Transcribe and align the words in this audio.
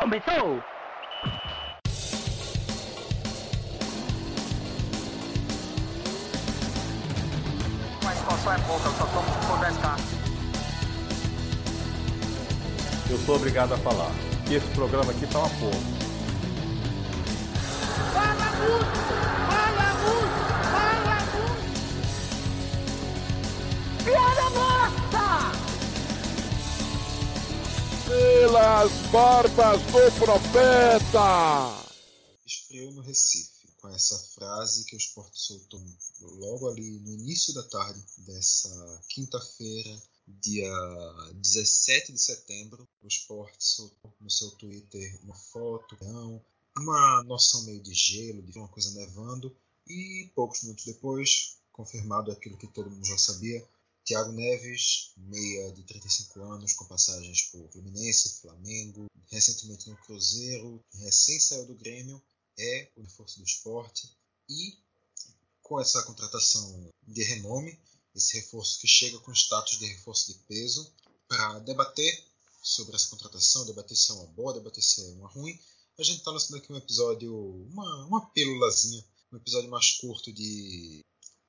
Começou! 0.00 0.62
A 8.06 8.12
expansão 8.12 8.52
é 8.52 8.58
pouca, 8.58 8.86
eu 8.86 8.92
só 8.92 9.06
tomo 9.06 9.26
por 9.48 9.58
10k. 9.58 9.98
Eu 13.10 13.18
sou 13.18 13.36
obrigado 13.36 13.74
a 13.74 13.78
falar 13.78 14.12
que 14.46 14.54
esse 14.54 14.68
programa 14.68 15.10
aqui 15.10 15.26
tá 15.26 15.40
uma 15.40 15.48
porra. 15.48 15.80
Fala 18.12 18.52
muito! 18.56 19.17
Pelas 28.08 28.90
barbas 29.12 29.82
do 29.82 30.18
profeta! 30.18 31.84
Esfriou 32.46 32.90
no 32.92 33.02
Recife, 33.02 33.68
com 33.76 33.88
essa 33.88 34.18
frase 34.34 34.86
que 34.86 34.96
o 34.96 34.98
Sport 34.98 35.30
soltou 35.34 35.78
logo 36.22 36.70
ali 36.70 37.00
no 37.00 37.12
início 37.12 37.52
da 37.52 37.62
tarde 37.64 38.02
dessa 38.16 39.02
quinta-feira, 39.10 40.02
dia 40.26 40.72
17 41.34 42.12
de 42.12 42.18
setembro. 42.18 42.88
O 43.02 43.08
Sport 43.08 43.54
soltou 43.58 44.14
no 44.22 44.30
seu 44.30 44.52
Twitter 44.52 45.20
uma 45.24 45.34
foto, 45.34 45.94
uma 46.78 47.22
noção 47.24 47.62
meio 47.64 47.82
de 47.82 47.92
gelo, 47.92 48.40
de 48.40 48.58
uma 48.58 48.68
coisa 48.68 48.90
nevando, 48.92 49.54
e 49.86 50.30
poucos 50.34 50.62
minutos 50.62 50.86
depois, 50.86 51.58
confirmado 51.70 52.32
aquilo 52.32 52.56
que 52.56 52.68
todo 52.68 52.90
mundo 52.90 53.04
já 53.04 53.18
sabia, 53.18 53.62
Thiago 54.08 54.32
Neves, 54.32 55.12
meia 55.18 55.70
de 55.72 55.82
35 55.82 56.42
anos, 56.42 56.72
com 56.72 56.86
passagens 56.86 57.42
por 57.52 57.70
Fluminense, 57.70 58.40
Flamengo, 58.40 59.06
recentemente 59.30 59.90
no 59.90 59.98
Cruzeiro, 59.98 60.82
recém 60.94 61.38
saiu 61.38 61.66
do 61.66 61.74
Grêmio, 61.74 62.22
é 62.58 62.90
o 62.96 63.02
reforço 63.02 63.38
do 63.38 63.44
esporte 63.44 64.10
e 64.48 64.78
com 65.60 65.78
essa 65.78 66.02
contratação 66.04 66.88
de 67.06 67.22
renome, 67.22 67.78
esse 68.14 68.38
reforço 68.38 68.80
que 68.80 68.88
chega 68.88 69.18
com 69.18 69.30
status 69.30 69.78
de 69.78 69.84
reforço 69.84 70.32
de 70.32 70.38
peso, 70.46 70.90
para 71.28 71.58
debater 71.58 72.24
sobre 72.62 72.96
essa 72.96 73.08
contratação, 73.08 73.66
debater 73.66 73.94
se 73.94 74.10
é 74.10 74.14
uma 74.14 74.26
boa, 74.28 74.54
debater 74.54 74.82
se 74.82 75.02
é 75.02 75.08
uma 75.08 75.28
ruim, 75.28 75.60
a 75.98 76.02
gente 76.02 76.20
está 76.20 76.30
lançando 76.30 76.56
aqui 76.56 76.72
um 76.72 76.76
episódio, 76.76 77.30
uma, 77.70 78.06
uma 78.06 78.26
pílulazinha, 78.30 79.04
um 79.30 79.36
episódio 79.36 79.68
mais 79.68 79.90
curto 79.98 80.32
de 80.32 81.04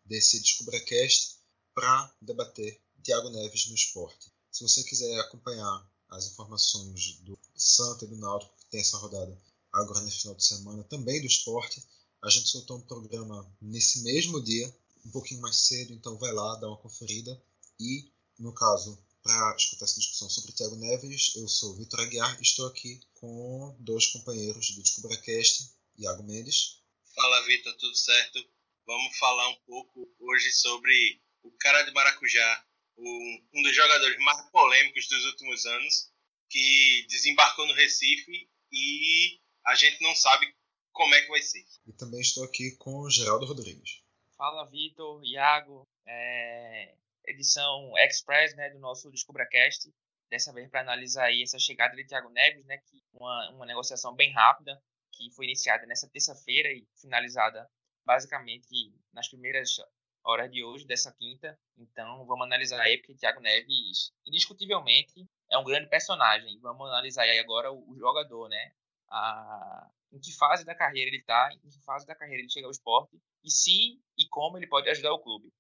desse 0.06 0.40
DescubraCast 0.42 1.39
para 1.74 2.14
debater 2.22 2.82
Thiago 3.04 3.30
Neves 3.30 3.68
no 3.68 3.76
esporte. 3.76 4.32
Se 4.52 4.64
você 4.64 4.84
quiser 4.84 5.20
acompanhar 5.20 5.90
as 6.10 6.28
informações 6.28 7.20
do 7.22 7.38
Santa 7.56 8.06
e 8.06 8.08
do 8.08 8.18
Náutico, 8.18 8.56
que 8.58 8.70
tem 8.72 8.82
essa 8.82 8.98
rodada 8.98 9.40
agora 9.72 10.02
nesse 10.02 10.22
final 10.22 10.36
de 10.36 10.44
semana, 10.44 10.84
também 10.84 11.22
do 11.22 11.28
esporte, 11.28 11.84
a 12.22 12.30
gente 12.30 12.50
soltou 12.50 12.78
um 12.78 12.82
programa 12.82 13.50
nesse 13.62 14.02
mesmo 14.02 14.42
dia, 14.42 14.76
um 15.06 15.12
pouquinho 15.12 15.42
mais 15.42 15.56
cedo, 15.56 15.94
então 15.94 16.18
vai 16.18 16.34
lá, 16.34 16.56
dá 16.56 16.68
uma 16.68 16.78
conferida. 16.78 17.42
E, 17.80 18.12
no 18.38 18.54
caso, 18.54 18.98
para 19.24 19.56
escutar 19.56 19.86
essa 19.86 20.00
discussão 20.00 20.30
sobre 20.30 20.52
Thiago 20.52 20.76
Neves, 20.76 21.34
eu 21.36 21.48
sou 21.48 21.76
Vitor 21.76 22.02
Aguiar 22.02 22.38
e 22.40 22.42
estou 22.42 22.68
aqui 22.68 23.00
com 23.16 23.76
dois 23.80 24.08
companheiros 24.08 24.72
do 24.72 24.82
DescubraCast, 24.82 25.72
Iago 25.98 26.24
Mendes. 26.24 26.80
Fala, 27.16 27.46
Vitor, 27.46 27.74
tudo 27.78 27.96
certo? 27.96 28.44
Vamos 28.86 29.18
falar 29.18 29.48
um 29.50 29.58
pouco 29.68 30.10
hoje 30.20 30.52
sobre 30.52 31.22
o 31.44 31.52
cara 31.60 31.84
de 31.84 31.92
Maracujá, 31.92 32.66
um, 32.98 33.48
um 33.54 33.62
dos 33.62 33.76
jogadores 33.76 34.18
mais 34.20 34.42
polêmicos 34.50 35.08
dos 35.08 35.26
últimos 35.26 35.66
anos, 35.66 36.12
que 36.50 37.06
desembarcou 37.10 37.68
no 37.68 37.74
Recife 37.74 38.50
e 38.72 39.40
a 39.66 39.76
gente 39.76 40.02
não 40.02 40.16
sabe 40.16 40.54
como 40.92 41.14
é 41.16 41.22
que 41.22 41.30
vai 41.30 41.42
ser. 41.42 41.64
E 41.86 41.94
também 41.94 42.20
estou 42.20 42.44
aqui 42.44 42.76
com 42.78 43.00
o 43.00 43.10
Geraldo 43.10 43.46
Rodrigues. 43.46 44.04
Fala, 44.36 44.66
Vitor, 44.70 45.22
Iago. 45.24 45.88
É, 46.08 46.96
edição 47.26 47.94
express 47.98 48.56
né, 48.56 48.70
do 48.70 48.80
nosso 48.80 49.10
DescubraCast. 49.12 49.94
Dessa 50.30 50.54
vez 50.54 50.70
para 50.70 50.82
analisar 50.82 51.26
aí 51.26 51.42
essa 51.42 51.58
chegada 51.58 51.96
de 51.96 52.06
Thiago 52.06 52.30
Neves, 52.30 52.66
né, 52.66 52.78
que 52.78 53.02
uma, 53.14 53.50
uma 53.52 53.66
negociação 53.66 54.14
bem 54.14 54.32
rápida, 54.32 54.80
que 55.12 55.32
foi 55.32 55.46
iniciada 55.46 55.86
nessa 55.88 56.08
terça-feira 56.08 56.72
e 56.72 56.88
finalizada 57.02 57.68
basicamente 58.06 58.94
nas 59.12 59.28
primeiras 59.28 59.80
horas 60.24 60.52
de 60.52 60.64
hoje, 60.64 60.86
dessa 60.86 61.12
quinta. 61.12 61.58
Então 61.78 62.26
vamos 62.26 62.46
analisar 62.46 62.80
aí, 62.82 62.98
porque 62.98 63.16
Thiago 63.16 63.40
Neves, 63.40 64.12
indiscutivelmente, 64.26 65.28
é 65.52 65.58
um 65.58 65.64
grande 65.64 65.90
personagem. 65.90 66.60
Vamos 66.60 66.88
analisar 66.88 67.24
aí 67.24 67.40
agora 67.40 67.72
o, 67.72 67.92
o 67.92 67.98
jogador, 67.98 68.48
né? 68.50 68.72
A, 69.10 69.90
em 70.12 70.20
que 70.20 70.32
fase 70.32 70.64
da 70.64 70.76
carreira 70.76 71.10
ele 71.10 71.18
está, 71.18 71.50
em 71.54 71.70
que 71.70 71.80
fase 71.84 72.06
da 72.06 72.16
carreira 72.16 72.42
ele 72.42 72.50
chega 72.50 72.68
ao 72.68 72.72
esporte, 72.72 73.20
e 73.44 73.52
se 73.52 74.00
e 74.18 74.28
como 74.30 74.58
ele 74.58 74.68
pode 74.68 74.90
ajudar 74.90 75.14
o 75.14 75.20
clube. 75.20 75.52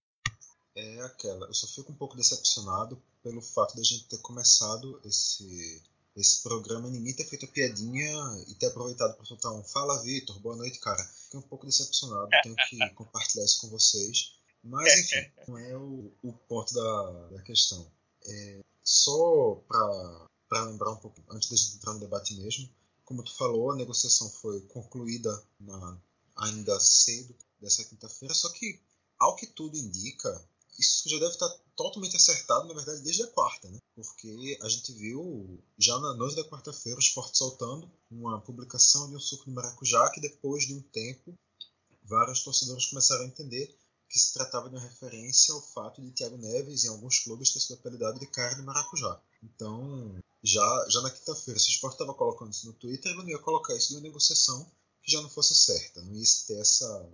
É 0.76 1.02
aquela, 1.02 1.48
eu 1.48 1.54
só 1.54 1.68
fico 1.68 1.92
um 1.92 1.96
pouco 1.96 2.16
decepcionado 2.16 3.02
pelo 3.22 3.42
fato 3.42 3.76
da 3.76 3.84
gente 3.84 4.08
ter 4.08 4.20
começado 4.20 5.02
esse, 5.04 5.84
esse 6.16 6.42
programa 6.44 6.88
e 6.88 6.92
ninguém 6.92 7.16
ter 7.16 7.26
feito 7.26 7.46
a 7.46 7.50
piadinha 7.50 8.14
e 8.48 8.56
ter 8.56 8.68
aproveitado 8.68 9.16
para 9.16 9.26
soltar 9.26 9.52
um 9.52 9.64
Fala 9.64 10.02
Vitor, 10.04 10.40
boa 10.40 10.56
noite, 10.56 10.80
cara. 10.80 11.04
Fiquei 11.04 11.40
um 11.40 11.44
pouco 11.44 11.66
decepcionado, 11.66 12.30
tenho 12.44 12.56
que 12.56 12.78
compartilhar 12.96 13.46
isso 13.46 13.62
com 13.62 13.70
vocês. 13.70 14.39
Mas 14.64 15.00
enfim, 15.00 15.32
não 15.48 15.58
é 15.58 15.78
o, 15.78 16.12
o 16.24 16.34
ponto 16.34 16.74
da, 16.74 17.28
da 17.30 17.42
questão. 17.44 17.90
É, 18.26 18.60
só 18.84 19.56
para 19.68 20.64
lembrar 20.66 20.92
um 20.92 20.98
pouco, 20.98 21.22
antes 21.30 21.50
de 21.50 21.76
entrar 21.78 21.94
no 21.94 22.00
debate 22.00 22.36
mesmo, 22.36 22.70
como 23.06 23.24
tu 23.24 23.36
falou, 23.36 23.72
a 23.72 23.76
negociação 23.76 24.30
foi 24.30 24.62
concluída 24.68 25.44
na, 25.60 25.98
ainda 26.36 26.80
cedo 26.80 27.36
dessa 27.60 27.84
quinta-feira, 27.84 28.34
só 28.34 28.50
que, 28.50 28.80
ao 29.18 29.36
que 29.36 29.48
tudo 29.48 29.78
indica, 29.78 30.48
isso 30.78 31.10
já 31.10 31.18
deve 31.18 31.32
estar 31.32 31.50
totalmente 31.76 32.16
acertado, 32.16 32.68
na 32.68 32.74
verdade, 32.74 33.02
desde 33.02 33.24
a 33.24 33.28
quarta, 33.28 33.70
né? 33.70 33.80
Porque 33.96 34.58
a 34.62 34.70
gente 34.70 34.94
viu, 34.94 35.62
já 35.78 35.98
na 36.00 36.14
noite 36.14 36.36
da 36.36 36.44
quarta-feira, 36.44 36.98
o 36.98 37.02
Sport 37.02 37.36
soltando 37.36 37.92
uma 38.10 38.40
publicação 38.42 39.10
de 39.10 39.16
um 39.16 39.20
suco 39.20 39.46
de 39.46 39.52
maracujá 39.52 40.10
que, 40.12 40.22
depois 40.22 40.66
de 40.66 40.74
um 40.74 40.82
tempo, 40.82 41.34
vários 42.04 42.44
torcedores 42.44 42.86
começaram 42.86 43.24
a 43.24 43.28
entender 43.28 43.76
que 44.10 44.18
se 44.18 44.34
tratava 44.34 44.70
de 44.70 44.76
uma 44.76 44.82
referência 44.82 45.54
ao 45.54 45.62
fato 45.62 46.02
de 46.02 46.12
Thiago 46.12 46.38
Neves, 46.38 46.84
em 46.84 46.90
alguns 46.90 47.20
clubes, 47.20 47.54
ter 47.54 47.60
sido 47.60 47.76
apelidado 47.76 48.20
de 48.20 48.28
cara 48.28 48.56
de 48.56 48.64
maracujá. 48.64 49.22
Então, 49.44 50.20
já, 50.44 50.88
já 50.90 51.02
na 51.02 51.12
quinta-feira, 51.12 51.60
se 51.60 51.68
o 51.68 51.72
Sport 51.72 51.94
estava 51.94 52.14
colocando 52.14 52.52
isso 52.52 52.68
no 52.68 52.74
Twitter, 52.74 53.12
ele 53.12 53.22
não 53.22 53.30
ia 53.30 53.40
colocar 53.40 53.76
isso 53.76 53.94
numa 53.94 54.04
negociação 54.04 54.70
que 55.04 55.12
já 55.12 55.22
não 55.22 55.30
fosse 55.30 55.54
certa. 55.54 56.02
Não 56.02 56.14
ia 56.14 56.24
ter 56.48 56.60
essa. 56.60 57.10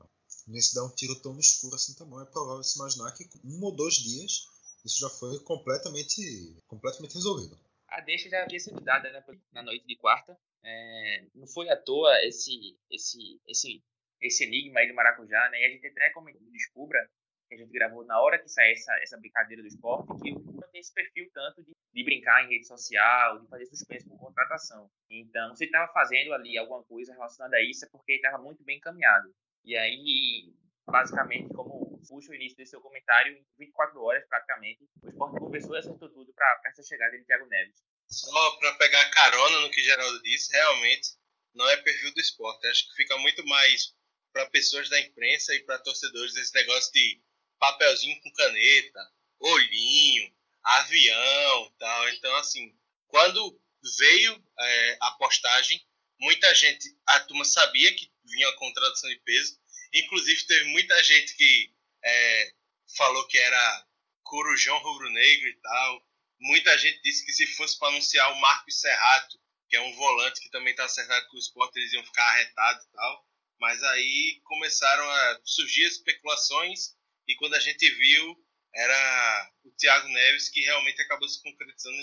Não 0.47 0.55
ia 0.55 0.61
se 0.61 0.73
dar 0.73 0.85
um 0.85 0.89
tiro 0.89 1.15
tão 1.15 1.33
no 1.33 1.39
escuro 1.39 1.75
assim 1.75 1.93
também. 1.95 2.21
É 2.21 2.25
provável 2.25 2.63
se 2.63 2.77
imaginar 2.77 3.11
que 3.11 3.27
um 3.43 3.63
ou 3.63 3.75
dois 3.75 3.95
dias 3.95 4.47
isso 4.85 4.99
já 4.99 5.09
foi 5.09 5.39
completamente, 5.39 6.55
completamente 6.67 7.15
resolvido. 7.15 7.59
A 7.87 8.01
deixa 8.01 8.29
já 8.29 8.43
havia 8.43 8.59
sido 8.59 8.79
dada 8.81 9.11
né, 9.11 9.23
na 9.51 9.63
noite 9.63 9.85
de 9.87 9.95
quarta. 9.95 10.37
É, 10.63 11.25
não 11.33 11.47
foi 11.47 11.69
à 11.69 11.75
toa 11.75 12.11
esse, 12.23 12.77
esse, 12.89 13.39
esse, 13.47 13.83
esse 14.25 14.43
enigma 14.43 14.79
aí 14.79 14.87
do 14.87 14.93
Maracujá, 14.93 15.49
né? 15.49 15.61
E 15.61 15.65
a 15.65 15.69
gente 15.69 15.87
até 15.87 16.09
comentou, 16.11 16.41
descubra, 16.51 17.07
que 17.47 17.55
a 17.55 17.57
gente 17.57 17.71
gravou 17.71 18.03
na 18.05 18.19
hora 18.19 18.39
que 18.39 18.49
saiu 18.49 18.73
essa, 18.73 18.93
essa 19.01 19.17
brincadeira 19.17 19.61
do 19.61 19.67
esporte, 19.67 20.21
que 20.21 20.31
o 20.33 20.43
Cuba 20.43 20.67
tem 20.71 20.81
esse 20.81 20.93
perfil 20.93 21.29
tanto 21.33 21.63
de, 21.63 21.73
de 21.93 22.03
brincar 22.03 22.43
em 22.43 22.49
rede 22.49 22.67
social, 22.67 23.39
de 23.39 23.47
fazer 23.47 23.65
suspense 23.67 24.07
por 24.07 24.17
contratação. 24.17 24.89
Então, 25.09 25.55
se 25.55 25.65
estava 25.65 25.91
fazendo 25.93 26.33
ali 26.33 26.57
alguma 26.57 26.83
coisa 26.83 27.13
relacionada 27.13 27.55
a 27.57 27.63
isso, 27.63 27.85
é 27.85 27.89
porque 27.89 28.13
estava 28.13 28.37
muito 28.37 28.63
bem 28.63 28.77
encaminhado. 28.77 29.33
E 29.63 29.77
aí, 29.77 30.53
basicamente, 30.87 31.53
como 31.53 31.99
puxa 32.07 32.31
o 32.31 32.35
início 32.35 32.57
desse 32.57 32.71
seu 32.71 32.81
comentário, 32.81 33.33
em 33.33 33.45
24 33.59 34.01
horas, 34.01 34.25
praticamente, 34.27 34.87
o 35.01 35.09
esporte 35.09 35.39
conversou 35.39 35.75
e 35.75 35.79
acertou 35.79 36.09
tudo 36.09 36.33
para 36.33 36.61
essa 36.65 36.83
chegada 36.83 37.17
de 37.17 37.25
Thiago 37.25 37.47
Neves. 37.47 37.83
Só 38.07 38.57
para 38.57 38.75
pegar 38.75 39.09
carona 39.11 39.61
no 39.61 39.71
que 39.71 39.81
Geraldo 39.81 40.21
disse, 40.21 40.51
realmente 40.51 41.09
não 41.55 41.67
é 41.69 41.77
perfil 41.77 42.13
do 42.13 42.19
esporte. 42.19 42.67
Acho 42.67 42.87
que 42.89 42.95
fica 42.95 43.17
muito 43.17 43.45
mais 43.47 43.95
para 44.35 44.45
pessoas 44.47 44.89
da 44.89 44.99
imprensa 44.99 45.55
e 45.55 45.63
para 45.63 45.79
torcedores 45.79 46.35
esse 46.35 46.53
negócio 46.53 46.91
de 46.91 47.21
papelzinho 47.57 48.19
com 48.21 48.33
caneta, 48.33 49.13
olhinho, 49.39 50.29
avião 50.61 51.73
tal. 51.79 52.09
Então, 52.09 52.35
assim, 52.35 52.77
quando 53.07 53.57
veio 53.97 54.43
é, 54.59 54.97
a 54.99 55.11
postagem, 55.11 55.81
muita 56.19 56.53
gente, 56.53 56.93
a 57.05 57.21
turma 57.21 57.45
sabia 57.45 57.95
que 57.95 58.11
vinha 58.25 58.51
com 58.57 58.73
tradução 58.73 59.09
de 59.09 59.19
peso. 59.19 59.57
Inclusive, 59.93 60.45
teve 60.47 60.65
muita 60.65 61.01
gente 61.01 61.33
que 61.37 61.73
é, 62.03 62.53
falou 62.97 63.25
que 63.27 63.37
era 63.37 63.87
corujão 64.21 64.77
rubro-negro 64.79 65.47
e 65.47 65.55
tal. 65.61 66.05
Muita 66.41 66.77
gente 66.77 67.01
disse 67.03 67.25
que 67.25 67.31
se 67.31 67.47
fosse 67.55 67.79
para 67.79 67.87
anunciar 67.87 68.33
o 68.33 68.41
Marcos 68.41 68.81
Serrato, 68.81 69.39
que 69.69 69.77
é 69.77 69.81
um 69.81 69.95
volante 69.95 70.41
que 70.41 70.49
também 70.49 70.71
está 70.71 70.83
acertado 70.83 71.25
com 71.29 71.37
o 71.37 71.39
esporte, 71.39 71.79
eles 71.79 71.93
iam 71.93 72.03
ficar 72.03 72.25
arretados 72.25 72.83
e 72.83 72.91
tal. 72.91 73.25
Mas 73.59 73.81
aí 73.83 74.41
começaram 74.43 75.09
a 75.09 75.41
surgir 75.43 75.85
especulações 75.85 76.95
e 77.27 77.35
quando 77.35 77.55
a 77.55 77.59
gente 77.59 77.89
viu, 77.91 78.45
era 78.73 79.51
o 79.63 79.71
Thiago 79.71 80.07
Neves 80.09 80.49
que 80.49 80.61
realmente 80.61 81.01
acabou 81.01 81.27
se 81.27 81.41
concretizando 81.41 81.97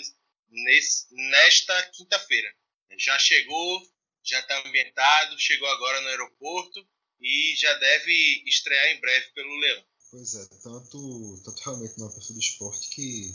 nesse, 0.49 1.07
nesta 1.11 1.91
quinta-feira. 1.91 2.53
já 2.97 3.17
chegou, 3.19 3.81
já 4.23 4.39
está 4.39 4.67
ambientado, 4.67 5.39
chegou 5.39 5.67
agora 5.69 6.01
no 6.01 6.07
aeroporto 6.09 6.87
e 7.19 7.55
já 7.55 7.73
deve 7.75 8.43
estrear 8.45 8.87
em 8.87 8.99
breve 8.99 9.27
pelo 9.33 9.59
Leão. 9.59 9.85
Pois 10.11 10.35
é, 10.35 10.45
tanto, 10.61 11.41
tanto 11.43 11.61
realmente 11.63 11.97
no 11.97 12.13
perfil 12.13 12.35
do 12.35 12.39
esporte 12.39 12.89
que 12.89 13.31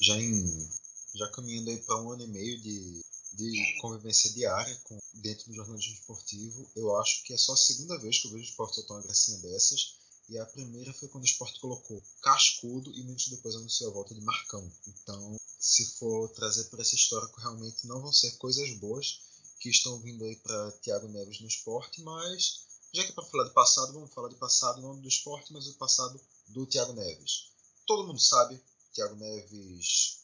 já, 0.00 0.14
em, 0.16 0.68
já 1.14 1.30
caminhando 1.32 1.70
aí 1.70 1.78
para 1.84 2.02
um 2.02 2.12
ano 2.12 2.24
e 2.24 2.28
meio 2.28 2.60
de, 2.60 3.00
de 3.38 3.78
convivência 3.80 4.32
diária 4.32 4.74
com, 4.82 4.98
dentro 5.14 5.46
do 5.46 5.54
jornalismo 5.54 5.94
esportivo, 5.94 6.68
eu 6.74 6.96
acho 6.96 7.22
que 7.22 7.32
é 7.32 7.36
só 7.36 7.52
a 7.52 7.56
segunda 7.56 7.96
vez 7.98 8.18
que 8.18 8.26
eu 8.26 8.32
vejo 8.32 8.44
o 8.44 8.48
esporte 8.48 8.74
soltar 8.74 8.96
uma 8.96 9.04
gracinha 9.04 9.38
dessas. 9.38 9.96
E 10.28 10.36
a 10.36 10.44
primeira 10.44 10.92
foi 10.92 11.08
quando 11.08 11.22
o 11.22 11.26
esporte 11.26 11.60
colocou 11.60 12.02
Cascudo 12.20 12.90
e 12.92 13.02
minutos 13.02 13.28
depois 13.28 13.54
anunciou 13.54 13.90
a 13.90 13.94
volta 13.94 14.14
de 14.14 14.20
Marcão. 14.20 14.70
Então, 14.88 15.36
se 15.58 15.86
for 15.98 16.28
trazer 16.30 16.64
por 16.64 16.80
esse 16.80 16.96
histórico, 16.96 17.40
realmente 17.40 17.86
não 17.86 18.02
vão 18.02 18.12
ser 18.12 18.32
coisas 18.32 18.76
boas 18.78 19.20
que 19.60 19.70
estão 19.70 19.98
vindo 20.00 20.24
aí 20.24 20.36
para 20.36 20.72
Thiago 20.82 21.08
Neves 21.08 21.40
no 21.40 21.46
esporte, 21.46 22.02
mas 22.02 22.66
já 22.92 23.04
que 23.04 23.12
é 23.12 23.14
para 23.14 23.24
falar 23.24 23.44
de 23.44 23.54
passado, 23.54 23.92
vamos 23.92 24.12
falar 24.12 24.28
de 24.28 24.36
passado 24.36 24.82
não 24.82 25.00
do 25.00 25.08
esporte, 25.08 25.52
mas 25.52 25.64
do 25.64 25.74
passado 25.74 26.20
do 26.48 26.66
Thiago 26.66 26.92
Neves. 26.92 27.52
Todo 27.86 28.06
mundo 28.06 28.20
sabe, 28.20 28.60
Thiago 28.92 29.14
Neves, 29.16 30.18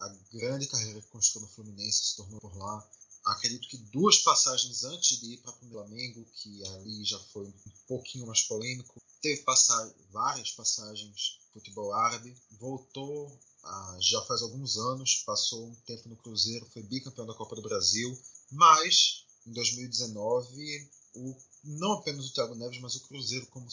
a 0.00 0.08
grande 0.32 0.66
carreira 0.66 1.00
que 1.00 1.08
construiu 1.08 1.46
no 1.46 1.52
Fluminense 1.52 2.06
se 2.06 2.16
tornou 2.16 2.40
por 2.40 2.56
lá. 2.56 2.88
Acredito 3.24 3.68
que 3.68 3.76
duas 3.76 4.18
passagens 4.18 4.82
antes 4.82 5.20
de 5.20 5.34
ir 5.34 5.38
para 5.38 5.52
o 5.52 5.70
Flamengo, 5.70 6.24
que 6.34 6.66
ali 6.66 7.04
já 7.04 7.18
foi 7.32 7.46
um 7.46 7.54
pouquinho 7.86 8.26
mais 8.26 8.42
polêmico, 8.42 9.00
teve 9.20 9.42
passar, 9.42 9.88
várias 10.10 10.50
passagens 10.50 11.38
futebol 11.52 11.94
árabe, 11.94 12.36
voltou 12.58 13.38
ah, 13.62 13.96
já 14.00 14.20
faz 14.22 14.42
alguns 14.42 14.76
anos, 14.76 15.22
passou 15.24 15.68
um 15.68 15.74
tempo 15.86 16.08
no 16.08 16.16
Cruzeiro, 16.16 16.66
foi 16.72 16.82
bicampeão 16.82 17.26
da 17.26 17.34
Copa 17.34 17.54
do 17.54 17.62
Brasil, 17.62 18.18
mas 18.50 19.24
em 19.46 19.52
2019, 19.52 20.90
o, 21.14 21.36
não 21.64 21.92
apenas 21.92 22.26
o 22.26 22.32
Thiago 22.32 22.54
Neves, 22.54 22.80
mas 22.80 22.94
o 22.96 23.06
Cruzeiro 23.06 23.46
como, 23.46 23.68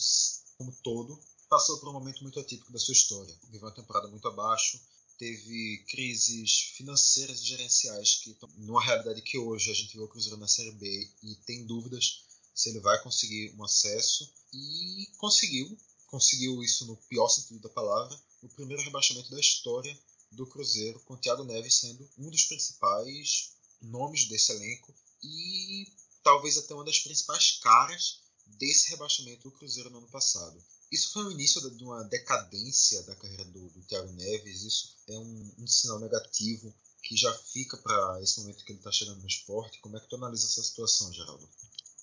como 0.57 0.71
todo, 0.83 1.19
passou 1.49 1.79
por 1.79 1.89
um 1.89 1.93
momento 1.93 2.21
muito 2.21 2.39
atípico 2.39 2.71
da 2.71 2.79
sua 2.79 2.93
história. 2.93 3.35
Viveu 3.49 3.67
uma 3.67 3.73
temporada 3.73 4.07
muito 4.07 4.27
abaixo, 4.27 4.79
teve 5.19 5.83
crises 5.89 6.73
financeiras 6.77 7.41
e 7.41 7.45
gerenciais 7.45 8.15
que, 8.15 8.35
numa 8.57 8.83
realidade 8.83 9.21
que 9.21 9.37
hoje 9.37 9.69
a 9.69 9.73
gente 9.73 9.95
vê 9.95 10.01
o 10.01 10.07
Cruzeiro 10.07 10.37
na 10.37 10.47
Série 10.47 10.71
B 10.71 11.11
e 11.21 11.35
tem 11.45 11.65
dúvidas 11.65 12.23
se 12.55 12.69
ele 12.69 12.79
vai 12.79 13.01
conseguir 13.03 13.53
um 13.57 13.63
acesso, 13.63 14.29
e 14.53 15.07
conseguiu, 15.17 15.77
conseguiu 16.07 16.63
isso 16.63 16.85
no 16.85 16.97
pior 16.97 17.29
sentido 17.29 17.59
da 17.59 17.69
palavra, 17.69 18.19
o 18.41 18.49
primeiro 18.49 18.81
rebaixamento 18.81 19.29
da 19.29 19.39
história 19.39 19.97
do 20.31 20.47
Cruzeiro, 20.47 20.99
com 21.01 21.13
o 21.13 21.17
Thiago 21.17 21.43
Neves 21.43 21.75
sendo 21.75 22.09
um 22.17 22.29
dos 22.29 22.43
principais 22.45 23.53
nomes 23.81 24.27
desse 24.27 24.51
elenco 24.51 24.93
e 25.23 25.87
talvez 26.23 26.57
até 26.57 26.73
uma 26.73 26.83
das 26.83 26.99
principais 26.99 27.59
caras 27.61 28.19
desse 28.45 28.89
rebaixamento 28.89 29.43
do 29.43 29.51
Cruzeiro 29.51 29.89
no 29.89 29.99
ano 29.99 30.09
passado. 30.09 30.61
Isso 30.91 31.13
foi 31.13 31.25
o 31.25 31.31
início 31.31 31.61
de 31.77 31.83
uma 31.83 32.03
decadência 32.05 33.03
da 33.03 33.15
carreira 33.15 33.45
do, 33.45 33.69
do 33.69 33.81
Thiago 33.85 34.11
Neves, 34.13 34.63
isso 34.63 34.97
é 35.07 35.17
um, 35.17 35.55
um 35.59 35.67
sinal 35.67 35.99
negativo 35.99 36.73
que 37.03 37.15
já 37.15 37.31
fica 37.33 37.77
para 37.77 38.19
esse 38.21 38.41
momento 38.41 38.65
que 38.65 38.71
ele 38.71 38.79
está 38.79 38.91
chegando 38.91 39.21
no 39.21 39.27
esporte. 39.27 39.79
Como 39.81 39.97
é 39.97 39.99
que 39.99 40.07
tu 40.07 40.15
analisa 40.15 40.45
essa 40.45 40.63
situação, 40.63 41.13
Geraldo? 41.13 41.47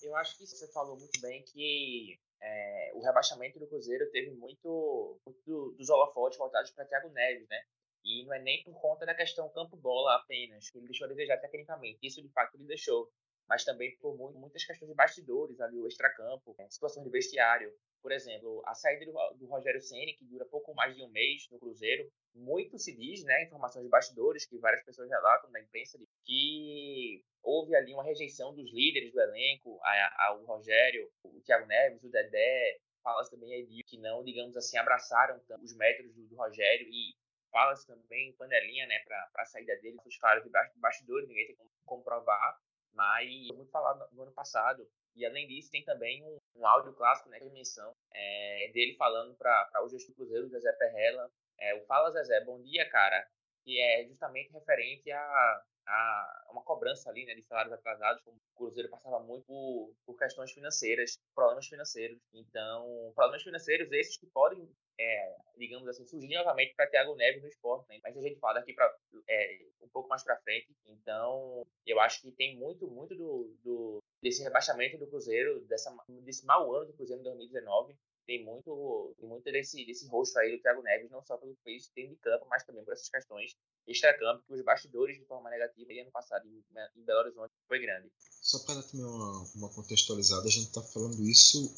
Eu 0.03 0.15
acho 0.17 0.37
que 0.37 0.47
você 0.47 0.69
falou 0.69 0.97
muito 0.97 1.21
bem 1.21 1.43
que 1.43 2.19
é, 2.41 2.93
o 2.95 3.01
rebaixamento 3.01 3.59
do 3.59 3.67
Cruzeiro 3.67 4.11
teve 4.11 4.31
muito, 4.31 5.19
muito 5.27 5.75
dos 5.77 5.89
holofotes 5.89 6.39
voltados 6.39 6.71
para 6.71 6.85
Thiago 6.85 7.11
Neves, 7.11 7.49
né? 7.49 7.61
E 8.05 8.25
não 8.25 8.33
é 8.33 8.41
nem 8.41 8.63
por 8.63 8.81
conta 8.81 9.05
da 9.05 9.15
questão 9.15 9.49
campo-bola 9.49 10.15
apenas, 10.15 10.71
que 10.71 10.79
ele 10.79 10.87
deixou 10.87 11.07
a 11.07 11.09
desejar 11.09 11.39
tecnicamente. 11.39 11.99
Isso, 12.03 12.23
de 12.23 12.29
fato, 12.29 12.55
ele 12.57 12.65
deixou. 12.65 13.11
Mas 13.49 13.65
também 13.65 13.97
por 13.99 14.17
muitas 14.17 14.65
questões 14.65 14.89
de 14.89 14.95
bastidores, 14.95 15.61
ali, 15.61 15.79
o 15.79 15.89
extracampo, 15.89 16.55
é, 16.59 16.71
situações 16.71 17.05
de 17.05 17.11
vestiário. 17.11 17.73
Por 18.03 18.13
exemplo, 18.13 18.63
a 18.67 18.75
saída 18.75 19.05
do, 19.05 19.47
Rogério 19.47 19.81
Ceni 19.81 20.15
que 20.15 20.25
dura 20.25 20.45
pouco 20.45 20.75
mais 20.75 20.95
de 20.95 21.03
um 21.03 21.09
mês 21.09 21.49
no 21.51 21.59
Cruzeiro, 21.59 22.09
muito 22.35 22.79
se 22.79 22.95
diz, 22.97 23.25
né, 23.25 23.45
informações 23.45 23.83
de 23.83 23.91
bastidores, 23.91 24.47
que 24.47 24.59
várias 24.59 24.85
pessoas 24.85 25.09
relatam 25.09 25.51
na 25.51 25.61
imprensa, 25.61 25.99
que 26.25 27.25
houve 27.43 27.75
ali 27.75 27.93
uma 27.93 28.05
rejeição 28.05 28.55
dos 28.55 28.73
líderes 28.73 29.13
do 29.13 29.21
elenco, 29.21 29.81
ao 30.19 30.45
Rogério, 30.45 31.11
o 31.25 31.41
Thiago 31.41 31.67
Neves, 31.67 32.05
o 32.05 32.11
Dedé, 32.11 32.79
fala-se 33.03 33.31
também 33.31 33.53
aí 33.55 33.83
que 33.85 33.99
não, 33.99 34.23
digamos 34.25 34.57
assim, 34.57 34.77
abraçaram 34.79 35.41
os 35.63 35.77
métodos 35.77 36.15
do, 36.15 36.27
do 36.27 36.37
Rogério 36.37 36.87
e 36.89 37.15
fala-se 37.51 37.87
também 37.87 38.33
panelinha, 38.35 38.87
né, 38.87 38.99
para 39.05 39.31
a 39.37 39.45
saída 39.47 39.75
dele, 39.77 39.97
os 40.05 40.19
caras 40.19 40.45
de 40.45 40.51
bastidores, 40.77 41.29
ninguém 41.29 41.47
tem 41.47 41.57
como 41.57 41.71
comprovar, 41.85 42.61
mas 42.93 43.49
muito 43.55 43.71
falado 43.71 44.07
no 44.13 44.23
ano 44.23 44.33
passado. 44.33 44.89
E 45.17 45.25
além 45.25 45.49
disso, 45.49 45.71
tem 45.71 45.83
também 45.83 46.23
um, 46.23 46.39
um 46.57 46.67
áudio 46.67 46.93
clássico, 46.93 47.31
né, 47.31 47.41
de 47.41 47.51
menção, 47.51 47.91
é, 48.13 48.71
dele 48.73 48.95
falando 48.97 49.35
para 49.37 49.83
o 49.83 49.89
gestor 49.89 50.15
Cruzeiro, 50.15 50.49
José 50.51 50.71
Perrella, 50.73 51.31
é, 51.59 51.75
o 51.75 51.87
Fala 51.87 52.11
Zezé, 52.11 52.45
bom 52.45 52.61
dia, 52.63 52.89
cara, 52.91 53.27
que 53.65 53.81
é 53.81 54.05
justamente 54.05 54.53
referente 54.53 55.11
a, 55.11 55.63
a 55.87 56.47
uma 56.51 56.63
cobrança 56.63 57.09
ali, 57.09 57.25
né, 57.25 57.35
de 57.35 57.43
salários 57.43 57.73
atrasados, 57.73 58.23
como 58.23 58.37
o 58.37 58.57
Cruzeiro 58.57 58.91
passava 58.91 59.19
muito 59.21 59.47
por, 59.47 59.95
por 60.05 60.19
questões 60.19 60.53
financeiras, 60.53 61.19
problemas 61.35 61.67
financeiros. 61.67 62.19
Então, 62.35 63.13
problemas 63.15 63.43
financeiros 63.43 63.91
esses 63.93 64.19
que 64.19 64.27
podem, 64.27 64.71
é, 65.01 65.37
digamos 65.57 65.89
assim, 65.89 66.07
surgir 66.07 66.35
novamente 66.35 66.75
para 66.75 66.89
Thiago 66.89 67.15
Neves 67.17 67.43
no 67.43 67.49
esporte, 67.49 67.89
né? 67.89 67.99
mas 68.03 68.17
a 68.17 68.21
gente 68.21 68.39
fala 68.39 68.61
daqui 68.61 68.75
para 68.75 68.95
é, 69.29 69.59
um 69.81 69.89
pouco 69.89 70.09
mais 70.09 70.23
para 70.23 70.41
frente. 70.43 70.75
Então, 70.87 71.67
eu 71.87 71.99
acho 72.01 72.21
que 72.21 72.33
tem 72.33 72.57
muito, 72.57 72.87
muito 72.87 73.15
do, 73.15 73.57
do 73.65 74.03
desse 74.23 74.43
rebaixamento 74.43 74.99
do 74.99 75.07
Cruzeiro, 75.07 75.61
dessa, 75.67 75.95
desse 76.23 76.45
mau 76.45 76.75
ano 76.75 76.87
do 76.87 76.93
Cruzeiro 76.95 77.21
em 77.21 77.25
2019, 77.25 77.95
tem 78.27 78.45
muito, 78.45 79.15
tem 79.19 79.29
muito 79.29 79.45
desse, 79.45 79.85
desse 79.87 80.07
rosto 80.09 80.37
aí 80.39 80.57
do 80.57 80.61
Thiago 80.61 80.83
Neves, 80.83 81.11
não 81.11 81.23
só 81.25 81.37
pelo 81.37 81.55
que 81.55 81.63
fez 81.63 81.89
dentro 81.95 82.15
de 82.15 82.21
campo, 82.21 82.47
mas 82.51 82.65
também 82.65 82.85
por 82.85 82.93
essas 82.93 83.09
questões 83.09 83.57
extra-campo, 83.87 84.43
que 84.47 84.55
os 84.55 84.63
bastidores, 84.63 85.17
de 85.17 85.25
forma 85.27 85.49
negativa, 85.49 85.93
ano 85.93 86.11
passado 86.11 86.45
em, 86.49 87.01
em 87.01 87.05
Belo 87.05 87.21
Horizonte 87.21 87.53
foi 87.69 87.79
grande. 87.79 88.11
Só 88.43 88.59
para 88.65 88.77
dar 88.77 88.83
também 88.83 89.07
uma, 89.07 89.49
uma 89.55 89.69
contextualizada, 89.73 90.47
a 90.47 90.51
gente 90.51 90.67
está 90.67 90.83
falando 90.83 91.23
isso 91.23 91.73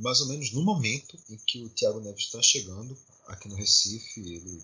mais 0.00 0.20
ou 0.20 0.28
menos 0.28 0.52
no 0.52 0.62
momento 0.62 1.16
em 1.30 1.36
que 1.36 1.64
o 1.64 1.70
Thiago 1.70 2.00
Neves 2.00 2.24
está 2.24 2.42
chegando 2.42 2.96
aqui 3.26 3.48
no 3.48 3.54
Recife. 3.54 4.20
Ele, 4.20 4.62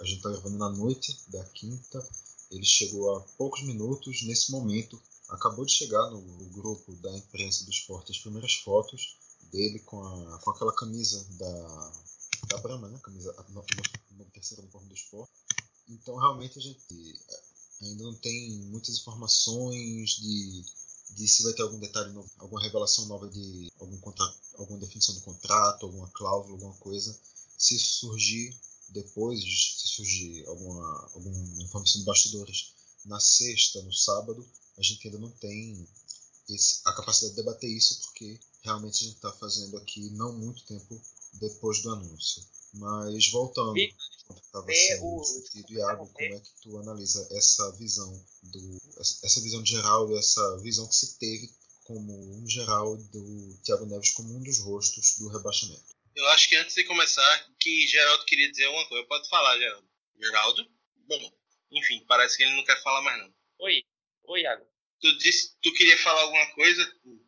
a 0.00 0.04
gente 0.04 0.16
está 0.18 0.30
gravando 0.30 0.56
na 0.56 0.70
noite 0.70 1.18
da 1.30 1.44
quinta, 1.44 2.06
ele 2.50 2.64
chegou 2.64 3.14
há 3.14 3.20
poucos 3.36 3.62
minutos. 3.62 4.22
Nesse 4.22 4.50
momento, 4.50 5.00
acabou 5.28 5.64
de 5.64 5.72
chegar 5.72 6.10
no, 6.10 6.20
no 6.20 6.48
grupo 6.50 6.94
da 6.96 7.16
imprensa 7.16 7.64
do 7.64 7.70
esporte 7.70 8.12
as 8.12 8.18
primeiras 8.18 8.54
fotos 8.54 9.16
dele 9.50 9.78
com, 9.80 10.02
a, 10.02 10.38
com 10.38 10.50
aquela 10.50 10.74
camisa 10.74 11.24
da, 11.32 11.92
da 12.48 12.58
Brahma, 12.58 12.88
né? 12.88 12.98
Camisa 13.02 13.32
no, 13.50 13.64
no, 14.12 14.24
terceiro 14.26 14.62
uniforme 14.62 14.88
do 14.88 14.94
esporte. 14.94 15.32
Então, 15.88 16.16
realmente, 16.16 16.58
a 16.58 16.62
gente 16.62 17.20
ainda 17.80 18.04
não 18.04 18.14
tem 18.14 18.50
muitas 18.66 18.98
informações 18.98 20.10
de, 20.10 20.64
de 21.10 21.28
se 21.28 21.42
vai 21.42 21.52
ter 21.52 21.62
algum 21.62 21.78
detalhe 21.78 22.12
novo, 22.12 22.30
alguma 22.38 22.60
revelação 22.60 23.06
nova 23.06 23.28
de 23.28 23.72
algum 23.78 23.98
contrato, 23.98 24.38
alguma 24.56 24.78
definição 24.80 25.14
do 25.14 25.20
contrato, 25.22 25.86
alguma 25.86 26.08
cláusula, 26.08 26.54
alguma 26.54 26.74
coisa. 26.74 27.18
Se 27.56 27.78
surgir 27.78 28.58
depois, 28.90 29.40
se 29.42 29.88
surgir 29.88 30.46
alguma, 30.46 31.10
alguma 31.14 31.62
informação 31.62 32.00
de 32.00 32.06
bastidores 32.06 32.74
na 33.08 33.18
sexta, 33.18 33.82
no 33.82 33.92
sábado, 33.92 34.46
a 34.76 34.82
gente 34.82 35.08
ainda 35.08 35.18
não 35.18 35.30
tem 35.30 35.88
esse, 36.48 36.80
a 36.84 36.92
capacidade 36.92 37.34
de 37.34 37.42
debater 37.42 37.70
isso, 37.70 38.00
porque 38.02 38.38
realmente 38.62 39.02
a 39.02 39.06
gente 39.06 39.16
está 39.16 39.32
fazendo 39.32 39.76
aqui 39.78 40.10
não 40.10 40.32
muito 40.38 40.64
tempo 40.64 41.00
depois 41.34 41.82
do 41.82 41.90
anúncio. 41.90 42.42
Mas 42.74 43.30
voltando, 43.30 43.76
estava 43.78 44.66
sendo 44.70 45.20
discutido, 45.22 45.72
Iago, 45.72 46.06
como 46.12 46.34
é 46.34 46.40
que 46.40 46.50
tu 46.62 46.78
analisa 46.78 47.26
essa 47.32 47.72
visão 47.72 48.24
do 48.42 48.78
essa 48.98 49.40
visão 49.40 49.64
geral, 49.64 50.16
essa 50.16 50.58
visão 50.58 50.86
que 50.86 50.94
se 50.94 51.18
teve 51.18 51.50
como 51.84 52.12
um 52.36 52.46
geral 52.46 52.96
do 52.96 53.58
Thiago 53.62 53.86
Neves 53.86 54.10
como 54.10 54.36
um 54.36 54.42
dos 54.42 54.58
rostos 54.58 55.16
do 55.18 55.28
rebaixamento? 55.28 55.96
Eu 56.14 56.26
acho 56.28 56.48
que 56.48 56.56
antes 56.56 56.74
de 56.74 56.84
começar, 56.84 57.54
que 57.58 57.86
Geraldo 57.86 58.24
queria 58.26 58.50
dizer 58.50 58.68
uma 58.68 58.86
coisa. 58.88 59.06
Pode 59.06 59.28
falar, 59.28 59.56
Geraldo. 59.56 59.88
Geraldo? 60.20 60.70
Bom, 61.06 61.32
enfim, 61.70 62.04
parece 62.06 62.36
que 62.36 62.42
ele 62.42 62.56
não 62.56 62.64
quer 62.64 62.80
falar 62.82 63.02
mais 63.02 63.18
não. 63.18 63.32
Oi, 63.60 63.82
oi, 64.24 64.40
Iago. 64.42 64.66
Tu 65.00 65.16
disse 65.18 65.56
tu 65.62 65.72
queria 65.74 65.96
falar 65.98 66.22
alguma 66.22 66.54
coisa? 66.54 66.82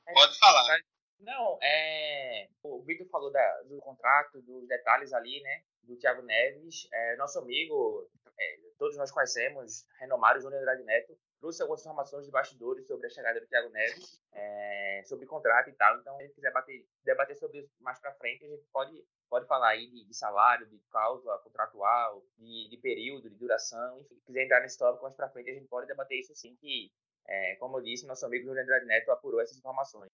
É, 0.08 0.12
Pode 0.12 0.38
falar. 0.38 0.78
Não, 1.20 1.58
é. 1.62 2.48
O 2.62 2.82
Vitor 2.82 3.06
falou 3.08 3.30
da, 3.30 3.62
do 3.62 3.78
contrato, 3.80 4.40
dos 4.42 4.66
detalhes 4.66 5.12
ali, 5.12 5.40
né? 5.42 5.62
Do 5.82 5.96
Thiago 5.96 6.22
Neves. 6.22 6.88
É, 6.92 7.16
nosso 7.16 7.38
amigo, 7.38 8.10
é, 8.38 8.58
todos 8.78 8.96
nós 8.96 9.10
conhecemos, 9.10 9.84
renomado 9.98 10.40
Júnior 10.40 10.60
Andrade 10.60 10.82
Neto, 10.82 11.16
trouxe 11.38 11.62
algumas 11.62 11.80
informações 11.80 12.24
de 12.24 12.30
bastidores 12.30 12.86
sobre 12.86 13.06
a 13.06 13.10
chegada 13.10 13.40
do 13.40 13.46
Thiago 13.46 13.70
Neves, 13.70 14.20
é, 14.32 15.02
sobre 15.06 15.26
contrato 15.26 15.68
e 15.68 15.72
tal. 15.74 15.98
Então, 16.00 16.18
se 16.18 16.34
quiser 16.34 16.52
bater, 16.52 16.86
debater 17.04 17.36
sobre 17.36 17.58
isso 17.60 17.70
mais 17.80 17.98
para 17.98 18.14
frente, 18.14 18.44
a 18.44 18.48
gente 18.48 18.64
pode, 18.72 18.92
pode 19.30 19.46
falar 19.46 19.68
aí 19.68 19.88
de, 19.88 20.04
de 20.04 20.14
salário, 20.14 20.66
de 20.66 20.78
cláusula 20.90 21.38
contratual, 21.38 22.22
de, 22.36 22.68
de, 22.68 22.76
período, 22.76 23.30
de 23.30 23.36
duração. 23.36 23.98
Enfim, 24.00 24.16
se 24.16 24.26
quiser 24.26 24.44
entrar 24.44 24.60
nesse 24.60 24.76
tópico 24.76 25.04
mais 25.04 25.14
para 25.14 25.30
frente, 25.30 25.50
a 25.50 25.54
gente 25.54 25.68
pode 25.68 25.86
debater 25.86 26.18
isso 26.18 26.34
sim, 26.34 26.56
que 26.56 26.92
É, 27.26 27.54
como 27.56 27.78
eu 27.78 27.82
disse, 27.82 28.06
nosso 28.06 28.26
amigo 28.26 28.44
Júlio 28.44 28.60
Andrade 28.60 28.86
Neto 28.86 29.10
apurou 29.10 29.40
essas 29.40 29.56
informações. 29.56 30.10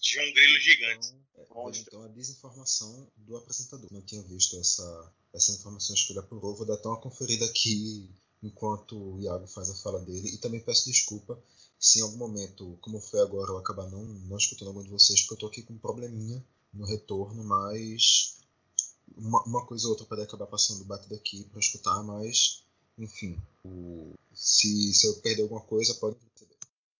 Tinha 0.00 0.22
um 0.22 0.32
grilo 0.32 0.60
gigante. 0.60 1.08
Então, 1.34 1.68
é, 1.68 1.78
então 1.78 2.04
a 2.04 2.08
desinformação 2.08 3.10
do 3.16 3.36
apresentador. 3.36 3.88
Não 3.90 4.02
tinha 4.02 4.22
visto 4.22 4.56
essa, 4.60 5.12
essa 5.34 5.52
informação 5.52 5.96
que 5.96 6.12
ele 6.12 6.20
apurou. 6.20 6.54
Vou 6.54 6.66
dar 6.66 6.74
até 6.74 6.86
uma 6.86 7.00
conferida 7.00 7.46
aqui 7.46 8.08
enquanto 8.42 9.14
o 9.14 9.20
Iago 9.20 9.46
faz 9.46 9.70
a 9.70 9.82
fala 9.82 10.00
dele. 10.00 10.28
E 10.34 10.38
também 10.38 10.60
peço 10.60 10.84
desculpa 10.84 11.42
se 11.78 11.98
em 11.98 12.02
algum 12.02 12.18
momento, 12.18 12.78
como 12.82 13.00
foi 13.00 13.20
agora, 13.20 13.50
eu 13.50 13.58
acabar 13.58 13.88
não, 13.88 14.04
não 14.04 14.36
escutando 14.36 14.68
algum 14.68 14.82
de 14.82 14.90
vocês, 14.90 15.22
porque 15.22 15.34
eu 15.34 15.38
tô 15.38 15.46
aqui 15.46 15.62
com 15.62 15.72
um 15.72 15.78
probleminha 15.78 16.44
no 16.72 16.86
retorno, 16.86 17.44
mas 17.44 18.38
uma, 19.16 19.42
uma 19.44 19.66
coisa 19.66 19.86
ou 19.86 19.92
outra 19.92 20.06
pode 20.06 20.22
acabar 20.22 20.46
passando 20.46 20.84
batida 20.84 21.16
aqui 21.16 21.44
para 21.50 21.60
escutar, 21.60 22.02
mas 22.02 22.64
enfim, 22.98 23.40
o, 23.64 24.14
se, 24.32 24.92
se 24.92 25.06
eu 25.06 25.20
perder 25.22 25.42
alguma 25.42 25.62
coisa, 25.62 25.94
pode 25.94 26.16
perceber. 26.16 26.56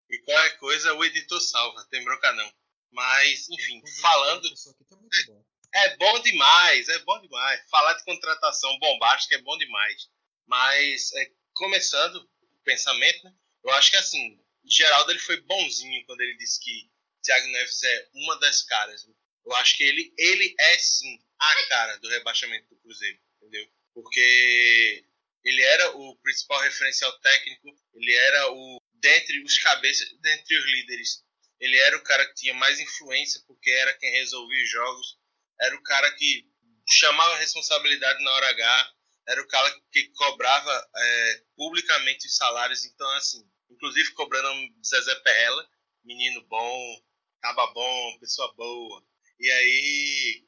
E 0.09 0.19
qualquer 0.19 0.59
coisa 0.59 0.95
o 0.95 1.05
editor 1.05 1.41
salva, 1.41 1.87
tem 1.91 2.03
bronca 2.03 2.33
não. 2.33 2.53
Mas, 2.91 3.49
enfim, 3.51 3.83
falando. 4.01 4.47
Isso 4.53 4.71
aqui 4.71 4.85
tá 4.85 4.97
muito 4.97 5.27
bom. 5.27 5.45
É 5.73 5.97
bom 5.97 6.21
demais, 6.21 6.89
é 6.89 6.99
bom 7.01 7.21
demais. 7.21 7.63
Falar 7.71 7.95
de 7.95 8.05
contratação 8.05 8.77
bombástica 8.81 9.37
é 9.37 9.43
bom 9.43 9.57
demais. 9.57 10.11
Mas, 10.47 11.13
é, 11.13 11.31
começando 11.55 12.17
o 12.17 12.29
pensamento, 12.65 13.25
né? 13.25 13.35
Eu 13.63 13.71
acho 13.75 13.91
que 13.91 13.97
assim, 13.97 14.41
Geraldo 14.65 15.13
ele 15.13 15.21
foi 15.21 15.41
bonzinho 15.43 16.05
quando 16.07 16.23
ele 16.23 16.37
disse 16.37 16.59
que 16.61 16.91
Thiago 17.23 17.47
Neves 17.49 17.83
é 17.83 18.09
uma 18.15 18.39
das 18.41 18.63
caras. 18.63 19.07
Eu 19.45 19.55
acho 19.57 19.77
que 19.77 19.85
ele, 19.85 20.13
ele 20.17 20.55
é 20.59 20.79
sim 20.79 21.19
a 21.39 21.67
cara 21.69 21.97
do 21.99 22.09
rebaixamento 22.09 22.69
do 22.69 22.81
Cruzeiro, 22.81 23.19
entendeu? 23.37 23.67
Porque 23.95 25.05
ele 25.45 25.63
era 25.63 25.97
o 25.97 26.17
principal 26.17 26.61
referencial 26.61 27.13
técnico, 27.21 27.69
ele 27.95 28.15
era 28.15 28.53
o 28.53 28.81
dentre 28.95 29.43
os 29.43 29.59
cabeças, 29.59 30.09
dentre 30.21 30.57
os 30.57 30.65
líderes, 30.65 31.25
ele 31.59 31.77
era 31.79 31.97
o 31.97 32.03
cara 32.03 32.27
que 32.27 32.35
tinha 32.35 32.55
mais 32.55 32.79
influência 32.79 33.43
porque 33.47 33.71
era 33.71 33.95
quem 33.95 34.13
resolvia 34.13 34.63
os 34.63 34.71
jogos, 34.71 35.19
era 35.61 35.75
o 35.77 35.83
cara 35.83 36.11
que 36.13 36.47
chamava 36.89 37.35
a 37.35 37.39
responsabilidade 37.39 38.23
na 38.23 38.33
hora 38.33 38.51
H, 38.51 38.95
era 39.29 39.43
o 39.43 39.49
cara 39.49 39.81
que 39.93 40.09
cobrava 40.09 40.91
é, 40.97 41.43
publicamente 41.57 42.27
os 42.27 42.37
salários, 42.37 42.85
então 42.85 43.09
assim, 43.13 43.49
inclusive 43.71 44.13
cobrando 44.13 44.75
Zezé 44.85 45.15
Perrella, 45.17 45.69
menino 46.05 46.43
bom, 46.47 47.03
caba 47.41 47.67
bom, 47.69 48.19
pessoa 48.19 48.53
boa. 48.55 49.05
E 49.41 49.51
aí, 49.51 50.45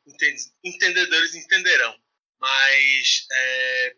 entendedores 0.62 1.34
entenderão. 1.34 1.98
Mas 2.38 3.26
é, 3.32 3.96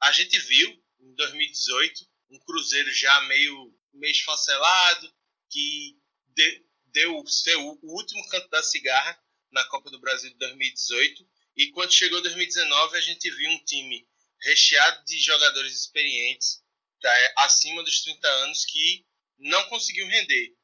a 0.00 0.12
gente 0.12 0.38
viu 0.38 0.70
em 1.00 1.14
2018 1.16 2.06
um 2.30 2.38
Cruzeiro 2.40 2.92
já 2.92 3.20
meio, 3.22 3.74
meio 3.92 4.12
esfacelado, 4.12 5.12
que 5.50 5.98
de, 6.28 6.64
deu 6.92 7.26
seu, 7.26 7.60
o 7.82 7.96
último 7.96 8.28
canto 8.28 8.48
da 8.48 8.62
cigarra 8.62 9.20
na 9.50 9.64
Copa 9.64 9.90
do 9.90 9.98
Brasil 9.98 10.30
de 10.30 10.38
2018. 10.38 11.28
E 11.56 11.72
quando 11.72 11.92
chegou 11.92 12.22
2019, 12.22 12.96
a 12.96 13.00
gente 13.00 13.28
viu 13.30 13.50
um 13.50 13.64
time 13.64 14.06
recheado 14.40 15.04
de 15.04 15.18
jogadores 15.18 15.74
experientes, 15.74 16.62
tá, 17.00 17.32
acima 17.38 17.82
dos 17.82 18.02
30 18.02 18.28
anos, 18.28 18.64
que 18.66 19.04
não 19.36 19.68
conseguiu 19.68 20.06
render. 20.06 20.54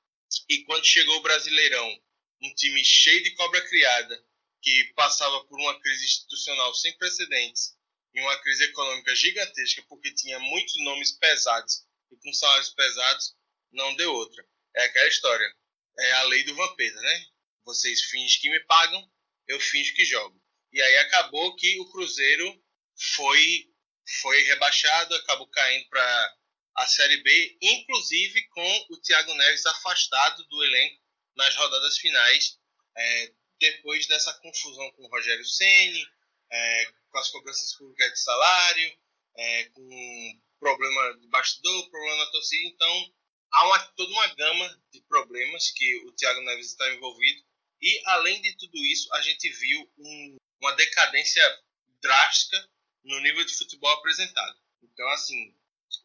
E 0.49 0.63
quando 0.65 0.85
chegou 0.85 1.17
o 1.17 1.23
Brasileirão, 1.23 2.04
um 2.45 2.55
time 2.55 2.85
cheio 2.85 3.23
de 3.23 3.35
cobra 3.35 3.61
criada, 3.63 4.23
que 4.61 4.85
passava 4.95 5.45
por 5.45 5.59
uma 5.59 5.81
crise 5.81 6.05
institucional 6.05 6.75
sem 6.75 6.97
precedentes 6.99 7.75
e 8.15 8.21
uma 8.21 8.37
crise 8.41 8.65
econômica 8.65 9.15
gigantesca, 9.15 9.83
porque 9.89 10.15
tinha 10.15 10.39
muitos 10.39 10.75
nomes 10.85 11.13
pesados 11.13 11.85
e 12.11 12.17
com 12.17 12.33
salários 12.33 12.71
pesados, 12.71 13.35
não 13.73 13.95
deu 13.97 14.13
outra. 14.13 14.47
É 14.77 14.85
aquela 14.85 15.09
história. 15.09 15.55
É 15.99 16.13
a 16.13 16.23
lei 16.25 16.45
do 16.45 16.55
Vampeta, 16.55 17.01
né? 17.01 17.27
Vocês 17.65 18.03
fingem 18.03 18.41
que 18.41 18.51
me 18.51 18.61
pagam, 18.61 19.11
eu 19.49 19.59
finjo 19.61 19.95
que 19.95 20.05
jogo. 20.05 20.41
E 20.73 20.81
aí 20.83 20.99
acabou 20.99 21.55
que 21.57 21.81
o 21.81 21.91
Cruzeiro 21.91 22.63
foi 23.17 23.71
foi 24.21 24.43
rebaixado, 24.43 25.15
acabou 25.15 25.49
caindo 25.49 25.89
para 25.89 26.37
a 26.77 26.87
Série 26.87 27.23
B, 27.23 27.59
inclusive 27.63 28.47
com 28.49 28.87
o 28.91 29.01
Thiago 29.01 29.35
Neves 29.35 29.65
afastado 29.65 30.45
do 30.49 30.63
elenco 30.63 31.04
nas 31.37 31.55
rodadas 31.57 31.99
finais, 31.99 32.59
é, 32.97 33.33
depois 33.59 34.07
dessa 34.07 34.33
confusão 34.35 34.91
com 34.93 35.05
o 35.05 35.09
Rogério 35.09 35.45
Ceni, 35.45 36.07
é, 36.51 36.87
com 37.11 37.19
as 37.19 37.31
cobranças 37.31 37.75
públicas 37.75 38.13
de 38.13 38.21
salário, 38.21 38.99
é, 39.37 39.65
com 39.71 40.41
problema 40.61 41.19
de 41.19 41.27
bastidor, 41.29 41.91
problema 41.91 42.25
na 42.25 42.31
torcida. 42.31 42.69
Então, 42.69 43.13
há 43.53 43.67
uma, 43.67 43.79
toda 43.79 44.13
uma 44.13 44.35
gama 44.35 44.83
de 44.93 45.01
problemas 45.03 45.71
que 45.71 45.97
o 46.07 46.13
Thiago 46.13 46.41
Neves 46.43 46.71
está 46.71 46.89
envolvido. 46.93 47.45
E, 47.81 48.03
além 48.07 48.41
de 48.41 48.57
tudo 48.57 48.79
isso, 48.79 49.13
a 49.15 49.21
gente 49.21 49.49
viu 49.51 49.93
um, 49.99 50.37
uma 50.61 50.73
decadência 50.73 51.43
drástica 52.01 52.69
no 53.05 53.21
nível 53.21 53.45
de 53.45 53.55
futebol 53.55 53.91
apresentado. 53.91 54.59
Então, 54.83 55.07
assim, 55.11 55.55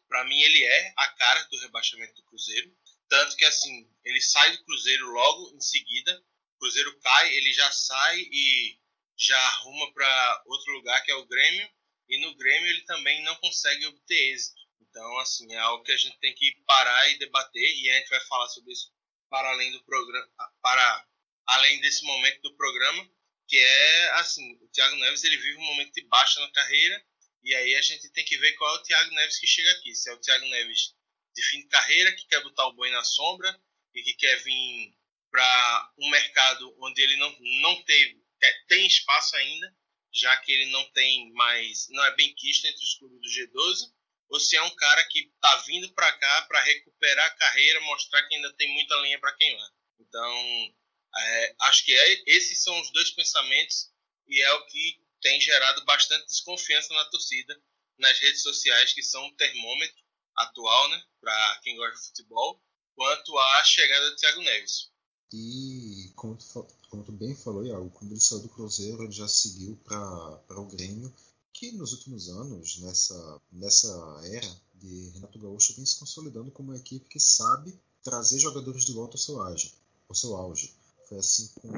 para 0.08 0.24
mim 0.24 0.40
ele 0.40 0.62
é 0.62 0.92
a 0.96 1.08
cara 1.08 1.42
do 1.44 1.58
rebaixamento 1.58 2.14
do 2.14 2.24
Cruzeiro. 2.24 2.76
Tanto 3.10 3.36
que, 3.36 3.44
assim, 3.44 3.86
ele 4.04 4.20
sai 4.22 4.56
do 4.56 4.64
Cruzeiro 4.64 5.06
logo 5.10 5.54
em 5.54 5.60
seguida. 5.60 6.24
O 6.54 6.60
Cruzeiro 6.60 6.98
cai, 7.00 7.34
ele 7.34 7.52
já 7.52 7.70
sai 7.70 8.20
e 8.20 8.78
já 9.18 9.38
arruma 9.38 9.92
para 9.92 10.42
outro 10.46 10.72
lugar, 10.72 11.04
que 11.04 11.10
é 11.10 11.14
o 11.14 11.26
Grêmio. 11.26 11.68
E 12.08 12.18
no 12.20 12.34
Grêmio 12.36 12.68
ele 12.68 12.82
também 12.82 13.22
não 13.22 13.36
consegue 13.36 13.84
obter 13.86 14.32
êxito. 14.32 14.60
Então, 14.80 15.18
assim, 15.18 15.52
é 15.52 15.58
algo 15.58 15.84
que 15.84 15.92
a 15.92 15.96
gente 15.96 16.18
tem 16.20 16.34
que 16.34 16.56
parar 16.66 17.10
e 17.10 17.18
debater. 17.18 17.76
E 17.76 17.90
a 17.90 17.98
gente 17.98 18.08
vai 18.08 18.20
falar 18.20 18.48
sobre 18.48 18.72
isso 18.72 18.90
para 19.28 19.50
além 19.50 19.70
do 19.70 19.84
programa, 19.84 20.28
para 20.62 21.06
além 21.46 21.80
desse 21.80 22.04
momento 22.04 22.40
do 22.42 22.56
programa, 22.56 23.08
que 23.46 23.56
é 23.56 24.10
assim, 24.20 24.58
o 24.60 24.68
Thiago 24.68 24.96
Neves 24.96 25.24
ele 25.24 25.36
vive 25.36 25.58
um 25.58 25.66
momento 25.66 25.92
de 25.92 26.02
baixa 26.06 26.40
na 26.40 26.50
carreira 26.50 27.04
e 27.42 27.54
aí 27.54 27.74
a 27.76 27.80
gente 27.80 28.10
tem 28.10 28.24
que 28.24 28.36
ver 28.38 28.52
qual 28.54 28.76
é 28.76 28.78
o 28.78 28.82
Thiago 28.82 29.14
Neves 29.14 29.38
que 29.38 29.46
chega 29.46 29.70
aqui. 29.72 29.94
Se 29.94 30.10
é 30.10 30.12
o 30.12 30.20
Thiago 30.20 30.44
Neves 30.46 30.94
de 31.40 31.48
fim 31.48 31.60
de 31.60 31.68
carreira, 31.68 32.14
que 32.14 32.26
quer 32.26 32.42
botar 32.42 32.66
o 32.66 32.74
boi 32.74 32.90
na 32.90 33.02
sombra 33.02 33.58
e 33.94 34.02
que 34.02 34.12
quer 34.14 34.36
vir 34.42 34.94
para 35.30 35.92
um 35.98 36.10
mercado 36.10 36.76
onde 36.80 37.00
ele 37.00 37.16
não, 37.16 37.34
não 37.62 37.82
teve, 37.84 38.20
tem 38.68 38.86
espaço 38.86 39.34
ainda, 39.36 39.74
já 40.12 40.36
que 40.38 40.52
ele 40.52 40.66
não 40.66 40.84
tem 40.92 41.32
mais, 41.32 41.86
não 41.90 42.04
é 42.04 42.14
bem 42.16 42.34
quisto 42.34 42.66
entre 42.66 42.82
os 42.82 42.94
clubes 42.94 43.20
do 43.20 43.28
G12, 43.28 43.92
ou 44.28 44.38
se 44.38 44.56
é 44.56 44.62
um 44.62 44.74
cara 44.76 45.02
que 45.08 45.20
está 45.20 45.56
vindo 45.66 45.92
para 45.94 46.12
cá 46.12 46.42
para 46.42 46.62
recuperar 46.62 47.26
a 47.26 47.36
carreira, 47.36 47.80
mostrar 47.82 48.22
que 48.28 48.34
ainda 48.34 48.52
tem 48.54 48.72
muita 48.72 48.94
linha 48.96 49.18
para 49.18 49.36
queimar. 49.36 49.70
Então, 49.98 50.74
é, 51.16 51.54
acho 51.62 51.84
que 51.84 51.92
é, 51.92 52.22
esses 52.26 52.62
são 52.62 52.78
os 52.80 52.92
dois 52.92 53.10
pensamentos 53.10 53.90
e 54.28 54.40
é 54.40 54.52
o 54.52 54.66
que 54.66 55.00
tem 55.20 55.40
gerado 55.40 55.84
bastante 55.84 56.26
desconfiança 56.26 56.92
na 56.94 57.04
torcida 57.06 57.60
nas 57.98 58.18
redes 58.18 58.42
sociais, 58.42 58.92
que 58.92 59.02
são 59.02 59.24
um 59.26 59.36
termômetro 59.36 60.02
atual, 60.36 60.88
né, 60.90 61.02
para 61.20 61.60
quem 61.62 61.76
gosta 61.76 61.98
de 61.98 62.06
futebol, 62.08 62.60
quanto 62.94 63.38
à 63.38 63.64
chegada 63.64 64.10
do 64.10 64.16
Thiago 64.16 64.42
Neves. 64.42 64.90
E 65.32 66.12
como 66.16 66.36
tu, 66.36 66.66
como 66.88 67.04
tu 67.04 67.12
bem 67.12 67.34
falou, 67.36 67.64
Iago, 67.64 67.90
quando 67.90 68.12
ele 68.12 68.20
saiu 68.20 68.42
do 68.42 68.48
Cruzeiro, 68.48 69.04
ele 69.04 69.12
já 69.12 69.28
seguiu 69.28 69.76
para 69.84 70.60
o 70.60 70.66
Grêmio, 70.66 71.14
que 71.52 71.72
nos 71.72 71.92
últimos 71.92 72.28
anos, 72.28 72.78
nessa, 72.78 73.40
nessa 73.52 74.20
era 74.24 74.60
de 74.74 75.10
Renato 75.10 75.38
Gaúcho, 75.38 75.74
vem 75.76 75.86
se 75.86 75.98
consolidando 75.98 76.50
como 76.50 76.70
uma 76.70 76.78
equipe 76.78 77.08
que 77.08 77.20
sabe 77.20 77.78
trazer 78.02 78.40
jogadores 78.40 78.84
de 78.84 78.92
volta 78.92 79.16
ao 79.16 79.20
seu 79.20 79.40
auge. 79.40 79.74
Ao 80.08 80.14
seu 80.14 80.34
auge. 80.34 80.74
Foi 81.08 81.18
assim 81.18 81.48
com 81.60 81.70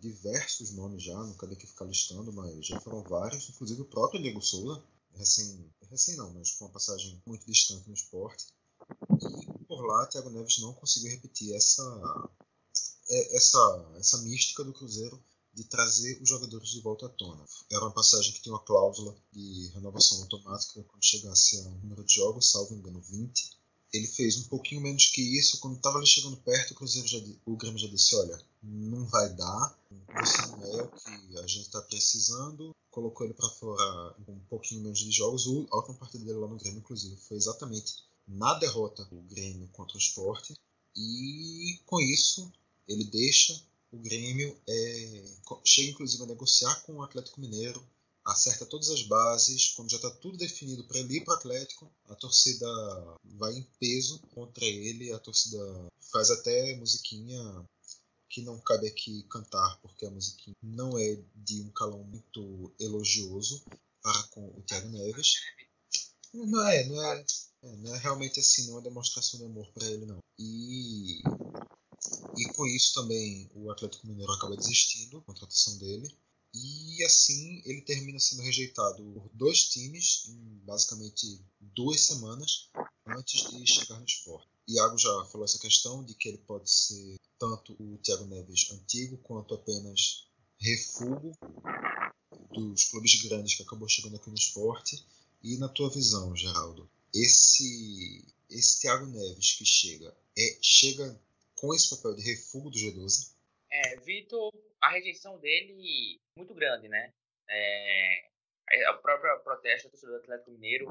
diversos 0.00 0.72
nomes 0.72 1.02
já, 1.02 1.14
não 1.14 1.36
quero 1.36 1.52
aqui 1.52 1.66
ficar 1.66 1.86
listando, 1.86 2.32
mas 2.32 2.66
já 2.66 2.78
foram 2.80 3.02
vários, 3.02 3.48
inclusive 3.48 3.82
o 3.82 3.86
próprio 3.86 4.20
Diego 4.20 4.40
Souza, 4.40 4.82
recém, 5.14 5.72
recém 5.90 6.16
não, 6.16 6.32
mas 6.32 6.52
com 6.52 6.64
uma 6.64 6.72
passagem 6.72 7.20
muito 7.26 7.44
distante 7.44 7.88
no 7.88 7.94
esporte. 7.94 8.46
E 9.60 9.64
por 9.64 9.84
lá, 9.84 10.06
Thiago 10.06 10.30
Neves 10.30 10.58
não 10.58 10.72
conseguiu 10.72 11.10
repetir 11.10 11.54
essa, 11.54 12.30
é, 13.08 13.36
essa, 13.36 13.92
essa 13.98 14.18
mística 14.18 14.64
do 14.64 14.72
Cruzeiro 14.72 15.22
de 15.52 15.64
trazer 15.64 16.20
os 16.22 16.28
jogadores 16.28 16.68
de 16.68 16.80
volta 16.80 17.06
à 17.06 17.08
tona. 17.08 17.44
Era 17.70 17.84
uma 17.84 17.92
passagem 17.92 18.32
que 18.32 18.40
tinha 18.40 18.54
uma 18.54 18.64
cláusula 18.64 19.16
de 19.32 19.68
renovação 19.74 20.22
automática 20.22 20.82
quando 20.84 21.04
chegasse 21.04 21.58
a 21.58 21.62
um 21.62 21.78
número 21.78 22.04
de 22.04 22.14
jogos, 22.14 22.50
salvo 22.50 22.74
engano 22.74 23.00
20. 23.00 23.58
Ele 23.92 24.06
fez 24.06 24.36
um 24.36 24.44
pouquinho 24.44 24.80
menos 24.80 25.06
que 25.06 25.20
isso. 25.20 25.58
Quando 25.58 25.76
estava 25.76 25.98
ali 25.98 26.06
chegando 26.06 26.36
perto, 26.36 26.70
o, 26.70 26.74
Cruzeiro 26.76 27.08
já, 27.08 27.18
o 27.44 27.56
Grêmio 27.56 27.78
já 27.78 27.88
disse: 27.88 28.14
Olha, 28.14 28.40
não 28.62 29.06
vai 29.06 29.32
dar, 29.34 29.78
você 29.90 30.46
não 30.48 30.64
é 30.64 30.82
o 30.82 30.88
que 30.88 31.38
a 31.38 31.46
gente 31.46 31.66
está 31.66 31.80
precisando. 31.82 32.74
Colocou 32.90 33.26
ele 33.26 33.34
para 33.34 33.48
fora 33.48 34.16
um 34.28 34.38
pouquinho 34.48 34.82
menos 34.82 34.98
de 34.98 35.10
jogos. 35.10 35.46
A 35.46 35.76
última 35.76 35.96
partida 35.96 36.24
dele 36.24 36.38
lá 36.38 36.48
no 36.48 36.56
Grêmio, 36.56 36.80
inclusive, 36.80 37.16
foi 37.16 37.36
exatamente 37.36 38.04
na 38.26 38.54
derrota 38.54 39.04
do 39.04 39.20
Grêmio 39.22 39.68
contra 39.68 39.96
o 39.96 40.00
Sport. 40.00 40.50
E 40.96 41.80
com 41.86 42.00
isso, 42.00 42.52
ele 42.88 43.04
deixa 43.04 43.60
o 43.92 43.98
Grêmio, 43.98 44.56
é, 44.68 45.24
chega 45.64 45.90
inclusive 45.90 46.22
a 46.22 46.26
negociar 46.26 46.82
com 46.82 46.94
o 46.94 47.02
Atlético 47.02 47.40
Mineiro 47.40 47.84
acerta 48.24 48.66
todas 48.66 48.90
as 48.90 49.02
bases, 49.02 49.68
quando 49.70 49.90
já 49.90 49.96
está 49.96 50.10
tudo 50.10 50.36
definido 50.36 50.84
para 50.84 50.98
ele 50.98 51.16
ir 51.16 51.24
para 51.24 51.34
o 51.34 51.36
Atlético, 51.36 51.90
a 52.08 52.14
torcida 52.14 52.66
vai 53.24 53.54
em 53.54 53.66
peso 53.78 54.18
contra 54.34 54.64
ele, 54.64 55.12
a 55.12 55.18
torcida 55.18 55.58
faz 56.12 56.30
até 56.30 56.76
musiquinha 56.76 57.40
que 58.30 58.40
não 58.42 58.60
cabe 58.60 58.86
aqui 58.86 59.24
cantar, 59.24 59.80
porque 59.82 60.06
a 60.06 60.10
musiquinha 60.10 60.54
não 60.62 60.96
é 60.96 61.20
de 61.34 61.60
um 61.62 61.70
calão 61.70 62.04
muito 62.04 62.72
elogioso 62.78 63.64
para 64.00 64.22
com 64.28 64.46
o 64.46 64.62
Thiago 64.62 64.88
Neves. 64.88 65.34
Não 66.32 66.68
é, 66.68 66.86
não 66.86 67.02
é, 67.02 67.24
é 67.64 67.76
não 67.76 67.94
é 67.94 67.98
realmente 67.98 68.38
assim, 68.38 68.66
não 68.66 68.74
é 68.74 68.76
uma 68.76 68.82
demonstração 68.82 69.40
de 69.40 69.46
amor 69.46 69.70
para 69.72 69.86
ele, 69.90 70.06
não. 70.06 70.20
E, 70.38 71.18
e 72.36 72.52
com 72.54 72.64
isso 72.66 72.94
também 72.94 73.50
o 73.52 73.68
Atlético 73.68 74.06
Mineiro 74.06 74.32
acaba 74.32 74.56
desistindo 74.56 75.18
da 75.18 75.24
contratação 75.24 75.76
dele. 75.78 76.08
E 76.54 77.04
assim 77.04 77.62
ele 77.64 77.82
termina 77.82 78.18
sendo 78.18 78.42
rejeitado 78.42 79.02
por 79.12 79.28
dois 79.34 79.68
times 79.70 80.28
em 80.28 80.60
basicamente 80.64 81.44
duas 81.60 82.00
semanas 82.00 82.70
antes 83.06 83.50
de 83.50 83.66
chegar 83.66 83.98
no 83.98 84.04
esporte. 84.04 84.49
Iago 84.68 84.98
já 84.98 85.24
falou 85.26 85.44
essa 85.44 85.58
questão 85.58 86.04
de 86.04 86.14
que 86.14 86.28
ele 86.28 86.38
pode 86.38 86.70
ser 86.70 87.16
tanto 87.38 87.74
o 87.80 87.98
Thiago 87.98 88.26
Neves 88.26 88.70
antigo 88.70 89.16
quanto 89.18 89.54
apenas 89.54 90.28
refugo 90.58 91.32
dos 92.50 92.84
clubes 92.84 93.22
grandes 93.22 93.54
que 93.54 93.62
acabou 93.62 93.88
chegando 93.88 94.16
aqui 94.16 94.28
no 94.28 94.36
esporte. 94.36 95.04
E 95.42 95.56
na 95.56 95.68
tua 95.68 95.88
visão, 95.90 96.36
Geraldo, 96.36 96.88
esse 97.14 98.24
esse 98.50 98.80
Thiago 98.80 99.06
Neves 99.06 99.54
que 99.54 99.64
chega 99.64 100.14
é 100.36 100.58
chega 100.60 101.18
com 101.56 101.74
esse 101.74 101.90
papel 101.96 102.14
de 102.14 102.22
refugo 102.22 102.70
do 102.70 102.76
G12? 102.76 103.34
É, 103.70 103.96
Vitor, 104.00 104.52
a 104.80 104.90
rejeição 104.90 105.38
dele 105.38 106.20
muito 106.36 106.54
grande, 106.54 106.88
né? 106.88 107.12
É, 107.48 108.30
o 108.92 108.98
próprio 108.98 109.38
protesto 109.40 109.88
do 109.88 109.92
torcedor 109.92 110.16
do 110.16 110.22
Atlético 110.22 110.50
Mineiro 110.52 110.86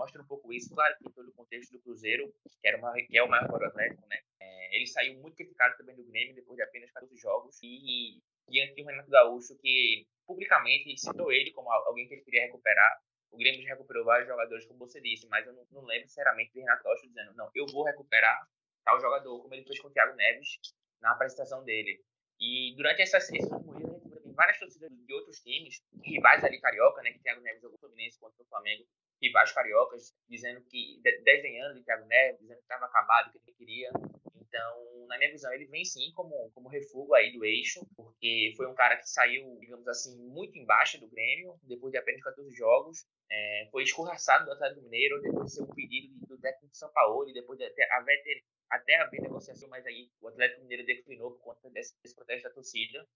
mostra 0.00 0.22
um 0.22 0.26
pouco 0.26 0.52
isso. 0.52 0.74
Claro 0.74 0.96
que 0.96 1.12
todo 1.12 1.28
o 1.28 1.32
contexto 1.32 1.72
do 1.72 1.80
Cruzeiro, 1.80 2.32
que, 2.60 2.68
era 2.68 2.78
uma, 2.78 2.92
que 2.94 3.18
é 3.18 3.22
o 3.22 3.28
maior 3.28 3.46
do 3.46 3.64
Atlético, 3.64 4.06
né? 4.08 4.18
É, 4.40 4.76
ele 4.76 4.86
saiu 4.86 5.20
muito 5.20 5.36
criticado 5.36 5.76
também 5.76 5.94
do 5.94 6.04
Grêmio 6.04 6.34
depois 6.34 6.56
de 6.56 6.62
apenas 6.62 6.90
14 6.90 7.14
jogos. 7.18 7.58
E 7.62 8.18
diante 8.48 8.82
do 8.82 8.88
Renato 8.88 9.10
Gaúcho, 9.10 9.56
que 9.60 10.06
publicamente 10.26 10.96
citou 10.96 11.30
ele 11.30 11.52
como 11.52 11.70
alguém 11.70 12.08
que 12.08 12.14
ele 12.14 12.22
queria 12.22 12.46
recuperar. 12.46 12.98
O 13.30 13.36
Grêmio 13.36 13.62
já 13.62 13.70
recuperou 13.70 14.04
vários 14.04 14.26
jogadores, 14.26 14.66
como 14.66 14.80
você 14.80 15.00
disse, 15.00 15.28
mas 15.28 15.46
eu 15.46 15.52
não, 15.52 15.64
não 15.70 15.84
lembro 15.84 16.08
sinceramente 16.08 16.52
de 16.52 16.60
Renato 16.60 16.82
Gaúcho 16.82 17.06
dizendo, 17.06 17.34
não, 17.34 17.48
eu 17.54 17.66
vou 17.66 17.84
recuperar 17.84 18.36
tal 18.84 18.98
jogador, 18.98 19.40
como 19.40 19.54
ele 19.54 19.64
fez 19.64 19.78
com 19.78 19.88
o 19.88 19.92
Thiago 19.92 20.16
Neves 20.16 20.58
na 21.00 21.12
apresentação 21.12 21.62
dele. 21.64 22.02
E 22.40 22.74
durante 22.76 23.02
essas, 23.02 23.30
esses 23.30 23.50
últimos 23.52 23.76
dias, 23.76 23.90
a 23.90 23.98
gente 23.98 24.22
tem 24.22 24.32
várias 24.32 24.58
torcidas 24.58 24.90
de 24.90 25.12
outros 25.12 25.38
times, 25.40 25.80
rivais 26.02 26.42
ali 26.42 26.58
carioca, 26.60 27.02
né, 27.02 27.12
que 27.12 27.20
Thiago 27.20 27.42
Neves 27.42 27.60
jogou 27.60 27.78
Fluminense 27.78 28.18
contra 28.18 28.42
o 28.42 28.46
Flamengo, 28.46 28.84
rivais 29.20 29.52
cariocas, 29.52 30.14
dizendo 30.28 30.60
que, 30.62 31.00
desdenhando 31.02 31.74
de 31.74 31.84
Thiago 31.84 32.06
Neves, 32.06 32.40
dizendo 32.40 32.56
que 32.56 32.62
estava 32.62 32.86
acabado, 32.86 33.32
que 33.32 33.38
ele 33.38 33.56
queria. 33.56 33.90
Então, 34.36 35.06
na 35.06 35.18
minha 35.18 35.30
visão, 35.30 35.52
ele 35.52 35.66
vem 35.66 35.84
sim 35.84 36.10
como, 36.14 36.50
como 36.52 36.68
refúgio 36.68 37.14
aí 37.14 37.32
do 37.32 37.44
eixo, 37.44 37.86
porque 37.96 38.52
foi 38.56 38.66
um 38.66 38.74
cara 38.74 38.96
que 38.96 39.08
saiu, 39.08 39.58
digamos 39.60 39.86
assim, 39.86 40.16
muito 40.28 40.58
embaixo 40.58 40.98
do 40.98 41.08
Grêmio, 41.08 41.58
depois 41.62 41.92
de 41.92 41.98
apenas 41.98 42.22
14 42.22 42.50
jogos, 42.56 43.06
é, 43.30 43.68
foi 43.70 43.84
escorraçado 43.84 44.44
do 44.44 44.52
Atlético 44.52 44.82
Mineiro, 44.82 45.20
depois 45.20 45.46
de 45.46 45.54
ser 45.54 45.62
um 45.62 45.74
pedido 45.74 46.12
do 46.26 46.38
técnico 46.38 46.72
de 46.72 46.78
São 46.78 46.90
Paulo, 46.92 47.32
depois 47.32 47.58
de 47.58 47.64
até, 47.64 47.86
ter, 48.24 48.44
até 48.68 48.96
haver 48.96 49.20
negociação, 49.20 49.68
mas 49.68 49.86
aí 49.86 50.10
o 50.20 50.28
Atlético 50.28 50.62
Mineiro 50.62 50.84
declinou 50.84 51.32
por 51.32 51.42
conta 51.42 51.70
desse, 51.70 51.94
desse 52.02 52.14
protesto 52.14 52.48
da 52.48 52.54
torcida. 52.54 53.06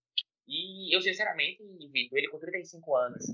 E 0.46 0.94
eu, 0.94 1.00
sinceramente, 1.00 1.62
Vitor, 1.90 2.18
ele 2.18 2.28
com 2.28 2.38
35 2.38 2.94
anos, 2.96 3.24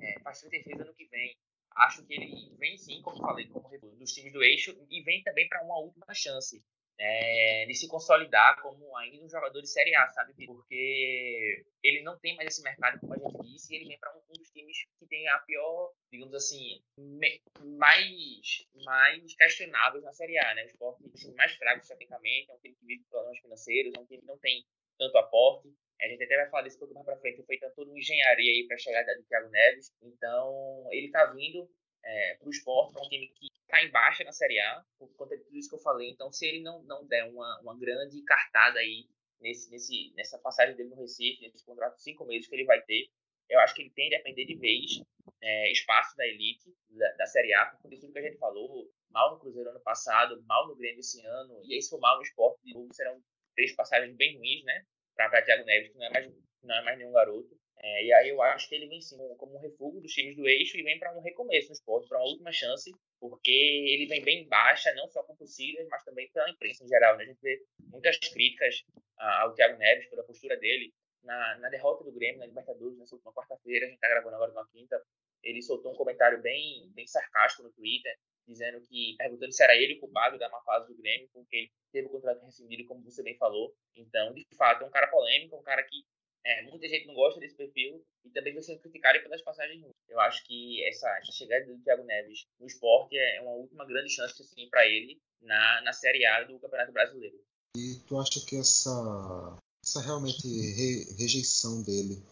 é, 0.00 0.20
faz 0.20 0.40
36 0.40 0.80
ano 0.80 0.94
que 0.94 1.06
vem, 1.06 1.36
acho 1.76 2.04
que 2.06 2.14
ele 2.14 2.54
vem 2.58 2.76
sim, 2.76 3.00
como 3.02 3.18
falei, 3.18 3.46
como 3.48 3.68
dos 3.96 4.12
times 4.12 4.32
do 4.32 4.42
eixo, 4.42 4.76
e 4.90 5.02
vem 5.02 5.22
também 5.22 5.48
para 5.48 5.62
uma 5.62 5.78
última 5.78 6.12
chance 6.12 6.62
é, 7.00 7.64
de 7.66 7.74
se 7.74 7.88
consolidar 7.88 8.60
como 8.60 8.94
ainda 8.98 9.24
um 9.24 9.28
jogador 9.28 9.60
de 9.62 9.68
Série 9.68 9.94
A, 9.94 10.06
sabe? 10.08 10.34
Porque 10.44 11.64
ele 11.82 12.02
não 12.02 12.18
tem 12.18 12.36
mais 12.36 12.48
esse 12.48 12.62
mercado, 12.62 13.00
como 13.00 13.14
a 13.14 13.18
gente 13.18 13.42
disse, 13.42 13.72
e 13.72 13.76
ele 13.76 13.88
vem 13.88 13.98
para 13.98 14.14
um, 14.14 14.18
um, 14.18 14.32
dos 14.38 14.50
times 14.50 14.76
que 14.98 15.06
tem 15.06 15.26
a 15.28 15.38
pior, 15.38 15.92
digamos 16.12 16.34
assim, 16.34 16.82
me, 16.98 17.42
mais, 17.78 18.66
mais 18.84 19.34
questionáveis 19.34 20.04
na 20.04 20.12
Série 20.12 20.38
A, 20.38 20.54
né? 20.54 20.64
O 20.64 20.66
esporte 20.66 21.10
time 21.14 21.34
mais 21.34 21.54
fraco 21.54 21.86
tecnicamente, 21.86 22.50
é 22.50 22.54
um 22.54 22.58
time 22.58 22.74
que 22.74 22.84
vive 22.84 23.04
problemas 23.08 23.38
financeiros, 23.38 23.94
é 23.96 24.00
um 24.00 24.04
time 24.04 24.20
que 24.20 24.26
não 24.26 24.38
tem 24.38 24.66
tanto 24.98 25.16
aporte. 25.16 25.74
A 26.02 26.08
gente 26.08 26.24
até 26.24 26.36
vai 26.36 26.48
falar 26.48 26.62
desse 26.62 26.78
pouco 26.78 26.94
mais 26.94 27.04
para 27.04 27.16
frente, 27.18 27.42
foi 27.42 27.58
tanto 27.58 27.82
uma 27.82 27.98
engenharia 27.98 28.50
aí 28.50 28.66
para 28.66 28.76
a 28.76 28.78
chegada 28.78 29.14
do 29.16 29.24
Thiago 29.24 29.50
Neves. 29.50 29.92
Então, 30.02 30.88
ele 30.90 31.06
está 31.06 31.26
vindo 31.26 31.70
é, 32.04 32.34
para 32.36 32.48
o 32.48 32.50
esporte, 32.50 32.92
para 32.92 33.02
um 33.02 33.08
time 33.08 33.28
que 33.28 33.48
está 33.62 33.82
em 33.82 33.90
baixa 33.90 34.24
na 34.24 34.32
Série 34.32 34.58
A, 34.60 34.84
por 34.98 35.08
conta 35.16 35.36
de 35.36 35.44
tudo 35.44 35.56
isso 35.56 35.68
que 35.68 35.76
eu 35.76 35.80
falei. 35.80 36.10
Então, 36.10 36.32
se 36.32 36.46
ele 36.46 36.62
não, 36.62 36.82
não 36.84 37.06
der 37.06 37.24
uma, 37.24 37.60
uma 37.60 37.78
grande 37.78 38.22
cartada 38.22 38.78
aí 38.78 39.06
nesse, 39.40 39.70
nesse, 39.70 40.12
nessa 40.16 40.38
passagem 40.38 40.74
dele 40.76 40.90
no 40.90 41.00
Recife, 41.00 41.42
nesse 41.42 41.64
contrato 41.64 41.96
de 41.96 42.02
cinco 42.02 42.24
meses 42.24 42.48
que 42.48 42.54
ele 42.54 42.64
vai 42.64 42.80
ter, 42.82 43.08
eu 43.48 43.58
acho 43.60 43.74
que 43.74 43.82
ele 43.82 43.90
tem 43.90 44.06
a 44.06 44.18
depender 44.18 44.44
de 44.44 44.56
vez 44.56 45.02
é, 45.42 45.72
espaço 45.72 46.16
da 46.16 46.26
elite 46.26 46.72
da, 46.90 47.10
da, 47.12 47.26
Série 47.26 47.52
A, 47.54 47.66
por 47.66 47.90
tudo 47.90 48.12
que 48.12 48.18
a 48.18 48.22
gente 48.22 48.38
falou, 48.38 48.88
mal 49.10 49.32
no 49.32 49.40
Cruzeiro 49.40 49.70
ano 49.70 49.80
passado, 49.80 50.42
mal 50.46 50.68
no 50.68 50.76
Grêmio 50.76 51.00
esse 51.00 51.20
ano, 51.24 51.60
e 51.64 51.74
aí 51.74 51.82
se 51.82 51.90
for 51.90 51.98
mal 51.98 52.16
no 52.16 52.22
esporte, 52.22 52.62
de 52.62 52.72
novo, 52.72 52.92
serão 52.94 53.20
três 53.54 53.74
passagens 53.74 54.14
bem 54.16 54.36
ruins, 54.36 54.64
né? 54.64 54.86
Para 55.14 55.42
Thiago 55.42 55.64
Neves, 55.64 55.90
que 55.92 55.98
não 55.98 56.06
é 56.06 56.10
mais, 56.10 56.32
não 56.62 56.74
é 56.74 56.82
mais 56.82 56.98
nenhum 56.98 57.12
garoto. 57.12 57.60
É, 57.82 58.04
e 58.04 58.12
aí 58.12 58.28
eu 58.28 58.42
acho 58.42 58.68
que 58.68 58.74
ele 58.74 58.88
vem 58.88 59.00
sim 59.00 59.16
como 59.38 59.56
um 59.56 59.60
refúgio 59.60 60.02
dos 60.02 60.12
times 60.12 60.36
do 60.36 60.46
eixo 60.46 60.76
e 60.76 60.82
vem 60.82 60.98
para 60.98 61.16
um 61.16 61.22
recomeço 61.22 61.68
no 61.68 61.72
esporte, 61.72 62.08
para 62.08 62.18
uma 62.18 62.26
última 62.26 62.52
chance, 62.52 62.92
porque 63.18 63.50
ele 63.50 64.06
vem 64.06 64.22
bem 64.22 64.46
baixa, 64.46 64.92
não 64.94 65.08
só 65.08 65.22
com 65.22 65.34
torcidas, 65.34 65.86
mas 65.88 66.04
também 66.04 66.30
pela 66.30 66.50
imprensa 66.50 66.84
em 66.84 66.88
geral. 66.88 67.16
Né? 67.16 67.24
A 67.24 67.26
gente 67.26 67.40
vê 67.40 67.58
muitas 67.90 68.18
críticas 68.18 68.82
ao 69.16 69.54
Thiago 69.54 69.78
Neves 69.78 70.08
pela 70.10 70.24
postura 70.24 70.58
dele 70.58 70.92
na, 71.22 71.58
na 71.58 71.68
derrota 71.70 72.04
do 72.04 72.12
Grêmio 72.12 72.40
na 72.40 72.46
Libertadores 72.46 72.98
nessa 72.98 73.14
última 73.14 73.32
quarta-feira. 73.32 73.86
A 73.86 73.88
gente 73.88 73.96
está 73.96 74.08
gravando 74.08 74.36
agora 74.36 74.52
na 74.52 74.66
quinta. 74.66 75.02
Ele 75.42 75.62
soltou 75.62 75.92
um 75.92 75.96
comentário 75.96 76.40
bem, 76.42 76.90
bem 76.94 77.06
sarcástico 77.06 77.62
no 77.62 77.72
Twitter, 77.72 78.14
dizendo 78.46 78.80
que 78.82 79.14
perguntando 79.16 79.52
se 79.52 79.62
era 79.62 79.76
ele 79.76 79.94
o 79.94 80.00
culpado 80.00 80.38
da 80.38 80.48
má 80.48 80.60
fase 80.62 80.88
do 80.88 80.96
Grêmio, 80.96 81.28
porque 81.32 81.56
ele 81.56 81.70
teve 81.92 82.06
o 82.08 82.10
contrato 82.10 82.44
rescindido, 82.44 82.86
como 82.86 83.02
você 83.02 83.22
bem 83.22 83.36
falou. 83.36 83.74
Então, 83.96 84.32
de 84.32 84.44
fato, 84.56 84.84
é 84.84 84.86
um 84.86 84.90
cara 84.90 85.08
polêmico, 85.08 85.56
um 85.56 85.62
cara 85.62 85.82
que 85.82 86.04
é, 86.44 86.62
muita 86.62 86.88
gente 86.88 87.06
não 87.06 87.14
gosta 87.14 87.38
desse 87.38 87.54
perfil 87.54 88.02
e 88.24 88.30
também 88.30 88.54
vai 88.54 88.62
ser 88.62 88.78
criticado 88.78 89.22
pelas 89.22 89.42
passagens 89.42 89.80
ruins. 89.80 89.94
Eu 90.08 90.18
acho 90.20 90.44
que 90.44 90.82
essa, 90.84 91.08
essa, 91.18 91.32
chegada 91.32 91.66
do 91.66 91.82
Thiago 91.82 92.04
Neves 92.04 92.46
no 92.58 92.66
esporte 92.66 93.16
é 93.16 93.40
uma 93.42 93.52
última 93.52 93.84
grande 93.84 94.10
chance 94.10 94.40
assim, 94.40 94.68
para 94.68 94.86
ele 94.86 95.20
na, 95.42 95.82
na 95.82 95.92
Série 95.92 96.24
A 96.26 96.44
do 96.44 96.58
Campeonato 96.58 96.92
Brasileiro. 96.92 97.38
E 97.76 97.96
tu 98.06 98.18
acha 98.18 98.44
que 98.46 98.56
essa, 98.56 99.56
essa 99.84 100.00
realmente 100.00 100.46
re, 100.46 101.14
rejeição 101.18 101.82
dele 101.82 102.22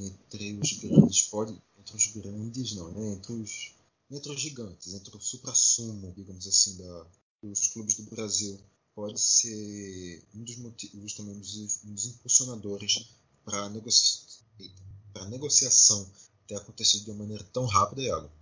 entre 0.00 0.58
os 0.60 0.72
grandes 0.78 1.22
pode 1.28 1.52
entre 1.78 1.96
os 1.96 2.06
grandes 2.08 2.74
não, 2.76 2.90
né? 2.92 3.12
Entre 3.12 3.32
os 3.32 3.75
entre 4.10 4.32
os 4.32 4.40
gigantes, 4.40 4.94
entre 4.94 5.16
o 5.16 5.20
supra-sumo, 5.20 6.12
digamos 6.14 6.46
assim, 6.46 6.76
da, 6.78 7.10
dos 7.42 7.68
clubes 7.68 7.96
do 7.96 8.04
Brasil, 8.04 8.60
pode 8.94 9.20
ser 9.20 10.24
um 10.34 10.42
dos 10.44 10.56
motivos 10.56 11.14
também 11.14 11.34
um 11.34 11.40
dos, 11.40 11.84
um 11.84 11.94
dos 11.94 12.06
impulsionadores 12.06 13.08
para 13.44 13.64
a 13.64 13.68
negocia... 13.68 14.26
negociação 15.28 16.12
ter 16.46 16.56
acontecido 16.56 17.04
de 17.04 17.10
uma 17.10 17.24
maneira 17.24 17.44
tão 17.52 17.66
rápida, 17.66 18.02
Iago? 18.02 18.32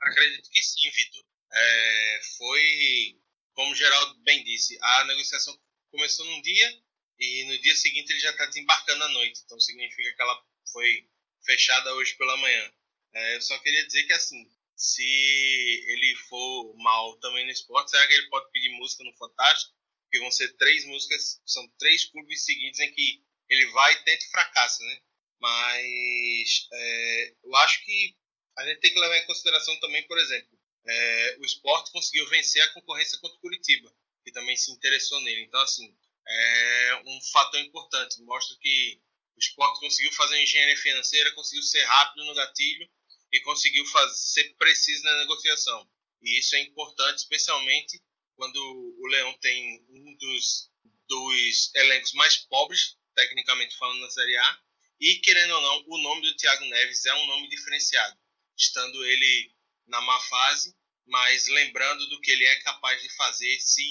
Acredito 0.00 0.50
que 0.50 0.62
sim, 0.62 0.90
Vitor. 0.90 1.24
É, 1.52 2.20
foi, 2.38 3.20
como 3.54 3.74
Geraldo 3.74 4.18
bem 4.22 4.44
disse, 4.44 4.78
a 4.80 5.04
negociação 5.06 5.58
começou 5.90 6.24
num 6.26 6.40
dia 6.42 6.82
e 7.18 7.44
no 7.44 7.60
dia 7.60 7.74
seguinte 7.74 8.10
ele 8.10 8.20
já 8.20 8.30
está 8.30 8.46
desembarcando 8.46 9.02
à 9.02 9.08
noite. 9.08 9.42
Então 9.44 9.58
significa 9.58 10.14
que 10.14 10.22
ela 10.22 10.44
foi 10.72 11.08
fechada 11.44 11.94
hoje 11.94 12.14
pela 12.16 12.36
manhã. 12.36 12.72
É, 13.12 13.36
eu 13.36 13.42
só 13.42 13.58
queria 13.58 13.86
dizer 13.86 14.04
que 14.04 14.12
assim, 14.12 14.48
se 14.76 15.02
ele 15.02 16.14
for 16.28 16.74
mal 16.76 17.16
também 17.18 17.46
no 17.46 17.50
esporte, 17.50 17.90
será 17.90 18.06
que 18.06 18.12
ele 18.12 18.28
pode 18.28 18.50
pedir 18.52 18.70
música 18.76 19.02
no 19.02 19.16
Fantástico? 19.16 19.74
Porque 20.02 20.18
vão 20.18 20.30
ser 20.30 20.54
três 20.56 20.84
músicas, 20.84 21.40
são 21.46 21.66
três 21.78 22.04
clubes 22.04 22.44
seguidos 22.44 22.78
em 22.80 22.92
que 22.92 23.24
ele 23.48 23.66
vai 23.72 23.92
e 23.94 24.04
tenta 24.04 24.24
e 24.24 24.28
fracassa, 24.28 24.84
né? 24.84 25.00
Mas 25.40 26.68
é, 26.72 27.34
eu 27.42 27.56
acho 27.56 27.84
que 27.84 28.16
a 28.58 28.66
gente 28.66 28.80
tem 28.80 28.92
que 28.92 29.00
levar 29.00 29.16
em 29.16 29.26
consideração 29.26 29.78
também, 29.80 30.06
por 30.06 30.18
exemplo, 30.18 30.58
é, 30.86 31.36
o 31.40 31.44
esporte 31.44 31.90
conseguiu 31.90 32.28
vencer 32.28 32.62
a 32.62 32.72
concorrência 32.74 33.18
contra 33.18 33.36
o 33.36 33.40
Curitiba, 33.40 33.92
que 34.24 34.32
também 34.32 34.56
se 34.56 34.70
interessou 34.70 35.20
nele. 35.22 35.42
Então, 35.42 35.60
assim, 35.60 35.96
é 36.28 37.02
um 37.06 37.20
fator 37.32 37.60
importante. 37.60 38.20
Mostra 38.22 38.56
que 38.60 39.00
o 39.36 39.38
esporte 39.38 39.80
conseguiu 39.80 40.12
fazer 40.12 40.40
engenharia 40.40 40.76
financeira, 40.76 41.32
conseguiu 41.32 41.62
ser 41.62 41.82
rápido 41.84 42.24
no 42.24 42.34
gatilho 42.34 42.88
e 43.36 43.40
conseguiu 43.40 43.84
fazer, 43.86 44.14
ser 44.14 44.54
preciso 44.56 45.04
na 45.04 45.18
negociação. 45.18 45.88
E 46.22 46.38
isso 46.38 46.56
é 46.56 46.60
importante, 46.60 47.18
especialmente 47.18 48.02
quando 48.34 48.56
o 48.56 49.06
Leão 49.08 49.32
tem 49.40 49.84
um 49.90 50.16
dos, 50.16 50.70
dos 51.08 51.74
elencos 51.74 52.12
mais 52.12 52.36
pobres 52.36 52.96
tecnicamente 53.14 53.76
falando, 53.76 54.00
na 54.00 54.10
Série 54.10 54.36
A, 54.36 54.60
E, 55.00 55.16
querendo 55.16 55.54
ou 55.54 55.60
não, 55.60 55.84
o 55.88 55.98
nome 55.98 56.22
do 56.22 56.36
Thiago 56.36 56.64
Neves 56.66 57.04
é 57.06 57.14
um 57.14 57.26
nome 57.26 57.48
diferenciado, 57.48 58.16
estando 58.56 59.04
ele 59.04 59.52
na 59.86 60.00
má 60.00 60.20
fase, 60.20 60.76
mas 61.06 61.48
lembrando 61.48 62.06
do 62.08 62.20
que 62.20 62.30
ele 62.30 62.44
é 62.44 62.56
capaz 62.62 63.02
de 63.02 63.08
fazer 63.14 63.58
se 63.60 63.84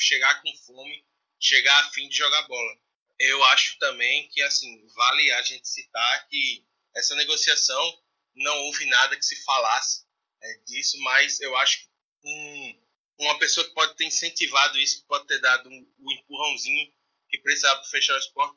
chegar 0.00 0.42
com 0.42 0.56
fome, 0.58 1.04
chegar 1.40 1.78
a 1.78 1.90
fim 1.90 2.08
de 2.08 2.16
jogar 2.16 2.42
bola. 2.42 2.78
Eu 3.18 3.42
acho 3.44 3.78
também 3.78 4.28
que, 4.28 4.42
assim, 4.42 4.86
vale 4.94 5.32
a 5.32 5.42
gente 5.42 5.68
citar 5.68 6.28
que 6.28 6.64
essa 6.94 7.14
negociação 7.14 8.02
não 8.36 8.56
houve 8.64 8.84
nada 8.86 9.16
que 9.16 9.24
se 9.24 9.42
falasse 9.44 10.04
é, 10.42 10.54
disso, 10.66 10.98
mas 11.00 11.40
eu 11.40 11.56
acho 11.56 11.80
que 11.80 11.88
um, 12.24 12.82
uma 13.18 13.38
pessoa 13.38 13.66
que 13.66 13.74
pode 13.74 13.96
ter 13.96 14.04
incentivado 14.04 14.78
isso, 14.78 15.00
que 15.00 15.06
pode 15.06 15.26
ter 15.26 15.40
dado 15.40 15.68
um, 15.68 15.94
um 15.98 16.12
empurrãozinho 16.12 16.92
que 17.28 17.38
precisava 17.38 17.80
para 17.80 17.90
fechar 17.90 18.14
o 18.14 18.18
esporte, 18.18 18.56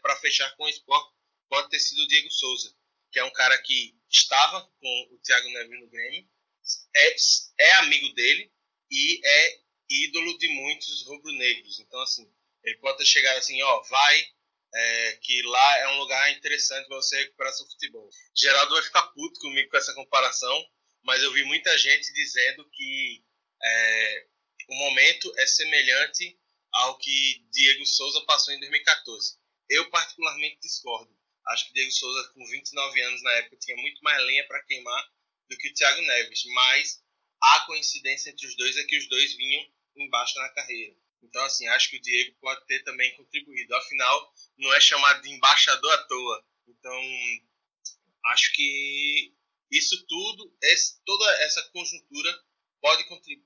para 0.00 0.16
fechar 0.16 0.56
com 0.56 0.64
o 0.64 0.68
esporte, 0.68 1.12
pode 1.48 1.68
ter 1.68 1.78
sido 1.78 2.02
o 2.02 2.08
Diego 2.08 2.30
Souza, 2.30 2.74
que 3.10 3.18
é 3.18 3.24
um 3.24 3.32
cara 3.32 3.56
que 3.62 3.94
estava 4.10 4.62
com 4.80 5.08
o 5.12 5.18
Thiago 5.18 5.48
Neves 5.50 5.80
no 5.80 5.90
Grêmio, 5.90 6.28
é, 6.94 7.16
é 7.60 7.72
amigo 7.76 8.08
dele 8.14 8.50
e 8.90 9.20
é 9.24 9.60
ídolo 9.88 10.38
de 10.38 10.48
muitos 10.48 11.06
rubro-negros. 11.06 11.80
Então, 11.80 12.00
assim, 12.00 12.32
ele 12.64 12.78
pode 12.78 12.98
ter 12.98 13.04
chegado 13.04 13.36
assim, 13.36 13.60
ó, 13.62 13.82
vai, 13.82 14.26
é, 14.74 15.12
que 15.20 15.42
lá 15.42 15.78
é 15.78 15.88
um 15.88 15.98
lugar 15.98 16.32
interessante 16.32 16.86
para 16.86 16.96
você 16.96 17.18
recuperar 17.18 17.52
seu 17.52 17.66
futebol. 17.66 18.08
Geraldo 18.34 18.74
vai 18.74 18.82
ficar 18.82 19.02
puto 19.08 19.40
comigo 19.40 19.70
com 19.70 19.76
essa 19.76 19.94
comparação, 19.94 20.66
mas 21.02 21.22
eu 21.22 21.32
vi 21.32 21.44
muita 21.44 21.76
gente 21.76 22.12
dizendo 22.12 22.68
que 22.70 23.22
é, 23.62 24.26
o 24.68 24.74
momento 24.74 25.32
é 25.38 25.46
semelhante 25.46 26.38
ao 26.72 26.96
que 26.98 27.44
Diego 27.50 27.84
Souza 27.84 28.20
passou 28.24 28.54
em 28.54 28.60
2014. 28.60 29.36
Eu 29.68 29.90
particularmente 29.90 30.58
discordo. 30.60 31.14
Acho 31.48 31.66
que 31.66 31.74
Diego 31.74 31.90
Souza, 31.90 32.28
com 32.32 32.46
29 32.46 33.02
anos 33.02 33.22
na 33.22 33.32
época, 33.32 33.56
tinha 33.58 33.76
muito 33.76 34.02
mais 34.02 34.22
lenha 34.24 34.46
para 34.46 34.62
queimar 34.64 35.12
do 35.48 35.56
que 35.56 35.68
o 35.68 35.74
Thiago 35.74 36.00
Neves. 36.02 36.44
Mas 36.54 37.02
a 37.42 37.60
coincidência 37.66 38.30
entre 38.30 38.46
os 38.46 38.56
dois 38.56 38.76
é 38.76 38.84
que 38.84 38.96
os 38.96 39.08
dois 39.08 39.34
vinham 39.34 39.66
embaixo 39.96 40.38
na 40.38 40.48
carreira. 40.50 40.96
Então, 41.22 41.42
assim, 41.44 41.66
acho 41.68 41.90
que 41.90 41.96
o 41.96 42.02
Diego 42.02 42.36
pode 42.40 42.64
ter 42.66 42.82
também 42.84 43.14
contribuído. 43.16 43.74
Afinal, 43.76 44.34
não 44.58 44.72
é 44.74 44.80
chamado 44.80 45.22
de 45.22 45.30
embaixador 45.30 45.92
à 45.92 45.98
toa. 46.04 46.44
Então, 46.68 47.00
acho 48.26 48.52
que 48.52 49.34
isso 49.70 50.04
tudo, 50.06 50.54
esse, 50.62 51.00
toda 51.04 51.24
essa 51.42 51.62
conjuntura 51.70 52.44
pode 52.80 53.04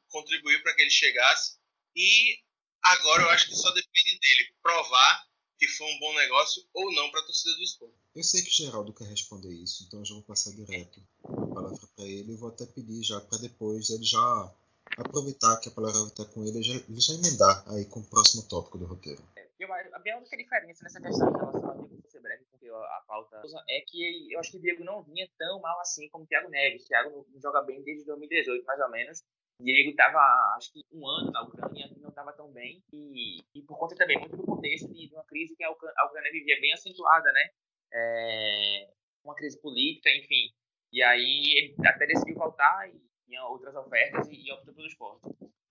contribuir 0.09 0.62
para 0.62 0.75
que 0.75 0.83
ele 0.83 0.91
chegasse. 0.91 1.59
E 1.95 2.41
agora 2.83 3.23
eu 3.23 3.31
acho 3.31 3.49
que 3.49 3.55
só 3.55 3.71
depende 3.71 4.19
dele 4.19 4.55
provar 4.62 5.27
que 5.59 5.69
foi 5.69 5.87
um 5.87 5.99
bom 5.99 6.15
negócio 6.15 6.67
ou 6.75 6.93
não 6.93 7.11
para 7.11 7.21
a 7.21 7.25
torcida 7.25 7.55
do 7.55 7.62
esporte. 7.62 7.95
Eu 8.15 8.23
sei 8.23 8.43
que 8.43 8.51
Geraldo 8.51 8.93
quer 8.93 9.09
responder 9.09 9.53
isso, 9.53 9.85
então 9.85 10.01
eu 10.01 10.05
já 10.05 10.15
vou 10.15 10.23
passar 10.23 10.51
direto 10.53 11.03
a 11.25 11.47
palavra 11.47 11.87
para 11.95 12.05
ele 12.05 12.33
e 12.33 12.37
vou 12.37 12.49
até 12.49 12.67
pedir 12.67 13.03
já 13.03 13.21
para 13.21 13.39
depois 13.39 13.91
ele 13.91 14.05
já 14.05 14.55
aproveitar 14.96 15.61
que 15.61 15.68
a 15.68 15.72
palavra 15.72 16.09
está 16.09 16.24
com 16.24 16.44
ele 16.44 16.61
e 16.61 16.62
já, 16.62 17.14
emendar 17.14 17.64
aí 17.68 17.85
com 17.87 18.00
o 18.00 18.09
próximo 18.09 18.48
tópico 18.48 18.78
do 18.78 18.87
roteiro. 18.87 19.22
Eu, 19.59 19.72
a 19.72 20.18
única 20.18 20.37
diferença 20.37 20.85
nessa 20.85 21.00
questão 21.00 21.28
em 21.28 21.32
relação 21.32 21.70
ao 21.70 21.87
Diego 21.87 22.09
ser 22.09 22.20
breve, 22.20 22.44
porque 22.50 22.68
a 22.68 23.02
pauta 23.06 23.42
é 23.68 23.80
que 23.87 24.32
eu 24.32 24.40
acho 24.40 24.50
que 24.50 24.59
o 24.59 24.61
Diego 24.61 24.85
não 24.85 25.02
vinha 25.02 25.28
tão 25.38 25.61
mal 25.61 25.80
assim 25.80 26.09
como 26.09 26.24
o 26.24 26.26
Thiago 26.26 26.48
Neves. 26.50 26.85
O 26.85 26.88
Thiago 26.88 27.26
não 27.30 27.40
joga 27.40 27.62
bem 27.62 27.82
desde 27.82 28.04
2018, 28.04 28.64
mais 28.64 28.80
ou 28.80 28.90
menos. 28.90 29.22
Diego 29.61 29.90
estava, 29.90 30.18
acho 30.56 30.72
que, 30.72 30.85
um 30.92 31.06
ano 31.09 31.30
na 31.30 31.42
Ucrânia 31.42 31.90
e 31.96 32.00
não 32.00 32.11
estava 32.11 32.32
tão 32.32 32.52
bem. 32.52 32.82
E, 32.92 33.38
e, 33.54 33.62
por 33.62 33.78
conta 33.78 33.96
também 33.96 34.18
muito 34.18 34.37
do 34.37 34.44
contexto 34.44 34.92
de, 34.92 35.09
uma 35.14 35.24
crise 35.24 35.56
que 35.56 35.64
a 35.64 35.70
Ucrânia 35.70 36.32
vivia 36.32 36.61
bem 36.61 36.72
acentuada, 36.74 37.32
né? 37.32 37.50
É, 37.92 38.90
uma 39.24 39.35
crise 39.35 39.59
política, 39.61 40.11
enfim. 40.11 40.52
E 40.92 41.02
aí 41.02 41.54
ele 41.56 41.74
até 41.87 42.06
decidiu 42.06 42.35
voltar 42.37 42.88
e 42.88 43.00
tinha 43.27 43.45
outras 43.45 43.75
ofertas 43.75 44.29
e, 44.29 44.47
e 44.47 44.53
optou 44.53 44.75
pelo 44.75 44.87
esporte. 44.87 45.29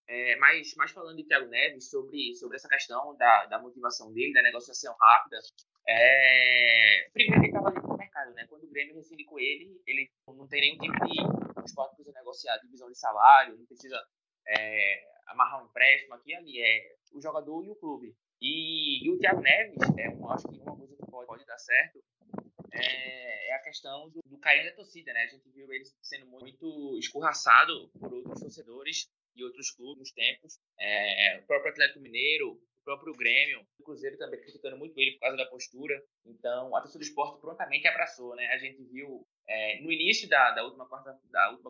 É, 0.07 0.35
mas, 0.37 0.73
mas 0.77 0.91
falando 0.91 1.17
de 1.17 1.23
Thiago 1.23 1.47
Neves, 1.47 1.89
sobre, 1.89 2.35
sobre 2.35 2.57
essa 2.57 2.67
questão 2.67 3.15
da, 3.17 3.45
da 3.47 3.59
motivação 3.59 4.13
dele, 4.13 4.33
da 4.33 4.43
negociação 4.43 4.95
rápida, 4.99 5.39
é, 5.87 7.09
primeiro 7.11 7.41
ele 7.41 7.47
estava 7.47 7.69
ali 7.69 7.81
no 7.81 7.97
mercado, 7.97 8.33
né? 8.33 8.45
Quando 8.47 8.65
o 8.65 8.69
Grêmio 8.69 8.95
rescinde 8.95 9.23
com 9.25 9.39
ele, 9.39 9.81
ele 9.87 10.11
não 10.27 10.47
tem 10.47 10.61
nenhum 10.61 10.77
tipo 10.77 11.05
de. 11.05 11.45
Esporte 11.65 11.95
precisa 11.95 12.15
negociar 12.19 12.57
divisão 12.59 12.87
de 12.91 12.99
salário, 12.99 13.57
não 13.57 13.65
precisa 13.65 13.99
é, 14.47 15.03
amarrar 15.25 15.63
um 15.63 15.65
empréstimo 15.65 16.13
aqui 16.13 16.29
e 16.29 16.35
ali. 16.35 16.61
É 16.61 16.95
o 17.11 17.19
jogador 17.19 17.63
e 17.63 17.71
o 17.71 17.75
clube. 17.75 18.15
E, 18.39 19.03
e 19.03 19.09
o 19.09 19.17
Thiago 19.17 19.41
Neves, 19.41 19.77
é, 19.97 20.13
eu 20.13 20.29
acho 20.29 20.47
que 20.47 20.59
uma 20.59 20.77
coisa 20.77 20.95
que 20.95 21.09
pode, 21.09 21.25
pode 21.25 21.45
dar 21.45 21.57
certo 21.57 21.99
é, 22.75 23.49
é 23.49 23.55
a 23.55 23.63
questão 23.63 24.09
do, 24.09 24.21
do 24.25 24.37
carinho 24.37 24.69
da 24.69 24.75
torcida, 24.75 25.13
né? 25.13 25.23
A 25.23 25.27
gente 25.27 25.49
viu 25.49 25.71
ele 25.71 25.85
sendo 26.01 26.27
muito 26.27 26.97
escorraçado 26.99 27.89
por 27.99 28.13
outros 28.13 28.41
torcedores 28.41 29.09
e 29.35 29.43
outros 29.43 29.71
clubes 29.71 29.99
nos 29.99 30.11
tempos. 30.11 30.59
É, 30.79 31.39
o 31.39 31.47
próprio 31.47 31.71
Atlético 31.71 31.99
Mineiro, 31.99 32.51
o 32.51 32.83
próprio 32.83 33.13
Grêmio, 33.13 33.65
o 33.79 33.83
Cruzeiro 33.83 34.17
também 34.17 34.39
criticando 34.39 34.77
muito 34.77 34.97
ele 34.99 35.13
por 35.13 35.21
causa 35.21 35.37
da 35.37 35.45
postura. 35.47 36.01
Então, 36.25 36.75
a 36.75 36.81
torcida 36.81 36.99
do 36.99 37.07
esporte 37.07 37.41
prontamente 37.41 37.87
abraçou, 37.87 38.35
né? 38.35 38.47
A 38.47 38.57
gente 38.57 38.83
viu 38.83 39.27
é, 39.47 39.81
no 39.81 39.91
início 39.91 40.29
da, 40.29 40.51
da 40.51 40.63
última 40.63 40.87
quarta 40.87 41.19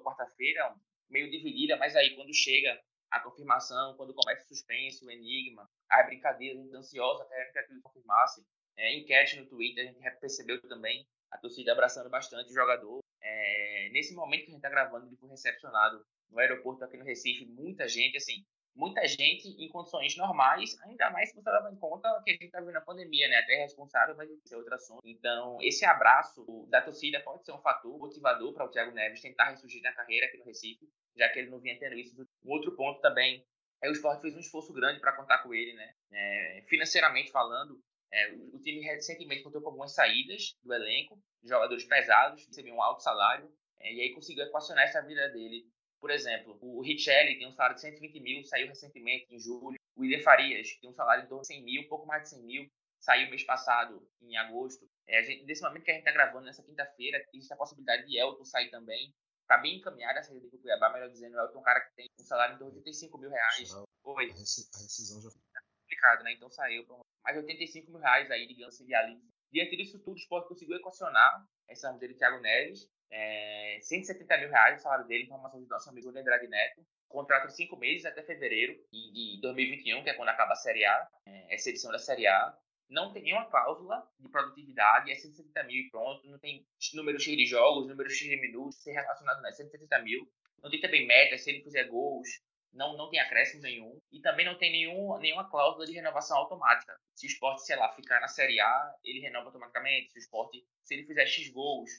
quarta-feira 0.03 0.75
meio 1.09 1.29
dividida, 1.29 1.77
mas 1.77 1.95
aí 1.95 2.15
quando 2.15 2.33
chega 2.33 2.79
a 3.11 3.19
confirmação, 3.19 3.95
quando 3.95 4.13
começa 4.13 4.43
o 4.43 4.47
suspense, 4.47 5.05
o 5.05 5.11
enigma, 5.11 5.69
a 5.89 6.03
brincadeira, 6.03 6.59
a 6.59 6.77
ansiosa 6.77 7.25
querendo 7.25 7.51
que 7.51 7.59
aquilo 7.59 7.81
confirmasse. 7.81 8.45
É, 8.77 8.97
enquete 8.97 9.39
no 9.39 9.45
Twitter, 9.45 9.89
a 9.89 9.91
gente 9.91 10.19
percebeu 10.19 10.61
também 10.61 11.05
a 11.31 11.37
torcida 11.37 11.71
abraçando 11.71 12.09
bastante 12.09 12.51
o 12.51 12.53
jogador. 12.53 12.99
É, 13.21 13.89
nesse 13.91 14.13
momento 14.13 14.41
que 14.41 14.47
a 14.47 14.53
gente 14.53 14.57
está 14.57 14.69
gravando, 14.69 15.07
ele 15.07 15.15
foi 15.15 15.29
recepcionado 15.29 16.05
no 16.29 16.39
aeroporto 16.39 16.83
aqui 16.83 16.97
no 16.97 17.05
Recife, 17.05 17.45
muita 17.45 17.87
gente, 17.87 18.17
assim, 18.17 18.45
muita 18.75 19.07
gente 19.07 19.47
em 19.57 19.69
condições 19.69 20.17
normais, 20.17 20.77
ainda 20.83 21.09
mais 21.09 21.29
se 21.29 21.35
você 21.35 21.49
levar 21.49 21.71
em 21.71 21.77
conta 21.77 22.21
que 22.23 22.31
a 22.31 22.33
gente 22.33 22.45
está 22.45 22.59
vivendo 22.59 22.77
a 22.77 22.81
pandemia, 22.81 23.27
né? 23.29 23.37
Até 23.37 23.53
é 23.55 23.61
responsável, 23.61 24.15
mas 24.15 24.29
isso 24.29 24.53
é 24.53 24.57
outro 24.57 24.75
assunto. 24.75 25.01
Então, 25.05 25.57
esse 25.61 25.85
abraço 25.85 26.45
da 26.69 26.81
torcida 26.81 27.21
pode 27.21 27.45
ser 27.45 27.53
um 27.53 27.61
fator 27.61 27.97
motivador 27.97 28.53
para 28.53 28.65
o 28.65 28.69
Thiago 28.69 28.91
Neves 28.91 29.21
tentar 29.21 29.51
ressurgir 29.51 29.81
na 29.81 29.93
carreira 29.93 30.27
aqui 30.27 30.37
no 30.37 30.45
Recife, 30.45 30.89
já 31.15 31.29
que 31.29 31.39
ele 31.39 31.49
não 31.49 31.59
vinha 31.59 31.79
tendo 31.79 31.95
isso. 31.95 32.15
Um 32.43 32.51
outro 32.51 32.75
ponto 32.75 32.99
também 32.99 33.45
é 33.81 33.89
o 33.89 33.91
esporte 33.91 34.21
fez 34.21 34.35
um 34.35 34.39
esforço 34.39 34.73
grande 34.73 34.99
para 34.99 35.15
contar 35.15 35.39
com 35.39 35.53
ele, 35.53 35.73
né? 35.73 35.93
É, 36.11 36.63
financeiramente 36.67 37.31
falando, 37.31 37.81
é, 38.11 38.31
o 38.53 38.59
time 38.59 38.81
recentemente 38.81 39.43
contou 39.43 39.61
com 39.61 39.69
algumas 39.69 39.93
saídas 39.93 40.55
do 40.63 40.73
elenco, 40.73 41.19
jogadores 41.43 41.83
pesados, 41.83 42.45
recebiam 42.47 42.77
um 42.77 42.81
alto 42.81 43.03
salário, 43.03 43.51
é, 43.79 43.93
e 43.93 44.01
aí 44.01 44.13
conseguiu 44.13 44.45
equacionar 44.45 44.85
essa 44.85 45.01
vida 45.01 45.29
dele. 45.29 45.67
Por 45.99 46.11
exemplo, 46.11 46.57
o 46.61 46.81
Richelli 46.81 47.37
tem 47.37 47.47
um 47.47 47.51
salário 47.51 47.75
de 47.75 47.81
120 47.81 48.19
mil, 48.19 48.43
saiu 48.43 48.67
recentemente 48.67 49.25
em 49.29 49.39
julho. 49.39 49.77
O 49.95 50.01
William 50.01 50.21
Farias 50.21 50.77
tem 50.79 50.89
um 50.89 50.93
salário 50.93 51.23
em 51.23 51.27
torno 51.27 51.41
de 51.41 51.47
100 51.47 51.63
mil, 51.63 51.87
pouco 51.87 52.05
mais 52.05 52.23
de 52.23 52.29
100 52.29 52.43
mil, 52.43 52.67
saiu 52.99 53.29
mês 53.29 53.43
passado, 53.43 54.07
em 54.21 54.35
agosto. 54.37 54.87
É, 55.07 55.23
gente, 55.23 55.45
nesse 55.45 55.61
momento 55.61 55.83
que 55.83 55.91
a 55.91 55.93
gente 55.93 56.01
está 56.01 56.11
gravando, 56.11 56.45
nessa 56.45 56.63
quinta-feira, 56.63 57.23
existe 57.33 57.53
a 57.53 57.57
possibilidade 57.57 58.05
de 58.07 58.17
Elton 58.17 58.43
sair 58.43 58.69
também. 58.69 59.13
Está 59.41 59.57
bem 59.57 59.77
encaminhada 59.77 60.19
a 60.19 60.23
saída 60.23 60.49
do 60.49 60.57
Cuiabá, 60.59 60.91
melhor 60.91 61.09
dizendo, 61.09 61.35
o 61.35 61.39
Elton 61.39 61.57
é 61.57 61.61
um 61.61 61.63
cara 61.63 61.79
que 61.81 61.95
tem 61.95 62.07
um 62.19 62.23
salário 62.23 62.55
em 62.55 62.57
torno 62.57 62.73
de 62.73 62.79
85 62.79 63.17
mil 63.17 63.29
reais. 63.29 63.73
Oi. 64.03 64.31
A 64.31 64.33
rescisão 64.33 65.21
já 65.21 65.29
foi. 65.29 65.41
Complicado, 65.85 66.23
né? 66.23 66.33
Então 66.33 66.49
saiu 66.49 66.85
mais 67.23 67.37
85 67.37 67.91
mil 67.91 68.01
reais 68.01 68.29
aí, 68.29 68.47
digamos 68.47 68.75
assim, 68.75 68.85
de 68.85 68.93
alívio. 68.93 69.23
Diante 69.51 69.77
disso 69.77 69.99
tudo, 69.99 70.15
o 70.15 70.17
esporte 70.17 70.49
conseguiu 70.49 70.75
equacionar 70.75 71.45
essa 71.69 71.91
dele, 71.93 72.15
Thiago 72.15 72.41
Neves, 72.41 72.89
é, 73.11 73.79
170 73.81 74.37
mil 74.39 74.49
reais 74.49 74.79
o 74.79 74.83
salário 74.83 75.07
dele, 75.07 75.23
informação 75.23 75.61
do 75.61 75.67
nosso 75.67 75.89
amigo 75.89 76.09
Andrade 76.09 76.47
Neto. 76.47 76.85
Contrato 77.07 77.47
de 77.47 77.55
cinco 77.55 77.77
meses 77.77 78.05
até 78.05 78.21
fevereiro 78.23 78.75
de 78.91 79.39
2021, 79.41 80.03
que 80.03 80.09
é 80.09 80.13
quando 80.13 80.29
acaba 80.29 80.53
a 80.53 80.55
Série 80.55 80.83
A, 80.83 81.07
é, 81.27 81.53
essa 81.53 81.69
edição 81.69 81.91
da 81.91 81.99
Série 81.99 82.27
A. 82.27 82.57
Não 82.89 83.11
tem 83.13 83.23
nenhuma 83.23 83.49
cláusula 83.49 84.07
de 84.19 84.29
produtividade, 84.29 85.11
é 85.11 85.15
170 85.15 85.63
mil 85.63 85.77
e 85.77 85.89
pronto. 85.89 86.27
Não 86.27 86.37
tem 86.37 86.67
número 86.93 87.19
X 87.19 87.35
de 87.35 87.45
jogos, 87.45 87.87
número 87.87 88.09
X 88.09 88.27
de 88.27 88.39
minutos, 88.39 88.81
ser 88.81 88.91
relacionado, 88.91 89.41
não 89.41 89.49
é 89.49 89.53
170 89.53 89.99
mil. 90.03 90.29
Não 90.61 90.69
tem 90.69 90.79
também 90.81 91.07
meta, 91.07 91.37
se 91.37 91.49
ele 91.49 91.63
fizer 91.63 91.85
gols, 91.85 92.27
não, 92.75 92.95
não 92.97 93.09
tem 93.09 93.19
acréscimo 93.19 93.63
nenhum 93.63 93.99
e 94.11 94.21
também 94.21 94.45
não 94.45 94.57
tem 94.57 94.71
nenhum, 94.71 95.17
nenhuma 95.17 95.49
cláusula 95.49 95.85
de 95.85 95.93
renovação 95.93 96.37
automática. 96.37 96.95
Se 97.15 97.25
o 97.25 97.29
esporte, 97.29 97.65
sei 97.65 97.75
lá, 97.77 97.91
ficar 97.93 98.19
na 98.19 98.27
Série 98.27 98.59
A, 98.59 98.95
ele 99.03 99.21
renova 99.21 99.47
automaticamente. 99.47 100.11
Se 100.11 100.17
o 100.17 100.19
esporte, 100.19 100.63
se 100.83 100.93
ele 100.93 101.05
fizer 101.05 101.25
X 101.25 101.49
gols, 101.49 101.89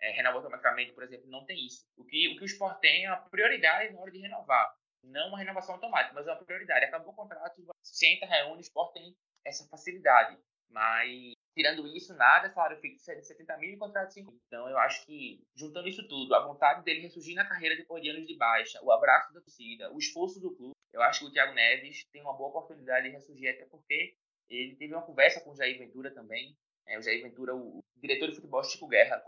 é, 0.00 0.10
renova 0.10 0.38
automaticamente, 0.38 0.92
por 0.92 1.04
exemplo, 1.04 1.28
não 1.28 1.44
tem 1.44 1.66
isso. 1.66 1.86
O 1.96 2.04
que 2.04 2.28
o, 2.28 2.36
que 2.36 2.42
o 2.42 2.46
esporte 2.46 2.80
tem 2.80 3.04
é 3.04 3.08
uma 3.08 3.28
prioridade 3.28 3.92
na 3.92 4.00
hora 4.00 4.10
de 4.10 4.18
renovar. 4.18 4.74
Não 5.04 5.28
uma 5.28 5.38
renovação 5.38 5.74
automática, 5.74 6.14
mas 6.14 6.26
é 6.26 6.32
uma 6.32 6.44
prioridade. 6.44 6.84
Acabou 6.86 7.12
o 7.12 7.16
contrato, 7.16 7.62
senta, 7.82 8.26
reúne, 8.26 8.58
o 8.58 8.60
esporte 8.60 8.94
tem 8.94 9.16
essa 9.44 9.68
facilidade. 9.68 10.38
Mas 10.70 11.34
Tirando 11.54 11.86
isso, 11.86 12.14
nada, 12.14 12.50
salário 12.50 12.78
fixo 12.78 13.10
é 13.10 13.14
de 13.14 13.26
70 13.26 13.58
mil 13.58 13.70
e 13.70 13.76
contrato 13.76 14.08
de 14.08 14.14
5 14.14 14.34
Então, 14.46 14.68
eu 14.68 14.78
acho 14.78 15.04
que, 15.04 15.44
juntando 15.54 15.86
isso 15.86 16.06
tudo, 16.08 16.34
a 16.34 16.46
vontade 16.46 16.82
dele 16.82 17.00
ressurgir 17.00 17.34
na 17.34 17.46
carreira 17.46 17.76
depois 17.76 18.02
de 18.02 18.08
anos 18.08 18.26
de 18.26 18.36
baixa, 18.36 18.82
o 18.82 18.90
abraço 18.90 19.32
da 19.34 19.40
torcida, 19.40 19.92
o 19.92 19.98
esforço 19.98 20.40
do 20.40 20.54
clube, 20.54 20.74
eu 20.92 21.02
acho 21.02 21.20
que 21.20 21.26
o 21.26 21.30
Thiago 21.30 21.54
Neves 21.54 22.04
tem 22.10 22.22
uma 22.22 22.32
boa 22.32 22.50
oportunidade 22.50 23.06
de 23.06 23.12
ressurgir, 23.12 23.50
até 23.50 23.66
porque 23.66 24.14
ele 24.48 24.76
teve 24.76 24.94
uma 24.94 25.02
conversa 25.04 25.40
com 25.40 25.50
o 25.50 25.56
Jair 25.56 25.78
Ventura 25.78 26.10
também, 26.10 26.56
É, 26.84 26.98
o 26.98 27.02
Jair 27.02 27.22
Ventura, 27.22 27.54
o 27.54 27.80
diretor 27.96 28.28
de 28.28 28.34
futebol 28.34 28.64
Chico 28.64 28.88
Guerra, 28.88 29.22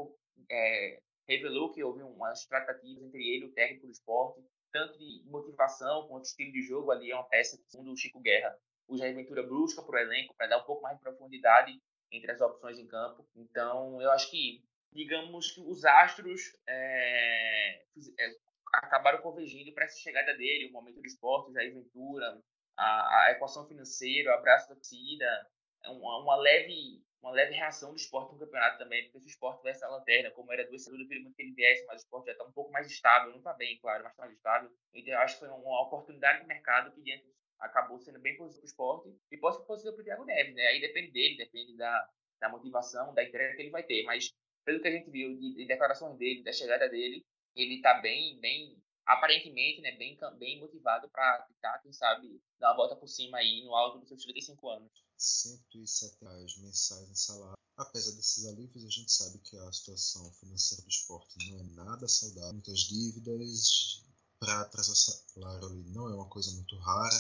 é, 0.51 0.99
revelou 1.29 1.73
que 1.73 1.83
houve 1.85 2.03
umas 2.03 2.45
tratativas 2.47 3.05
entre 3.05 3.23
ele 3.23 3.45
e 3.45 3.49
o 3.49 3.53
técnico 3.53 3.87
do 3.87 3.93
esporte, 3.93 4.43
tanto 4.73 4.99
de 4.99 5.23
motivação 5.27 6.09
quanto 6.09 6.25
estilo 6.25 6.53
de 6.53 6.63
jogo. 6.63 6.91
Ali 6.91 7.13
é 7.13 7.15
uma 7.15 7.29
peça 7.29 7.57
que, 7.57 7.71
segundo 7.71 7.93
o 7.93 7.97
Chico 7.97 8.21
Guerra, 8.21 8.59
o 8.89 8.97
Jair 8.97 9.15
Ventura 9.15 9.43
busca 9.43 9.83
para 9.83 9.95
o 9.95 9.99
elenco 9.99 10.35
para 10.35 10.49
dar 10.49 10.59
um 10.59 10.65
pouco 10.65 10.83
mais 10.83 10.97
de 10.97 11.03
profundidade 11.03 11.81
entre 12.17 12.31
as 12.31 12.41
opções 12.41 12.79
em 12.79 12.87
campo. 12.87 13.27
Então, 13.35 14.01
eu 14.01 14.11
acho 14.11 14.31
que, 14.31 14.63
digamos 14.93 15.51
que 15.51 15.61
os 15.61 15.85
astros 15.85 16.57
é, 16.67 17.83
é, 18.19 18.37
acabaram 18.73 19.21
convergindo 19.21 19.73
para 19.73 19.85
essa 19.85 19.99
chegada 19.99 20.35
dele, 20.37 20.69
o 20.69 20.73
momento 20.73 21.01
do 21.01 21.07
esporte, 21.07 21.51
o 21.51 21.55
Jair 21.55 21.75
Ventura, 21.75 22.41
a, 22.77 23.27
a 23.27 23.31
equação 23.33 23.67
financeira, 23.67 24.31
o 24.31 24.35
abraço 24.35 24.69
da 24.69 24.75
torcida, 24.75 25.51
uma, 25.87 26.23
uma, 26.23 26.37
leve 26.37 27.03
uma 27.21 27.33
leve 27.33 27.55
reação 27.55 27.91
do 27.91 27.97
esporte 27.97 28.33
no 28.33 28.39
campeonato 28.39 28.79
também, 28.79 29.05
porque 29.05 29.21
se 29.21 29.27
o 29.27 29.29
esporte 29.29 29.59
tivesse 29.59 29.83
a 29.83 29.89
lanterna, 29.89 30.31
como 30.33 30.53
era 30.53 30.67
do 30.67 30.75
eu 30.75 31.09
queria 31.09 31.23
muito 31.23 31.35
que 31.35 31.43
ele 31.43 31.55
viesse, 31.55 31.87
mas 31.87 32.03
o 32.03 32.05
esporte 32.05 32.27
já 32.27 32.33
está 32.33 32.45
um 32.45 32.53
pouco 32.53 32.71
mais 32.71 32.87
estável, 32.87 33.31
não 33.31 33.39
está 33.39 33.55
bem, 33.55 33.79
claro, 33.79 34.03
mas 34.05 34.13
está 34.13 34.25
mais 34.25 34.37
estável. 34.37 34.71
Então 34.93 35.15
eu 35.15 35.21
acho 35.21 35.35
que 35.35 35.41
foi 35.41 35.49
uma 35.49 35.83
oportunidade 35.83 36.43
de 36.43 36.47
mercado 36.47 36.93
que 36.93 37.03
diante 37.03 37.25
acabou 37.61 37.99
sendo 37.99 38.19
bem 38.19 38.37
positivo 38.37 38.61
para 38.61 38.67
o 38.67 38.71
esporte 38.71 39.21
e 39.31 39.37
pode 39.37 39.57
ser 39.57 39.65
positivo 39.65 39.95
para 39.95 40.03
o 40.03 40.05
Thiago 40.05 40.25
Neves, 40.25 40.55
né? 40.55 40.67
Aí 40.67 40.81
depende 40.81 41.11
dele, 41.13 41.37
depende 41.37 41.77
da, 41.77 42.11
da 42.41 42.49
motivação, 42.49 43.15
da 43.15 43.25
entrega 43.25 43.55
que 43.57 43.63
ele 43.63 43.71
vai 43.71 43.83
ter, 43.83 44.03
mas 44.05 44.33
pelo 44.65 44.81
que 44.81 44.89
a 44.89 44.91
gente 44.91 45.11
viu 45.11 45.37
de, 45.37 45.55
de 45.55 45.67
declarações 45.67 46.17
dele, 46.17 46.43
da 46.43 46.53
chegada 46.53 46.89
dele, 46.89 47.25
ele 47.55 47.77
está 47.77 47.95
bem, 48.01 48.39
bem 48.41 48.77
aparentemente, 49.07 49.81
né, 49.83 49.93
bem, 49.97 50.19
bem 50.39 50.61
motivado 50.61 51.09
para 51.11 51.43
tentar, 51.43 51.79
quem 51.83 51.93
sabe, 51.93 52.41
dar 52.59 52.71
uma 52.71 52.77
volta 52.77 52.97
por 52.97 53.09
cima 53.09 53.39
aí 53.39 53.63
no 53.65 53.75
alto 53.75 53.99
dos 53.99 54.09
seus 54.09 54.23
35 54.23 54.69
anos. 54.71 54.91
107 55.17 56.17
reais 56.23 56.57
mensais 56.59 57.09
em 57.09 57.15
salário. 57.15 57.59
Apesar 57.77 58.13
desses 58.13 58.47
alívios, 58.47 58.85
a 58.85 58.89
gente 58.89 59.11
sabe 59.11 59.39
que 59.39 59.57
a 59.57 59.73
situação 59.73 60.33
financeira 60.35 60.83
do 60.83 60.89
esporte 60.89 61.51
não 61.51 61.61
é 61.61 61.63
nada 61.85 62.07
saudável. 62.07 62.53
Muitas 62.53 62.81
dívidas, 62.81 64.05
para 64.39 64.61
atrasar 64.61 64.95
salário 64.95 65.69
não 65.89 66.09
é 66.09 66.15
uma 66.15 66.29
coisa 66.29 66.53
muito 66.53 66.77
rara. 66.79 67.17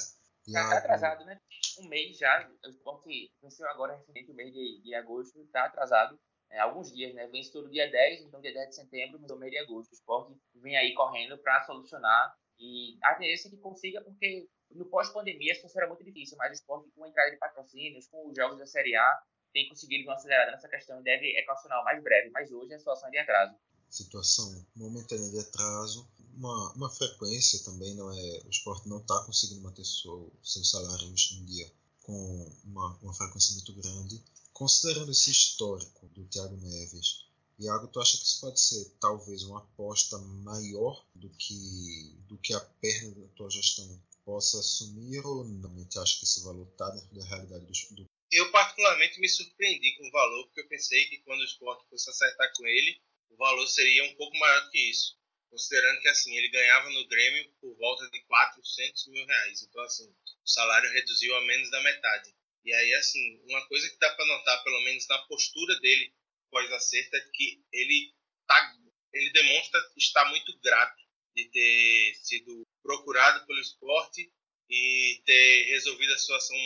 Já 0.47 0.63
está 0.63 0.79
atrasado, 0.79 1.25
né? 1.25 1.41
Um 1.81 1.89
mês 1.89 2.19
já, 2.19 2.49
o 2.65 2.69
esporte 2.69 3.33
venceu 3.43 3.69
agora 3.69 3.97
recentemente 3.97 4.31
o 4.31 4.35
mês 4.35 4.53
de, 4.53 4.83
de 4.83 4.95
agosto, 4.95 5.41
está 5.41 5.65
atrasado 5.65 6.19
é, 6.51 6.61
alguns 6.61 6.93
dias, 6.93 7.15
né? 7.15 7.27
Vence 7.29 7.53
todo 7.53 7.71
dia 7.71 7.91
10, 7.91 8.23
então 8.23 8.41
dia 8.41 8.53
10 8.53 8.69
de 8.69 8.75
setembro, 8.75 9.19
no 9.19 9.37
mês 9.37 9.51
de 9.51 9.59
agosto. 9.59 9.91
O 9.91 9.95
esporte 9.95 10.35
vem 10.55 10.77
aí 10.77 10.95
correndo 10.95 11.39
para 11.39 11.65
solucionar 11.65 12.37
e 12.59 12.99
a 13.03 13.15
tendência 13.15 13.49
é 13.49 13.51
que 13.51 13.57
consiga, 13.57 14.01
porque 14.03 14.49
no 14.71 14.87
pós-pandemia 14.87 15.53
a 15.53 15.57
situação 15.57 15.83
era 15.83 15.89
muito 15.89 16.05
difícil, 16.05 16.37
mas 16.39 16.51
o 16.51 16.55
esporte 16.55 16.91
com 16.91 17.05
a 17.05 17.09
entrada 17.09 17.31
de 17.31 17.37
patrocínios, 17.39 18.07
com 18.09 18.29
os 18.29 18.37
jogos 18.37 18.59
da 18.59 18.67
Série 18.67 18.95
A, 18.95 19.23
tem 19.53 19.69
conseguido 19.69 20.05
uma 20.05 20.15
acelerada 20.15 20.51
nessa 20.53 20.69
questão 20.69 21.01
e 21.01 21.05
deve 21.05 21.37
equacionar 21.39 21.81
o 21.81 21.85
mais 21.85 22.03
breve, 22.03 22.31
mas 22.31 22.51
hoje 22.51 22.75
a 22.75 22.79
situação 22.79 23.09
é 23.09 23.13
de 23.13 23.19
atraso. 23.19 23.57
Situação 23.89 24.67
momentânea 24.75 25.31
de 25.31 25.39
atraso, 25.39 26.09
uma, 26.37 26.73
uma 26.73 26.91
frequência 26.91 27.59
também, 27.65 27.95
não 27.95 28.13
é, 28.13 28.43
o 28.45 28.51
esporte 28.51 28.89
não 28.89 28.99
está 28.99 29.23
conseguindo 29.25 29.63
manter 29.63 29.85
seu, 29.85 30.33
seus 30.43 30.71
salários 30.71 31.33
em 31.33 31.45
dia 31.45 31.71
com 32.03 32.53
uma, 32.65 32.99
uma 33.03 33.15
frequência 33.15 33.55
muito 33.55 33.73
grande. 33.73 34.23
Considerando 34.53 35.11
esse 35.11 35.31
histórico 35.31 36.07
do 36.09 36.25
Thiago 36.27 36.57
Neves, 36.57 37.25
Iago, 37.59 37.89
tu 37.89 38.01
acha 38.01 38.19
que 38.19 38.25
isso 38.25 38.41
pode 38.41 38.61
ser 38.61 38.85
talvez 39.01 39.43
uma 39.45 39.61
aposta 39.61 40.19
maior 40.19 41.07
do 41.15 41.31
que, 41.31 42.17
do 42.29 42.37
que 42.39 42.53
a 42.53 42.61
perna 42.61 43.15
da 43.15 43.29
tua 43.29 43.49
gestão 43.49 44.03
possa 44.25 44.59
assumir 44.59 45.25
ou 45.25 45.45
não? 45.45 45.85
Tu 45.85 46.01
acha 46.01 46.19
que 46.19 46.25
esse 46.25 46.43
valor 46.43 46.67
está 46.67 46.91
dentro 46.91 47.15
da 47.15 47.25
realidade 47.25 47.65
do, 47.65 47.95
do... 47.95 48.07
Eu 48.31 48.51
particularmente 48.51 49.21
me 49.21 49.29
surpreendi 49.29 49.97
com 49.97 50.09
o 50.09 50.11
valor, 50.11 50.45
porque 50.47 50.61
eu 50.63 50.69
pensei 50.69 51.07
que 51.07 51.19
quando 51.19 51.41
o 51.41 51.45
esporte 51.45 51.89
fosse 51.89 52.11
acertar 52.11 52.53
com 52.57 52.67
ele, 52.67 53.01
o 53.31 53.37
valor 53.37 53.67
seria 53.69 54.05
um 54.05 54.17
pouco 54.17 54.37
maior 54.37 54.65
do 54.65 54.71
que 54.71 54.91
isso. 54.91 55.17
Considerando 55.55 56.01
que 56.01 56.09
assim, 56.09 56.37
ele 56.37 56.49
ganhava 56.49 56.91
no 56.91 57.07
Grêmio 57.07 57.49
por 57.61 57.77
volta 57.77 58.11
de 58.11 58.21
400 58.25 59.07
mil 59.07 59.25
reais. 59.25 59.63
Então, 59.63 59.85
assim, 59.85 60.05
o 60.05 60.49
salário 60.51 60.91
reduziu 60.91 61.33
a 61.37 61.41
menos 61.43 61.71
da 61.71 61.81
metade. 61.81 62.35
E 62.65 62.75
aí, 62.75 62.95
assim, 62.95 63.41
uma 63.49 63.65
coisa 63.69 63.89
que 63.89 63.97
dá 64.01 64.13
para 64.17 64.27
notar, 64.27 64.65
pelo 64.65 64.81
menos 64.81 65.07
na 65.07 65.19
postura 65.27 65.79
dele 65.79 66.13
pós-acerto, 66.51 67.15
é 67.15 67.21
que 67.33 67.63
ele, 67.73 68.13
tá, 68.49 68.75
ele 69.13 69.31
demonstra 69.31 69.81
estar 69.97 70.25
muito 70.25 70.59
grato 70.59 71.01
de 71.37 71.49
ter 71.49 72.15
sido 72.17 72.67
procurado 72.83 73.47
pelo 73.47 73.61
esporte 73.61 74.29
e 74.69 75.23
ter 75.25 75.67
resolvido 75.71 76.15
a 76.15 76.19
situação 76.19 76.57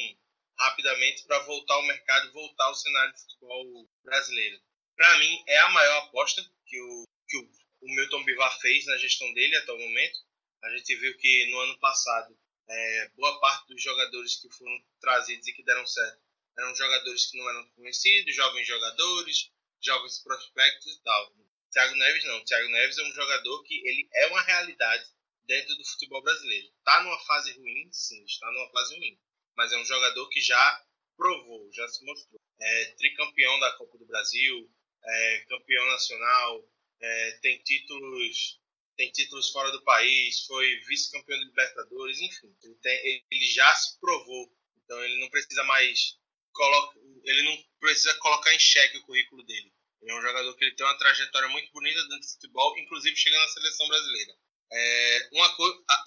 rapidamente 0.58 1.26
para 1.26 1.40
voltar 1.40 1.74
ao 1.74 1.82
mercado, 1.82 2.32
voltar 2.32 2.64
ao 2.64 2.74
cenário 2.74 3.12
de 3.12 3.20
futebol 3.20 3.86
brasileiro. 4.02 4.58
Para 4.96 5.18
mim, 5.18 5.44
é 5.46 5.58
a 5.58 5.70
maior 5.72 6.04
aposta 6.04 6.42
que 6.64 6.80
o, 6.80 7.04
que 7.28 7.36
o, 7.36 7.50
o 7.80 7.94
Milton 7.94 8.24
Bivar 8.24 8.58
fez 8.60 8.86
na 8.86 8.96
gestão 8.96 9.32
dele 9.34 9.56
até 9.56 9.72
o 9.72 9.78
momento. 9.78 10.18
A 10.62 10.70
gente 10.76 10.96
viu 10.96 11.16
que 11.16 11.50
no 11.50 11.60
ano 11.60 11.78
passado, 11.78 12.36
é, 12.68 13.10
boa 13.16 13.38
parte 13.40 13.68
dos 13.68 13.82
jogadores 13.82 14.36
que 14.36 14.50
foram 14.50 14.76
trazidos 15.00 15.46
e 15.46 15.52
que 15.52 15.64
deram 15.64 15.86
certo 15.86 16.28
eram 16.58 16.74
jogadores 16.74 17.26
que 17.30 17.38
não 17.38 17.48
eram 17.48 17.68
conhecidos, 17.70 18.34
jovens 18.34 18.66
jogadores, 18.66 19.50
jovens 19.80 20.18
prospectos 20.22 20.92
e 20.92 21.02
tal. 21.02 21.32
Thiago 21.70 21.94
Neves 21.94 22.24
não. 22.24 22.44
Thiago 22.44 22.68
Neves 22.68 22.98
é 22.98 23.02
um 23.04 23.12
jogador 23.12 23.62
que 23.62 23.74
ele 23.86 24.08
é 24.12 24.26
uma 24.26 24.42
realidade 24.42 25.06
dentro 25.46 25.76
do 25.76 25.84
futebol 25.84 26.22
brasileiro. 26.22 26.66
Está 26.78 27.02
numa 27.02 27.18
fase 27.20 27.52
ruim, 27.52 27.88
sim, 27.92 28.24
está 28.24 28.50
numa 28.50 28.70
fase 28.70 28.96
ruim. 28.96 29.18
Mas 29.56 29.72
é 29.72 29.78
um 29.78 29.84
jogador 29.84 30.28
que 30.28 30.40
já 30.40 30.84
provou, 31.16 31.72
já 31.72 31.86
se 31.88 32.04
mostrou. 32.04 32.40
É 32.60 32.84
tricampeão 32.96 33.58
da 33.60 33.76
Copa 33.76 33.96
do 33.96 34.06
Brasil, 34.06 34.70
é 35.04 35.44
campeão 35.48 35.86
nacional, 35.86 36.68
é, 37.00 37.38
tem 37.42 37.58
títulos 37.62 38.58
tem 38.96 39.12
títulos 39.12 39.50
fora 39.50 39.70
do 39.70 39.82
país, 39.84 40.44
foi 40.44 40.80
vice-campeão 40.88 41.38
de 41.38 41.44
Libertadores, 41.44 42.20
enfim, 42.20 42.52
ele, 42.64 42.74
tem, 42.82 43.24
ele 43.30 43.46
já 43.46 43.72
se 43.76 43.96
provou. 44.00 44.52
Então 44.82 45.04
ele 45.04 45.20
não 45.20 45.30
precisa 45.30 45.62
mais 45.64 46.18
coloca, 46.52 46.98
ele 47.22 47.42
não 47.42 47.64
precisa 47.78 48.12
colocar 48.14 48.52
em 48.52 48.58
xeque 48.58 48.98
o 48.98 49.06
currículo 49.06 49.44
dele. 49.44 49.72
Ele 50.02 50.10
é 50.10 50.18
um 50.18 50.22
jogador 50.22 50.54
que 50.56 50.64
ele 50.64 50.74
tem 50.74 50.84
uma 50.84 50.98
trajetória 50.98 51.48
muito 51.48 51.70
bonita 51.72 52.02
dentro 52.02 52.18
do 52.18 52.32
futebol, 52.32 52.76
inclusive 52.78 53.16
chegando 53.16 53.42
na 53.42 53.48
seleção 53.48 53.86
brasileira. 53.86 54.34
É, 54.70 55.28
uma, 55.32 55.56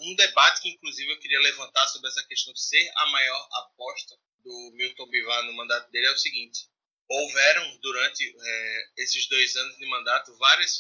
um 0.02 0.16
debate 0.16 0.62
que, 0.62 0.70
inclusive, 0.70 1.12
eu 1.12 1.20
queria 1.20 1.40
levantar 1.40 1.88
sobre 1.88 2.10
essa 2.10 2.24
questão 2.28 2.54
de 2.54 2.62
ser 2.62 2.92
a 2.96 3.06
maior 3.08 3.50
aposta 3.54 4.16
do 4.44 4.72
Milton 4.74 5.08
Bivar 5.08 5.44
no 5.46 5.54
mandato 5.54 5.90
dele 5.92 6.08
é 6.08 6.12
o 6.12 6.18
seguinte: 6.18 6.70
houveram, 7.12 7.78
durante 7.82 8.36
é, 8.40 8.86
esses 8.98 9.28
dois 9.28 9.56
anos 9.56 9.78
de 9.78 9.86
mandato, 9.88 10.36
várias 10.38 10.78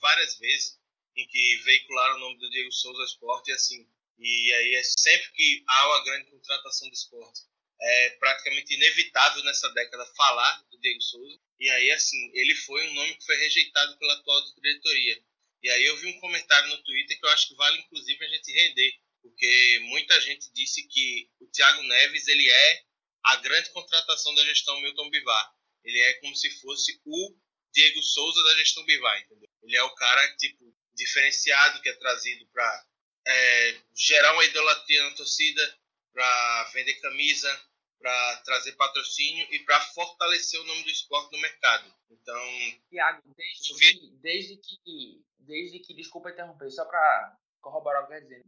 várias 0.00 0.36
vezes 0.38 0.78
em 1.16 1.26
que 1.26 1.56
veicularam 1.64 2.16
o 2.16 2.20
nome 2.20 2.38
do 2.38 2.50
Diego 2.50 2.72
Souza 2.72 3.04
Esporte 3.04 3.50
e 3.50 3.54
assim. 3.54 3.88
E 4.18 4.52
aí, 4.52 4.74
é 4.74 4.82
sempre 4.82 5.30
que 5.32 5.64
há 5.68 5.86
uma 5.86 6.04
grande 6.04 6.30
contratação 6.30 6.88
do 6.88 6.94
esporte, 6.94 7.42
é 7.80 8.10
praticamente 8.10 8.74
inevitável 8.74 9.44
nessa 9.44 9.68
década 9.70 10.04
falar 10.16 10.64
do 10.70 10.80
Diego 10.80 11.00
Souza. 11.00 11.38
E 11.60 11.70
aí, 11.70 11.90
assim, 11.92 12.30
ele 12.34 12.54
foi 12.56 12.88
um 12.88 12.94
nome 12.94 13.14
que 13.14 13.24
foi 13.24 13.36
rejeitado 13.36 13.96
pela 13.98 14.14
atual 14.14 14.42
diretoria. 14.60 15.22
E 15.62 15.70
aí 15.70 15.84
eu 15.84 15.96
vi 15.96 16.08
um 16.08 16.20
comentário 16.20 16.68
no 16.68 16.82
Twitter 16.82 17.18
que 17.18 17.24
eu 17.24 17.30
acho 17.30 17.48
que 17.48 17.54
vale 17.54 17.78
inclusive 17.80 18.24
a 18.24 18.28
gente 18.28 18.52
render, 18.52 18.92
porque 19.22 19.80
muita 19.82 20.20
gente 20.20 20.52
disse 20.52 20.86
que 20.86 21.28
o 21.40 21.46
Thiago 21.48 21.82
Neves 21.82 22.28
ele 22.28 22.48
é 22.48 22.82
a 23.24 23.36
grande 23.36 23.70
contratação 23.70 24.34
da 24.34 24.44
gestão 24.44 24.80
Milton 24.80 25.10
Bivar. 25.10 25.57
Ele 25.88 26.00
é 26.00 26.12
como 26.20 26.36
se 26.36 26.50
fosse 26.60 27.00
o 27.06 27.34
Diego 27.72 28.02
Souza 28.02 28.42
da 28.44 28.56
gestão 28.56 28.84
Bivar, 28.84 29.18
entendeu? 29.22 29.48
Ele 29.62 29.76
é 29.76 29.82
o 29.82 29.94
cara 29.94 30.36
tipo 30.36 30.76
diferenciado 30.94 31.80
que 31.80 31.88
é 31.88 31.94
trazido 31.94 32.46
para 32.52 32.86
é, 33.26 33.80
gerar 33.94 34.34
uma 34.34 34.44
idolatria 34.44 35.02
na 35.04 35.14
torcida, 35.14 35.78
para 36.12 36.64
vender 36.74 36.94
camisa, 37.00 37.68
para 37.98 38.36
trazer 38.44 38.72
patrocínio 38.72 39.46
e 39.50 39.60
para 39.60 39.80
fortalecer 39.80 40.60
o 40.60 40.64
nome 40.64 40.82
do 40.82 40.90
esporte 40.90 41.32
no 41.32 41.40
mercado. 41.40 41.94
Então, 42.10 42.80
Tiago, 42.90 43.22
desde, 43.34 43.74
que, 43.74 44.10
desde 44.20 44.56
que, 44.58 45.24
desde 45.38 45.78
que, 45.80 45.94
desculpa 45.94 46.30
interromper, 46.30 46.70
só 46.70 46.84
para 46.84 47.38
corroborar 47.62 48.04
o 48.04 48.08
que 48.08 48.14
eu 48.14 48.20
dizer, 48.20 48.44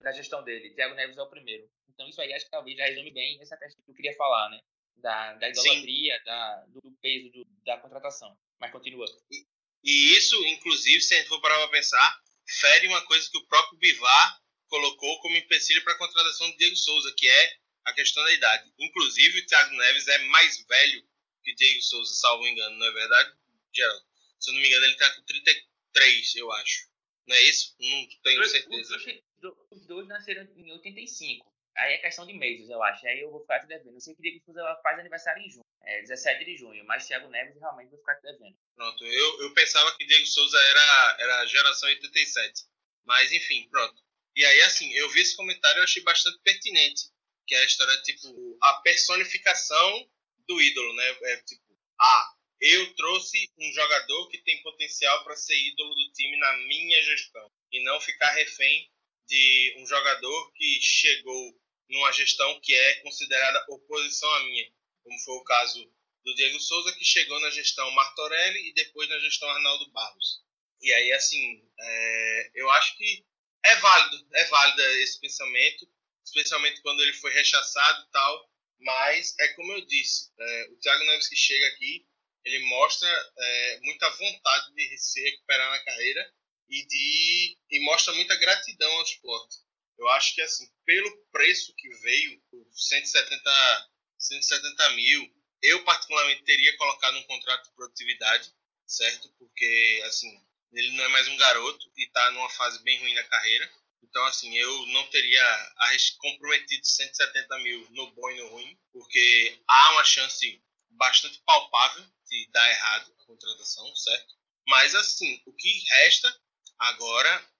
da 0.00 0.12
gestão 0.12 0.44
dele, 0.44 0.74
Thiago 0.74 0.94
Neves 0.94 1.16
é 1.16 1.22
o 1.22 1.30
primeiro. 1.30 1.66
Então 1.88 2.06
isso 2.06 2.20
aí 2.20 2.32
acho 2.34 2.44
que 2.44 2.50
talvez 2.50 2.76
já 2.76 2.84
resume 2.84 3.10
bem 3.10 3.40
essa 3.40 3.56
questão 3.56 3.82
que 3.84 3.90
eu 3.90 3.94
queria 3.94 4.14
falar, 4.16 4.50
né? 4.50 4.60
Da, 4.98 5.34
da 5.34 5.48
idolatria, 5.48 6.20
da, 6.24 6.64
do 6.68 6.82
peso 7.00 7.30
do, 7.30 7.46
da 7.64 7.78
contratação. 7.78 8.36
Mas 8.58 8.72
continua. 8.72 9.06
E, 9.30 9.46
e, 9.84 10.16
isso, 10.16 10.34
inclusive, 10.46 11.00
se 11.00 11.14
a 11.14 11.18
gente 11.18 11.28
for 11.28 11.40
parar 11.40 11.58
para 11.58 11.68
pensar, 11.68 12.20
fere 12.46 12.88
uma 12.88 13.04
coisa 13.06 13.30
que 13.30 13.38
o 13.38 13.46
próprio 13.46 13.78
Bivar 13.78 14.40
colocou 14.68 15.20
como 15.20 15.36
empecilho 15.36 15.82
para 15.84 15.92
a 15.92 15.98
contratação 15.98 16.50
do 16.50 16.56
Diego 16.56 16.76
Souza, 16.76 17.14
que 17.16 17.28
é 17.28 17.56
a 17.84 17.92
questão 17.92 18.22
da 18.24 18.32
idade. 18.32 18.72
Inclusive, 18.78 19.40
o 19.40 19.46
Thiago 19.46 19.74
Neves 19.74 20.08
é 20.08 20.18
mais 20.24 20.58
velho 20.66 21.08
que 21.42 21.54
Diego 21.54 21.82
Souza, 21.82 22.14
salvo 22.14 22.46
engano, 22.46 22.76
não 22.76 22.86
é 22.86 22.92
verdade, 22.92 23.32
Geraldo? 23.72 24.04
Se 24.38 24.50
eu 24.50 24.54
não 24.54 24.60
me 24.60 24.68
engano, 24.68 24.84
ele 24.84 24.92
está 24.92 25.10
com 25.14 25.22
33, 25.22 26.36
eu 26.36 26.52
acho. 26.52 26.88
Não 27.26 27.36
é 27.36 27.42
isso? 27.42 27.76
Não 27.78 28.08
tenho 28.22 28.44
certeza. 28.46 29.22
Os 29.70 29.86
dois 29.86 30.06
nasceram 30.08 30.48
em 30.56 30.72
85. 30.72 31.46
Aí 31.78 31.94
é 31.94 31.98
questão 31.98 32.26
de 32.26 32.32
meses, 32.32 32.68
eu 32.68 32.82
acho. 32.82 33.06
Aí 33.06 33.20
eu 33.20 33.30
vou 33.30 33.40
ficar 33.40 33.60
te 33.60 33.68
devendo. 33.68 33.94
Eu 33.94 34.00
sei 34.00 34.14
que 34.14 34.22
Diego 34.22 34.44
Souza 34.44 34.80
faz 34.82 34.98
aniversário 34.98 35.42
em 35.42 35.50
junho. 35.50 35.64
é, 35.82 36.02
17 36.02 36.44
de 36.44 36.56
junho, 36.56 36.84
mas 36.84 37.06
Thiago 37.06 37.28
Neves 37.28 37.56
realmente 37.58 37.90
vai 37.90 37.98
ficar 37.98 38.14
devendo. 38.20 38.56
Pronto, 38.74 39.06
eu, 39.06 39.42
eu 39.42 39.54
pensava 39.54 39.96
que 39.96 40.04
Diego 40.04 40.26
Souza 40.26 40.58
era, 40.58 41.16
era 41.20 41.46
geração 41.46 41.88
87. 41.88 42.64
Mas 43.06 43.32
enfim, 43.32 43.68
pronto. 43.70 44.02
E 44.36 44.44
aí, 44.44 44.60
assim, 44.62 44.92
eu 44.92 45.08
vi 45.10 45.20
esse 45.20 45.36
comentário 45.36 45.80
e 45.80 45.84
achei 45.84 46.02
bastante 46.02 46.38
pertinente. 46.42 47.10
Que 47.46 47.54
é 47.54 47.60
a 47.60 47.64
história, 47.64 47.96
tipo, 48.02 48.58
a 48.62 48.74
personificação 48.82 50.10
do 50.46 50.60
ídolo, 50.60 50.94
né? 50.94 51.16
É 51.22 51.36
tipo, 51.38 51.62
ah, 52.00 52.32
eu 52.60 52.94
trouxe 52.94 53.50
um 53.58 53.72
jogador 53.72 54.28
que 54.28 54.42
tem 54.42 54.62
potencial 54.62 55.24
para 55.24 55.36
ser 55.36 55.56
ídolo 55.56 55.94
do 55.94 56.12
time 56.12 56.36
na 56.38 56.52
minha 56.66 57.02
gestão. 57.02 57.50
E 57.72 57.82
não 57.84 58.00
ficar 58.00 58.32
refém 58.32 58.90
de 59.26 59.76
um 59.78 59.86
jogador 59.86 60.52
que 60.52 60.80
chegou 60.80 61.54
numa 61.88 62.12
gestão 62.12 62.60
que 62.60 62.74
é 62.74 62.94
considerada 62.96 63.64
oposição 63.68 64.30
à 64.34 64.44
minha. 64.44 64.70
Como 65.02 65.18
foi 65.20 65.34
o 65.36 65.44
caso 65.44 65.92
do 66.24 66.34
Diego 66.34 66.60
Souza, 66.60 66.92
que 66.92 67.04
chegou 67.04 67.40
na 67.40 67.50
gestão 67.50 67.90
Martorelli 67.92 68.68
e 68.68 68.74
depois 68.74 69.08
na 69.08 69.18
gestão 69.20 69.48
Arnaldo 69.48 69.90
Barros. 69.92 70.42
E 70.80 70.92
aí, 70.92 71.12
assim, 71.12 71.62
é, 71.78 72.50
eu 72.54 72.70
acho 72.70 72.96
que 72.96 73.24
é 73.64 73.76
válido, 73.76 74.28
é 74.34 74.44
válido 74.44 74.82
esse 75.02 75.18
pensamento, 75.20 75.88
especialmente 76.24 76.80
quando 76.82 77.02
ele 77.02 77.14
foi 77.14 77.32
rechaçado 77.32 78.04
e 78.04 78.10
tal. 78.10 78.50
Mas 78.80 79.34
é 79.40 79.48
como 79.54 79.72
eu 79.72 79.84
disse, 79.86 80.30
é, 80.38 80.68
o 80.70 80.76
Thiago 80.78 81.04
Neves 81.04 81.28
que 81.28 81.36
chega 81.36 81.66
aqui, 81.68 82.06
ele 82.44 82.60
mostra 82.66 83.08
é, 83.36 83.80
muita 83.80 84.08
vontade 84.10 84.74
de 84.74 84.98
se 84.98 85.20
recuperar 85.22 85.70
na 85.70 85.84
carreira 85.84 86.32
e 86.68 86.86
de 86.86 87.58
e 87.70 87.80
mostra 87.80 88.14
muita 88.14 88.36
gratidão 88.36 88.90
ao 88.92 89.02
esporte. 89.02 89.56
Eu 89.98 90.08
acho 90.10 90.34
que 90.34 90.40
assim, 90.40 90.68
pelo 90.84 91.16
preço 91.32 91.74
que 91.76 91.88
veio, 91.88 92.40
170, 92.72 93.90
170 94.18 94.90
mil, 94.90 95.28
eu 95.62 95.84
particularmente 95.84 96.44
teria 96.44 96.76
colocado 96.76 97.16
um 97.18 97.22
contrato 97.24 97.64
de 97.64 97.74
produtividade, 97.74 98.52
certo? 98.86 99.28
Porque 99.38 100.02
assim, 100.06 100.40
ele 100.72 100.92
não 100.92 101.04
é 101.04 101.08
mais 101.08 101.26
um 101.28 101.36
garoto 101.36 101.90
e 101.96 102.04
está 102.04 102.30
numa 102.30 102.50
fase 102.50 102.82
bem 102.82 102.98
ruim 103.00 103.14
da 103.14 103.24
carreira. 103.24 103.70
Então, 104.02 104.24
assim, 104.26 104.56
eu 104.56 104.86
não 104.86 105.06
teria 105.10 105.74
comprometido 106.18 106.86
170 106.86 107.58
mil 107.58 107.86
no 107.90 108.10
bom 108.12 108.30
e 108.30 108.36
no 108.36 108.48
ruim, 108.48 108.78
porque 108.92 109.60
há 109.68 109.92
uma 109.92 110.04
chance 110.04 110.62
bastante 110.90 111.40
palpável 111.44 112.04
de 112.26 112.48
dar 112.52 112.70
errado 112.70 113.12
a 113.18 113.26
contratação, 113.26 113.94
certo? 113.96 114.34
Mas, 114.66 114.94
assim, 114.94 115.42
o 115.46 115.52
que 115.52 115.84
resta 115.90 116.40
agora 116.78 117.50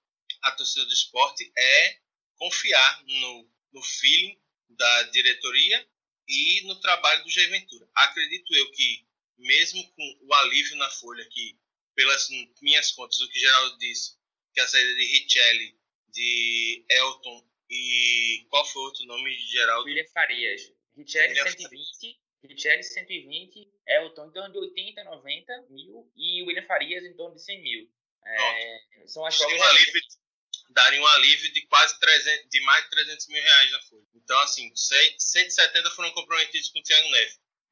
a 0.41 0.51
torcida 0.51 0.85
do 0.85 0.93
esporte 0.93 1.51
é 1.57 1.99
confiar 2.39 3.03
no, 3.05 3.51
no 3.73 3.83
feeling 3.83 4.39
da 4.69 5.03
diretoria 5.03 5.87
e 6.27 6.61
no 6.61 6.79
trabalho 6.79 7.23
do 7.23 7.29
Jair 7.29 7.49
Ventura. 7.49 7.87
Acredito 7.93 8.55
eu 8.55 8.71
que, 8.71 9.05
mesmo 9.37 9.83
com 9.91 10.19
o 10.21 10.33
alívio 10.33 10.77
na 10.77 10.89
folha 10.89 11.25
que 11.25 11.59
pelas 11.95 12.29
minhas 12.61 12.91
contas, 12.91 13.19
o 13.19 13.29
que 13.29 13.39
Geraldo 13.39 13.77
disse, 13.77 14.17
que 14.53 14.61
a 14.61 14.67
saída 14.67 14.95
de 14.95 15.05
Richelli, 15.05 15.77
de 16.07 16.85
Elton 16.89 17.45
e 17.69 18.45
qual 18.49 18.65
foi 18.65 18.81
o 18.81 18.85
outro 18.85 19.05
nome 19.05 19.35
de 19.35 19.47
Geraldo? 19.47 19.85
William 19.85 20.07
Farias. 20.13 20.71
Richelli 20.95 21.35
120, 21.35 22.21
Richelli 22.43 22.83
120, 22.83 23.71
Elton 23.87 24.27
em 24.27 24.31
torno 24.31 24.51
de 24.53 24.59
80, 24.59 25.03
90 25.03 25.61
mil 25.69 26.11
e 26.15 26.43
William 26.43 26.65
Farias 26.65 27.03
em 27.03 27.13
torno 27.15 27.35
de 27.35 27.43
100 27.43 27.61
mil. 27.61 27.91
É, 28.25 29.07
são 29.07 29.25
as 29.25 29.39
um 29.39 29.45
alívio, 29.45 30.01
daria 30.69 31.01
um 31.01 31.07
alívio 31.07 31.51
de 31.53 31.61
quase 31.67 31.99
300, 31.99 32.49
de 32.49 32.61
mais 32.61 32.83
de 32.83 32.89
300 32.91 33.27
mil 33.27 33.41
reais 33.41 33.71
na 33.71 33.81
folha. 33.81 34.05
Então, 34.15 34.39
assim, 34.39 34.71
170 34.75 35.91
foram 35.91 36.11
comprometidos 36.11 36.69
com 36.69 36.79
o 36.79 36.83
Thiago 36.83 37.09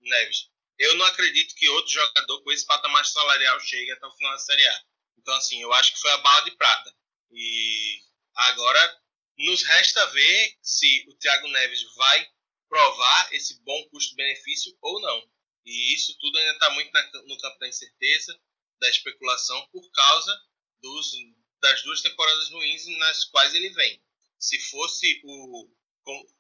Neves 0.01 0.49
eu 0.79 0.95
não 0.95 1.05
acredito 1.07 1.55
que 1.55 1.67
outro 1.69 1.91
jogador 1.91 2.43
com 2.43 2.51
esse 2.51 2.65
patamar 2.65 3.05
salarial 3.05 3.59
chegue 3.59 3.91
até 3.91 4.05
o 4.05 4.11
final 4.11 4.31
da 4.31 4.39
Série 4.39 4.67
A. 4.67 4.81
Então, 5.17 5.33
assim, 5.35 5.61
eu 5.61 5.73
acho 5.73 5.93
que 5.93 5.99
foi 5.99 6.11
a 6.11 6.17
bala 6.17 6.41
de 6.45 6.51
prata. 6.51 6.95
E 7.31 7.99
agora 8.35 9.01
nos 9.39 9.63
resta 9.63 10.05
ver 10.07 10.57
se 10.61 11.05
o 11.09 11.15
Thiago 11.17 11.47
Neves 11.47 11.81
vai 11.95 12.29
provar 12.69 13.33
esse 13.33 13.61
bom 13.63 13.89
custo-benefício 13.89 14.77
ou 14.81 15.01
não. 15.01 15.29
E 15.65 15.93
isso 15.93 16.15
tudo 16.19 16.37
ainda 16.37 16.53
está 16.53 16.69
muito 16.71 16.91
na, 16.91 17.01
no 17.23 17.37
campo 17.37 17.59
da 17.59 17.67
incerteza, 17.67 18.39
da 18.79 18.89
especulação, 18.89 19.67
por 19.71 19.89
causa 19.91 20.41
dos, 20.81 21.11
das 21.61 21.81
duas 21.83 22.01
temporadas 22.01 22.49
ruins 22.49 22.85
nas 22.97 23.25
quais 23.25 23.53
ele 23.53 23.69
vem. 23.71 24.01
Se 24.39 24.59
fosse 24.69 25.21
o, 25.23 25.69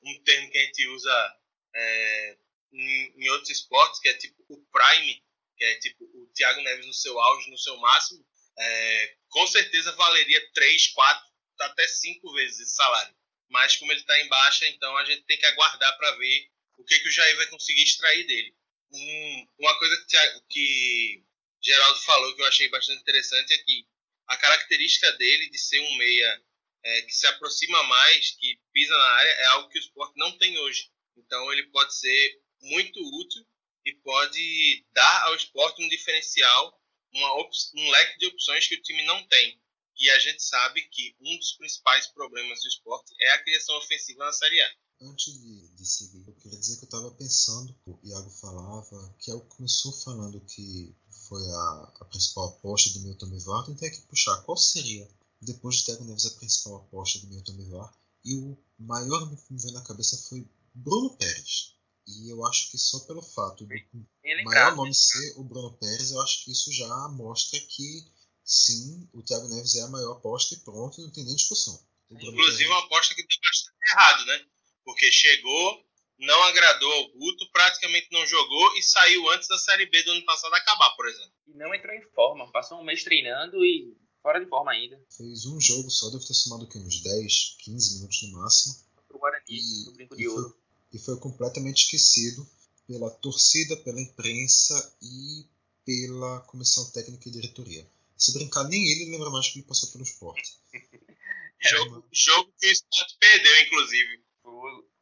um 0.03 0.23
termo 0.23 0.49
que 0.49 0.57
a 0.57 0.65
gente 0.65 0.87
usa 0.87 1.37
é, 1.75 2.37
em, 2.73 3.29
outros 3.29 3.49
esportes, 3.49 3.99
que 3.99 4.09
é 4.09 4.13
tipo 4.13 4.43
o 4.49 4.57
Prime, 4.71 5.23
que 5.57 5.65
é 5.65 5.75
tipo 5.79 6.03
o 6.03 6.31
Thiago 6.33 6.61
Neves 6.61 6.85
no 6.85 6.93
seu 6.93 7.19
auge, 7.19 7.49
no 7.49 7.57
seu 7.57 7.77
máximo, 7.77 8.25
é, 8.59 9.15
com 9.29 9.45
certeza 9.47 9.91
valeria 9.93 10.51
3, 10.53 10.87
4, 10.87 11.27
até 11.61 11.87
5 11.87 12.33
vezes 12.33 12.59
esse 12.59 12.75
salário. 12.75 13.15
Mas 13.49 13.75
como 13.77 13.91
ele 13.91 14.01
está 14.01 14.19
em 14.19 14.27
baixa, 14.27 14.67
então 14.67 14.95
a 14.97 15.05
gente 15.05 15.23
tem 15.23 15.37
que 15.37 15.45
aguardar 15.45 15.97
para 15.97 16.11
ver 16.17 16.49
o 16.77 16.83
que, 16.83 16.99
que 16.99 17.07
o 17.07 17.11
Jair 17.11 17.35
vai 17.37 17.47
conseguir 17.47 17.83
extrair 17.83 18.25
dele. 18.25 18.55
Um, 18.91 19.47
uma 19.59 19.77
coisa 19.79 20.05
que, 20.07 20.17
que 20.49 21.23
Geraldo 21.61 21.99
falou 22.01 22.35
que 22.35 22.41
eu 22.41 22.45
achei 22.45 22.69
bastante 22.69 23.01
interessante 23.01 23.53
é 23.53 23.57
que 23.57 23.85
a 24.27 24.37
característica 24.37 25.11
dele 25.13 25.49
de 25.49 25.57
ser 25.57 25.79
um 25.79 25.97
meia 25.97 26.43
é, 26.83 27.01
que 27.03 27.13
se 27.13 27.27
aproxima 27.27 27.81
mais, 27.83 28.31
que 28.31 28.59
pisa 28.71 28.95
na 28.95 29.09
área, 29.09 29.29
é 29.29 29.45
algo 29.47 29.69
que 29.69 29.79
o 29.79 29.81
esporte 29.81 30.13
não 30.17 30.37
tem 30.37 30.57
hoje. 30.59 30.91
Então 31.15 31.51
ele 31.51 31.67
pode 31.67 31.95
ser 31.95 32.41
muito 32.61 32.99
útil 33.19 33.45
e 33.85 33.93
pode 34.03 34.85
dar 34.93 35.23
ao 35.27 35.35
esporte 35.35 35.81
um 35.83 35.89
diferencial, 35.89 36.79
um 37.13 37.89
leque 37.91 38.17
de 38.19 38.27
opções 38.27 38.67
que 38.67 38.75
o 38.75 38.81
time 38.81 39.03
não 39.03 39.25
tem. 39.27 39.59
E 39.99 40.09
a 40.11 40.19
gente 40.19 40.43
sabe 40.43 40.81
que 40.89 41.15
um 41.19 41.37
dos 41.37 41.53
principais 41.53 42.07
problemas 42.07 42.61
do 42.61 42.67
esporte 42.67 43.13
é 43.19 43.31
a 43.31 43.43
criação 43.43 43.75
ofensiva 43.77 44.25
na 44.25 44.31
Série 44.31 44.61
A. 44.61 44.71
Antes 45.01 45.33
de, 45.33 45.75
de 45.75 45.85
seguir, 45.85 46.27
eu 46.27 46.35
queria 46.35 46.59
dizer 46.59 46.77
que 46.77 46.83
eu 46.83 46.87
estava 46.87 47.11
pensando, 47.11 47.75
o 47.85 47.99
Iago 48.03 48.29
falava, 48.29 49.15
que 49.19 49.31
ele 49.31 49.41
começou 49.41 49.91
falando 49.91 50.43
que 50.45 50.95
foi 51.27 51.41
a, 51.49 51.93
a 52.01 52.05
principal 52.05 52.49
aposta 52.49 52.89
do 52.91 53.01
Milton 53.01 53.29
Bivar, 53.29 53.65
tentei 53.65 53.89
aqui 53.89 54.01
puxar 54.01 54.41
qual 54.43 54.57
seria, 54.57 55.07
depois 55.41 55.77
de 55.77 55.85
Thiago 55.85 56.03
Neves, 56.05 56.25
a 56.25 56.37
principal 56.37 56.77
aposta 56.77 57.19
do 57.19 57.27
Milton 57.27 57.53
Bivar, 57.53 57.93
e 58.25 58.35
o 58.35 58.57
maior 58.79 59.29
que 59.29 59.53
me 59.53 59.61
veio 59.61 59.73
na 59.73 59.83
cabeça 59.83 60.17
foi 60.29 60.47
Bruno 60.73 61.15
Pérez. 61.17 61.75
E 62.07 62.29
eu 62.29 62.45
acho 62.45 62.71
que 62.71 62.77
só 62.77 62.99
pelo 63.01 63.21
fato 63.21 63.65
do 63.65 64.43
maior 64.45 64.75
nome 64.75 64.93
ser 64.95 65.33
o 65.37 65.43
Bruno 65.43 65.73
Pérez, 65.73 66.11
eu 66.11 66.21
acho 66.21 66.43
que 66.43 66.51
isso 66.51 66.71
já 66.71 67.07
mostra 67.09 67.59
que 67.59 68.05
sim, 68.43 69.09
o 69.13 69.21
Thiago 69.21 69.47
Neves 69.49 69.75
é 69.75 69.81
a 69.81 69.89
maior 69.89 70.13
aposta 70.13 70.55
e 70.55 70.59
pronto, 70.59 71.01
não 71.01 71.11
tem 71.11 71.25
nem 71.25 71.35
discussão. 71.35 71.77
Inclusive 72.09 72.37
Pérez... 72.37 72.67
uma 72.69 72.79
aposta 72.79 73.13
que 73.13 73.21
deu 73.21 73.37
bastante 73.43 73.77
errado, 73.91 74.25
né? 74.25 74.45
Porque 74.85 75.11
chegou, 75.11 75.85
não 76.19 76.43
agradou 76.43 76.91
ao 76.91 77.09
Guto, 77.11 77.49
praticamente 77.51 78.07
não 78.11 78.25
jogou 78.25 78.75
e 78.77 78.83
saiu 78.83 79.29
antes 79.31 79.47
da 79.47 79.57
Série 79.57 79.85
B 79.85 80.03
do 80.03 80.11
ano 80.11 80.25
passado 80.25 80.53
acabar, 80.53 80.89
por 80.95 81.07
exemplo. 81.07 81.31
E 81.47 81.53
não 81.53 81.73
entrou 81.73 81.93
em 81.93 82.01
forma, 82.13 82.51
passou 82.51 82.79
um 82.79 82.83
mês 82.83 83.03
treinando 83.03 83.63
e 83.63 83.95
fora 84.21 84.39
de 84.39 84.49
forma 84.49 84.71
ainda. 84.71 84.99
Fez 85.15 85.45
um 85.45 85.59
jogo 85.59 85.89
só, 85.89 86.09
deve 86.09 86.25
ter 86.25 86.33
somado 86.33 86.65
o 86.65 86.69
quê? 86.69 86.79
uns 86.79 87.01
10, 87.01 87.57
15 87.59 87.95
minutos 87.95 88.23
no 88.23 88.39
máximo. 88.39 88.75
Pro 89.07 89.19
Guarani, 89.19 89.43
e, 89.47 89.85
no 89.85 89.93
Brinco 89.93 90.15
de 90.15 90.27
Ouro. 90.27 90.49
Foi 90.49 90.67
e 90.93 90.99
foi 90.99 91.19
completamente 91.19 91.83
esquecido 91.83 92.47
pela 92.87 93.09
torcida, 93.09 93.75
pela 93.77 93.99
imprensa 93.99 94.97
e 95.01 95.45
pela 95.85 96.41
comissão 96.41 96.89
técnica 96.91 97.27
e 97.27 97.31
diretoria. 97.31 97.89
Se 98.17 98.33
brincar, 98.33 98.63
nem 98.63 98.91
ele 98.91 99.11
lembra 99.11 99.29
mais 99.29 99.47
que 99.47 99.59
ele 99.59 99.67
passou 99.67 99.91
pelo 99.91 100.03
esporte. 100.03 100.57
jogo, 101.61 102.07
jogo 102.11 102.53
que 102.59 102.67
o 102.67 102.71
esporte 102.71 103.17
perdeu, 103.19 103.61
inclusive. 103.61 104.23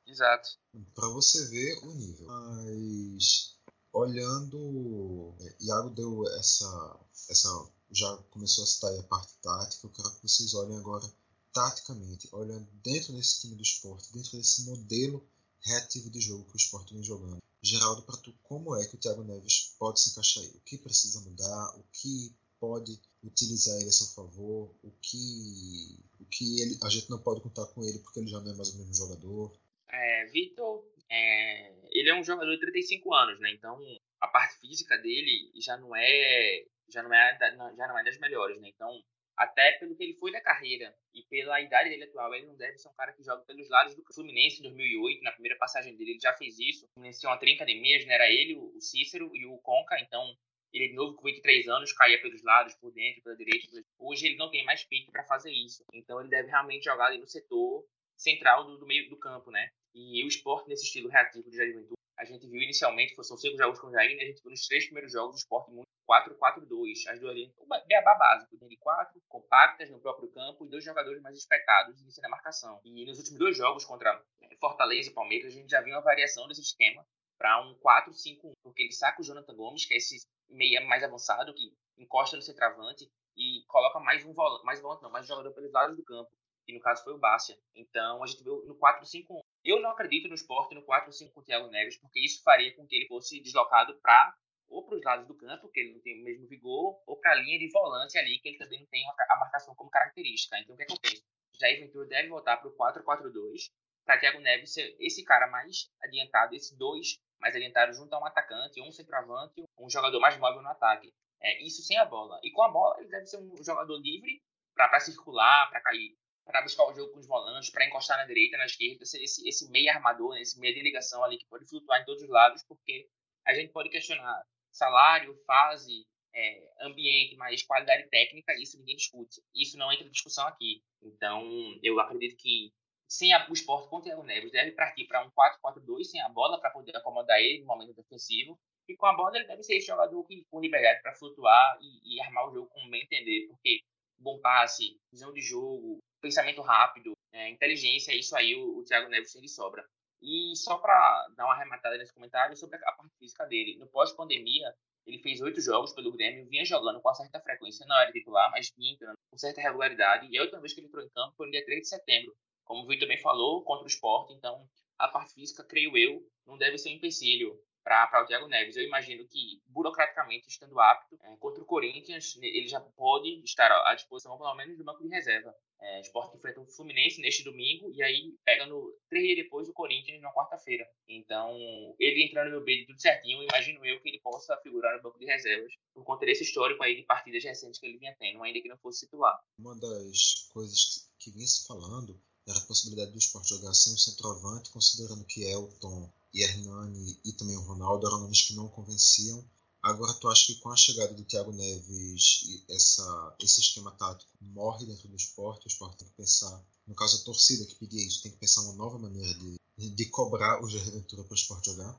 Exato. 0.07 0.49
Para 0.93 1.09
você 1.09 1.45
ver 1.47 1.79
o 1.83 1.93
nível. 1.93 2.27
Mas 2.27 3.55
olhando. 3.91 5.35
É, 5.39 5.55
Iago 5.61 5.89
deu 5.89 6.27
essa. 6.37 6.99
essa 7.29 7.71
já 7.91 8.17
começou 8.31 8.63
a 8.63 8.67
citar 8.67 8.99
a 8.99 9.03
parte 9.03 9.33
tática. 9.41 9.87
Eu 9.87 9.91
quero 9.91 10.11
que 10.15 10.27
vocês 10.27 10.53
olhem 10.53 10.77
agora 10.77 11.09
taticamente, 11.53 12.27
olhando 12.33 12.67
dentro 12.83 13.13
desse 13.13 13.41
time 13.41 13.55
do 13.55 13.63
esporte, 13.63 14.11
dentro 14.11 14.37
desse 14.37 14.65
modelo 14.65 15.25
reativo 15.61 16.09
de 16.09 16.19
jogo 16.19 16.43
que 16.45 16.55
o 16.55 16.57
Sport 16.57 16.91
vem 16.91 17.01
jogando. 17.01 17.41
Geraldo, 17.61 18.03
para 18.03 18.17
tu, 18.17 18.33
como 18.43 18.75
é 18.75 18.85
que 18.85 18.95
o 18.95 18.99
Thiago 18.99 19.23
Neves 19.23 19.73
pode 19.79 19.99
se 19.99 20.09
encaixar 20.11 20.43
aí? 20.43 20.49
O 20.49 20.59
que 20.59 20.77
precisa 20.77 21.21
mudar? 21.21 21.77
O 21.77 21.83
que 21.91 22.35
pode 22.59 22.99
utilizar 23.23 23.75
ele 23.77 23.89
a 23.89 23.91
seu 23.91 24.07
favor? 24.07 24.69
O 24.83 24.91
que, 25.01 25.97
o 26.19 26.25
que 26.25 26.61
ele, 26.61 26.77
a 26.83 26.89
gente 26.89 27.09
não 27.09 27.17
pode 27.17 27.41
contar 27.41 27.65
com 27.67 27.83
ele 27.83 27.99
porque 27.99 28.19
ele 28.19 28.29
já 28.29 28.39
não 28.39 28.51
é 28.51 28.55
mais 28.55 28.69
o 28.69 28.77
mesmo 28.77 28.93
jogador? 28.93 29.51
É, 29.95 30.25
Vitor, 30.25 30.85
é, 31.09 31.73
ele 31.91 32.09
é 32.09 32.15
um 32.15 32.23
jogador 32.23 32.51
de 32.51 32.59
35 32.59 33.13
anos, 33.13 33.39
né? 33.39 33.51
Então 33.51 33.79
a 34.21 34.27
parte 34.27 34.59
física 34.59 34.97
dele 34.97 35.51
já 35.55 35.77
não 35.77 35.95
é 35.95 36.65
já 36.89 37.01
não 37.01 37.13
é 37.13 37.37
já 37.39 37.87
não 37.87 37.99
é 37.99 38.03
das 38.03 38.17
melhores, 38.19 38.59
né? 38.59 38.69
Então 38.69 38.91
até 39.37 39.73
pelo 39.73 39.95
que 39.95 40.03
ele 40.03 40.13
foi 40.13 40.31
da 40.31 40.39
carreira 40.39 40.95
e 41.13 41.21
pela 41.23 41.59
idade 41.59 41.89
dele 41.89 42.05
atual, 42.05 42.33
ele 42.33 42.45
não 42.45 42.55
deve 42.55 42.77
ser 42.77 42.87
um 42.87 42.93
cara 42.93 43.11
que 43.11 43.23
joga 43.23 43.43
pelos 43.43 43.69
lados 43.69 43.93
do 43.95 44.03
Fluminense 44.13 44.59
em 44.59 44.63
2008, 44.63 45.23
na 45.23 45.31
primeira 45.33 45.57
passagem 45.57 45.95
dele 45.95 46.11
ele 46.11 46.19
já 46.19 46.33
fez 46.33 46.57
isso. 46.57 46.87
Fluminense 46.93 47.19
tinha 47.19 47.29
uma 47.29 47.37
trinca 47.37 47.65
de 47.65 47.75
meias, 47.75 48.05
né? 48.05 48.13
era 48.13 48.29
ele, 48.29 48.55
o 48.55 48.79
Cícero 48.79 49.29
e 49.35 49.45
o 49.45 49.57
Conca, 49.57 49.99
então 49.99 50.35
ele 50.71 50.89
de 50.89 50.95
novo 50.95 51.15
com 51.15 51.23
23 51.23 51.67
anos 51.67 51.93
caía 51.93 52.21
pelos 52.21 52.41
lados, 52.43 52.75
por 52.75 52.91
dentro, 52.91 53.21
pela 53.23 53.35
direita. 53.35 53.67
Hoje 53.99 54.27
ele 54.27 54.37
não 54.37 54.49
tem 54.49 54.63
mais 54.63 54.83
pique 54.85 55.11
para 55.11 55.25
fazer 55.25 55.51
isso, 55.51 55.83
então 55.93 56.19
ele 56.19 56.29
deve 56.29 56.49
realmente 56.49 56.85
jogar 56.85 57.07
ali 57.07 57.17
no 57.17 57.27
setor 57.27 57.85
central 58.17 58.65
do, 58.65 58.77
do, 58.77 58.85
meio 58.85 59.09
do 59.09 59.17
campo, 59.17 59.51
né? 59.51 59.69
E 59.95 60.23
o 60.25 60.27
esporte 60.27 60.67
nesse 60.67 60.83
estilo 60.83 61.09
reativo 61.09 61.49
de 61.49 61.57
Ventura, 61.57 61.95
a 62.17 62.25
gente 62.25 62.45
viu 62.47 62.61
inicialmente, 62.61 63.15
são 63.23 63.37
cinco 63.37 63.57
jogos 63.57 63.79
com 63.79 63.87
o 63.87 63.91
Jair, 63.91 64.15
né? 64.17 64.23
a 64.23 64.25
gente 64.27 64.41
viu 64.41 64.51
nos 64.51 64.67
três 64.67 64.85
primeiros 64.85 65.11
jogos 65.11 65.35
o 65.35 65.39
esporte 65.39 65.71
muito 65.71 65.87
4-4-2. 66.05 67.07
As 67.07 67.19
duas 67.19 67.35
o 67.57 67.65
beabá 67.87 68.15
básico, 68.15 68.57
de 68.67 68.77
quatro 68.77 69.21
compactas 69.27 69.89
no 69.89 69.99
próprio 69.99 70.29
campo 70.29 70.65
e 70.65 70.69
dois 70.69 70.83
jogadores 70.83 71.21
mais 71.21 71.37
espetados 71.37 71.99
iniciando 72.01 72.27
a 72.27 72.31
marcação. 72.31 72.79
E 72.83 73.05
nos 73.05 73.17
últimos 73.17 73.39
dois 73.39 73.57
jogos 73.57 73.85
contra 73.85 74.21
Fortaleza 74.59 75.09
e 75.09 75.13
Palmeiras, 75.13 75.53
a 75.53 75.55
gente 75.55 75.69
já 75.69 75.81
viu 75.81 75.93
uma 75.93 76.01
variação 76.01 76.47
desse 76.47 76.61
esquema 76.61 77.05
para 77.37 77.61
um 77.61 77.75
4-5-1, 77.75 78.53
porque 78.63 78.83
ele 78.83 78.91
saca 78.91 79.21
o 79.21 79.25
Jonathan 79.25 79.55
Gomes, 79.55 79.85
que 79.85 79.93
é 79.93 79.97
esse 79.97 80.25
meia 80.49 80.85
mais 80.85 81.03
avançado, 81.03 81.53
que 81.53 81.73
encosta 81.97 82.35
no 82.35 82.41
centroavante 82.41 83.09
e 83.35 83.63
coloca 83.67 83.99
mais 83.99 84.23
um 84.25 84.33
volante, 84.33 84.65
mais 84.65 84.81
volante 84.81 85.03
não, 85.03 85.09
mais 85.09 85.25
um 85.25 85.27
jogador 85.29 85.53
pelos 85.53 85.71
lados 85.71 85.97
do 85.97 86.03
campo, 86.03 86.31
que 86.65 86.73
no 86.73 86.79
caso 86.79 87.03
foi 87.03 87.13
o 87.13 87.17
Bárcia. 87.17 87.57
Então 87.75 88.23
a 88.23 88.27
gente 88.27 88.43
viu 88.43 88.63
no 88.65 88.75
4-5-1. 88.75 89.41
Eu 89.65 89.81
não 89.81 89.89
acredito 89.89 90.27
no 90.27 90.35
esporte 90.35 90.75
no 90.75 90.85
4-5 90.85 91.33
com 91.33 91.39
o 91.39 91.43
Thiago 91.43 91.67
Neves, 91.69 91.97
porque 91.97 92.23
isso 92.23 92.43
faria 92.43 92.75
com 92.75 92.85
que 92.85 92.95
ele 92.95 93.07
fosse 93.07 93.41
deslocado 93.41 93.99
para 93.99 94.35
ou 94.67 94.85
para 94.85 94.95
os 94.95 95.03
lados 95.03 95.27
do 95.27 95.35
campo, 95.35 95.69
que 95.69 95.79
ele 95.79 95.93
não 95.93 96.01
tem 96.01 96.21
o 96.21 96.23
mesmo 96.23 96.47
vigor, 96.47 97.01
ou 97.05 97.17
para 97.19 97.31
a 97.31 97.35
linha 97.35 97.57
de 97.57 97.69
volante 97.71 98.17
ali, 98.17 98.39
que 98.39 98.49
ele 98.49 98.57
também 98.57 98.79
não 98.79 98.87
tem 98.87 99.03
a 99.07 99.35
marcação 99.37 99.73
como 99.75 99.89
característica. 99.89 100.57
Então, 100.59 100.75
o 100.75 100.77
que 100.77 100.83
acontece? 100.83 101.23
Jair 101.59 101.79
Ventura 101.79 102.07
deve 102.07 102.29
voltar 102.29 102.57
para 102.57 102.69
o 102.69 102.75
4-4-2, 102.75 103.71
para 104.05 104.19
Thiago 104.19 104.39
Neves 104.39 104.73
ser 104.73 104.95
esse 104.99 105.23
cara 105.23 105.47
mais 105.47 105.89
adiantado, 106.03 106.55
esse 106.55 106.77
dois 106.77 107.19
mais 107.39 107.55
adiantado 107.55 107.93
junto 107.93 108.13
a 108.13 108.19
um 108.19 108.25
atacante, 108.25 108.81
um 108.81 108.91
centroavante, 108.91 109.63
um 109.79 109.89
jogador 109.89 110.19
mais 110.19 110.37
móvel 110.37 110.61
no 110.61 110.69
ataque. 110.69 111.11
É, 111.41 111.63
isso 111.63 111.81
sem 111.81 111.97
a 111.97 112.05
bola. 112.05 112.39
E 112.43 112.51
com 112.51 112.63
a 112.63 112.69
bola, 112.69 112.99
ele 112.99 113.09
deve 113.09 113.25
ser 113.25 113.37
um 113.37 113.63
jogador 113.63 113.97
livre 113.97 114.41
para 114.75 114.99
circular, 114.99 115.69
para 115.69 115.81
cair, 115.81 116.15
para 116.45 116.61
buscar 116.61 116.85
o 116.85 116.93
jogo 116.93 117.11
com 117.11 117.19
os 117.19 117.27
volantes, 117.27 117.71
para 117.71 117.85
encostar 117.85 118.17
na 118.17 118.25
direita, 118.25 118.57
na 118.57 118.65
esquerda, 118.65 119.03
esse, 119.03 119.47
esse 119.47 119.69
meio 119.71 119.89
armador, 119.91 120.35
né, 120.35 120.41
esse 120.41 120.59
meio 120.59 120.75
de 120.75 120.81
ligação 120.81 121.23
ali 121.23 121.37
que 121.37 121.47
pode 121.47 121.67
flutuar 121.67 122.01
em 122.01 122.05
todos 122.05 122.21
os 122.21 122.29
lados, 122.29 122.63
porque 122.67 123.07
a 123.45 123.53
gente 123.53 123.71
pode 123.71 123.89
questionar 123.89 124.43
salário, 124.71 125.35
fase, 125.45 126.05
é, 126.33 126.71
ambiente, 126.81 127.35
mas 127.37 127.63
qualidade 127.63 128.07
técnica, 128.09 128.53
isso 128.61 128.77
ninguém 128.77 128.95
discute. 128.95 129.41
Isso 129.55 129.77
não 129.77 129.91
entra 129.91 130.05
em 130.05 130.11
discussão 130.11 130.45
aqui. 130.47 130.83
Então, 131.01 131.43
eu 131.81 131.99
acredito 131.99 132.35
que 132.37 132.71
sem 133.07 133.33
a, 133.33 133.47
o 133.49 133.53
esporte 133.53 133.89
com 133.89 133.97
o 133.97 134.01
Thiago 134.01 134.23
Neves 134.23 134.51
deve 134.51 134.71
partir 134.71 135.05
para 135.05 135.25
um 135.25 135.31
4-4-2 135.31 136.03
sem 136.03 136.21
a 136.21 136.29
bola 136.29 136.59
para 136.59 136.71
poder 136.71 136.95
acomodar 136.95 137.39
ele 137.39 137.61
no 137.61 137.67
momento 137.67 137.93
defensivo. 137.93 138.59
E 138.87 138.95
com 138.95 139.05
a 139.05 139.15
bola 139.15 139.37
ele 139.37 139.47
deve 139.47 139.63
ser 139.63 139.77
esse 139.77 139.87
jogador 139.87 140.23
que, 140.25 140.45
com 140.51 140.59
liberdade 140.59 141.01
para 141.01 141.15
flutuar 141.15 141.77
e, 141.81 142.15
e, 142.15 142.21
armar 142.21 142.47
o 142.47 142.53
jogo 142.53 142.69
como 142.69 142.89
bem 142.89 143.03
entender. 143.03 143.47
Porque 143.47 143.79
bom 144.17 144.39
passe, 144.39 144.99
visão 145.11 145.31
de 145.33 145.41
jogo, 145.41 145.99
pensamento 146.21 146.61
rápido, 146.61 147.13
é, 147.31 147.49
inteligência, 147.49 148.15
isso 148.15 148.35
aí 148.35 148.55
o, 148.55 148.79
o 148.79 148.83
Thiago 148.83 149.09
Neves 149.09 149.33
tem 149.33 149.41
de 149.41 149.49
sobra. 149.49 149.85
E 150.21 150.55
só 150.55 150.77
para 150.77 151.27
dar 151.35 151.45
uma 151.45 151.53
arrematada 151.53 151.97
nesse 151.97 152.13
comentário 152.13 152.55
sobre 152.55 152.77
a 152.77 152.91
parte 152.93 153.15
física 153.19 153.45
dele. 153.45 153.77
No 153.77 153.87
pós-pandemia, 153.87 154.73
ele 155.05 155.19
fez 155.19 155.39
oito 155.41 155.61
jogos 155.61 155.93
pelo 155.93 156.11
Grêmio, 156.11 156.47
vinha 156.47 156.65
jogando 156.65 156.99
com 156.99 157.13
certa 157.13 157.39
frequência, 157.39 157.85
não 157.85 157.95
era 157.95 158.11
titular, 158.11 158.49
mas 158.51 158.71
vinha 158.75 158.93
entrando 158.93 159.15
com 159.29 159.37
certa 159.37 159.61
regularidade. 159.61 160.27
E 160.31 160.37
a 160.37 160.41
última 160.41 160.59
vez 160.59 160.73
que 160.73 160.79
ele 160.79 160.87
entrou 160.87 161.03
em 161.03 161.09
campo 161.09 161.35
foi 161.35 161.45
no 161.45 161.51
dia 161.51 161.63
3 161.63 161.81
de 161.81 161.87
setembro, 161.89 162.35
como 162.63 162.83
o 162.83 162.87
Vitor 162.87 163.07
também 163.07 163.21
falou, 163.21 163.63
contra 163.63 163.83
o 163.83 163.87
esporte. 163.87 164.33
Então, 164.33 164.67
a 164.97 165.07
parte 165.07 165.33
física, 165.33 165.63
creio 165.63 165.95
eu, 165.97 166.27
não 166.45 166.57
deve 166.57 166.77
ser 166.77 166.89
um 166.89 166.93
empecilho 166.93 167.59
para 167.83 168.23
o 168.23 168.25
Thiago 168.25 168.47
Neves. 168.47 168.75
Eu 168.75 168.83
imagino 168.83 169.27
que, 169.27 169.61
burocraticamente, 169.67 170.47
estando 170.47 170.79
apto, 170.79 171.19
é, 171.21 171.35
contra 171.37 171.61
o 171.61 171.65
Corinthians, 171.65 172.35
ele 172.41 172.67
já 172.67 172.81
pode 172.81 173.43
estar 173.43 173.71
à 173.71 173.93
disposição, 173.93 174.35
pelo 174.37 174.55
menos, 174.55 174.75
do 174.75 174.83
banco 174.83 175.03
de 175.03 175.09
reserva. 175.09 175.55
É, 175.81 176.01
Sport 176.01 176.33
enfrenta 176.35 176.61
o 176.61 176.65
Fluminense 176.65 177.21
neste 177.21 177.43
domingo 177.43 177.91
e 177.93 178.01
aí 178.01 178.33
pega 178.43 178.65
no 178.65 178.97
três 179.09 179.25
dias 179.25 179.37
depois 179.37 179.67
o 179.67 179.73
Corinthians 179.73 180.21
na 180.21 180.33
quarta-feira. 180.33 180.87
Então, 181.07 181.53
ele 181.99 182.23
entrando 182.23 182.51
no 182.51 182.63
bid 182.63 182.85
tudo 182.85 183.01
certinho, 183.01 183.43
imagino 183.43 183.85
eu 183.85 183.99
que 184.01 184.09
ele 184.09 184.19
possa 184.19 184.57
figurar 184.57 184.95
no 184.95 185.03
banco 185.03 185.19
de 185.19 185.25
reservas 185.25 185.71
por 185.93 186.03
conta 186.03 186.25
desse 186.25 186.43
histórico 186.43 186.83
aí 186.83 186.95
de 186.95 187.03
partidas 187.03 187.43
recentes 187.43 187.79
que 187.79 187.85
ele 187.85 187.97
vinha 187.97 188.15
tendo, 188.19 188.41
ainda 188.41 188.61
que 188.61 188.67
não 188.67 188.77
fosse 188.77 189.05
titular. 189.05 189.39
Uma 189.59 189.75
das 189.75 190.49
coisas 190.53 191.09
que 191.19 191.31
vinha 191.31 191.47
se 191.47 191.67
falando 191.67 192.19
era 192.47 192.59
a 192.59 192.65
possibilidade 192.65 193.11
do 193.11 193.17
esporte 193.17 193.49
jogar 193.49 193.73
sem 193.73 193.93
o 193.93 193.97
centroavante, 193.97 194.71
considerando 194.71 195.25
que 195.25 195.43
Elton 195.43 196.11
e 196.33 196.43
Hernani 196.43 197.19
e 197.25 197.33
também 197.33 197.57
o 197.57 197.61
Ronaldo 197.61 198.07
eram 198.07 198.21
nomes 198.21 198.41
que 198.41 198.55
não 198.55 198.67
convenciam. 198.67 199.43
Agora, 199.85 200.15
tu 200.15 200.27
acha 200.27 200.47
que 200.47 200.59
com 200.61 200.71
a 200.71 200.75
chegada 200.75 201.13
do 201.13 201.23
Thiago 201.25 201.51
Neves, 201.51 202.63
essa, 202.71 203.37
esse 203.39 203.61
esquema 203.61 203.95
tático 203.95 204.31
morre 204.41 204.83
dentro 204.83 205.07
do 205.07 205.15
esporte? 205.15 205.67
O 205.67 205.69
esporte 205.69 205.99
tem 205.99 206.07
que 206.07 206.15
pensar, 206.15 206.59
no 206.87 206.95
caso 206.95 207.21
a 207.21 207.23
torcida 207.23 207.67
que 207.67 207.75
pedia 207.75 208.03
isso, 208.03 208.23
tem 208.23 208.31
que 208.31 208.39
pensar 208.39 208.61
uma 208.61 208.73
nova 208.73 208.97
maneira 208.97 209.31
de, 209.37 209.59
de 209.95 210.09
cobrar 210.09 210.59
o 210.63 210.67
Jair 210.67 210.91
Ventura 210.91 211.23
para 211.23 211.33
o 211.33 211.35
esporte 211.35 211.67
jogar? 211.69 211.95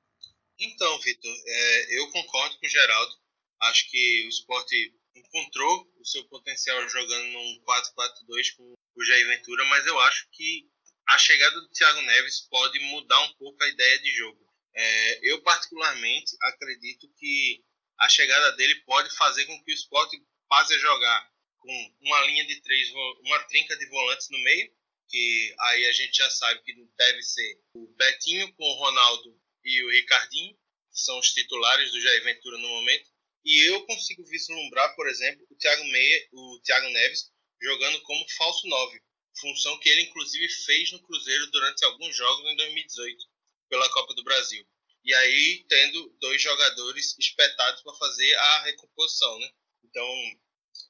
Então, 0.59 0.99
Vitor, 0.99 1.33
é, 1.47 1.97
eu 2.01 2.11
concordo 2.11 2.59
com 2.59 2.67
o 2.67 2.69
Geraldo. 2.69 3.15
Acho 3.61 3.89
que 3.89 4.25
o 4.27 4.29
esporte 4.31 4.93
encontrou 5.15 5.89
o 6.01 6.05
seu 6.05 6.25
potencial 6.25 6.89
jogando 6.89 7.29
num 7.29 7.63
4-4-2 7.63 8.57
com 8.57 8.75
o 8.97 9.05
Jair 9.05 9.29
Ventura, 9.29 9.65
mas 9.67 9.87
eu 9.87 9.97
acho 10.01 10.29
que 10.33 10.69
a 11.07 11.17
chegada 11.19 11.61
do 11.61 11.69
Thiago 11.69 12.03
Neves 12.03 12.41
pode 12.51 12.81
mudar 12.81 13.21
um 13.21 13.35
pouco 13.35 13.63
a 13.63 13.69
ideia 13.69 14.03
de 14.03 14.11
jogo. 14.11 14.45
É, 14.75 15.31
eu, 15.31 15.41
particularmente, 15.43 16.37
acredito 16.43 17.09
que 17.17 17.65
a 17.99 18.09
chegada 18.09 18.53
dele 18.53 18.75
pode 18.87 19.15
fazer 19.17 19.45
com 19.47 19.65
que 19.65 19.73
o 19.73 19.75
esporte 19.75 20.21
passe 20.49 20.75
a 20.75 20.79
jogar 20.79 21.31
com 21.59 21.95
uma 22.01 22.21
linha 22.23 22.47
de 22.47 22.61
três, 22.63 22.91
uma 23.25 23.39
trinca 23.45 23.77
de 23.77 23.87
volantes 23.87 24.29
no 24.31 24.39
meio, 24.39 24.73
que 25.09 25.55
aí 25.61 25.87
a 25.87 25.93
gente 25.93 26.17
já 26.17 26.29
sabe 26.31 26.63
que 26.63 26.75
deve 26.97 27.23
ser 27.23 27.61
o 27.75 27.87
Betinho 27.97 28.53
com 28.55 28.65
o 28.65 28.75
Ronaldo 28.75 29.41
e 29.65 29.83
o 29.85 29.91
Ricardinho, 29.91 30.55
que 30.55 31.01
são 31.01 31.19
os 31.19 31.33
titulares 31.33 31.91
do 31.91 32.01
Jair 32.01 32.25
Ventura 32.25 32.59
no 32.59 32.69
momento. 32.69 33.09
E 33.45 33.61
eu 33.69 33.85
consigo 33.87 34.25
vislumbrar, 34.25 34.95
por 34.97 35.09
exemplo, 35.09 35.47
o 35.51 35.57
Thiago, 35.57 35.85
Meia, 35.85 36.29
o 36.33 36.61
Thiago 36.65 36.89
Neves 36.89 37.31
jogando 37.61 38.01
como 38.03 38.29
falso 38.31 38.67
9, 38.67 39.01
função 39.41 39.79
que 39.79 39.89
ele 39.89 40.03
inclusive 40.03 40.49
fez 40.49 40.93
no 40.93 41.03
Cruzeiro 41.03 41.51
durante 41.51 41.85
alguns 41.85 42.15
jogos 42.15 42.51
em 42.51 42.57
2018 42.57 43.25
pela 43.69 43.89
Copa 43.91 44.15
do 44.15 44.25
Brasil. 44.25 44.67
E 45.07 45.15
aí 45.15 45.65
tendo 45.69 46.17
dois 46.21 46.43
jogadores 46.43 47.17
espetados 47.19 47.81
para 47.83 47.95
fazer 47.95 48.35
a 48.35 48.63
recomposição, 48.65 49.39
né? 49.39 49.51
Então, 49.85 50.07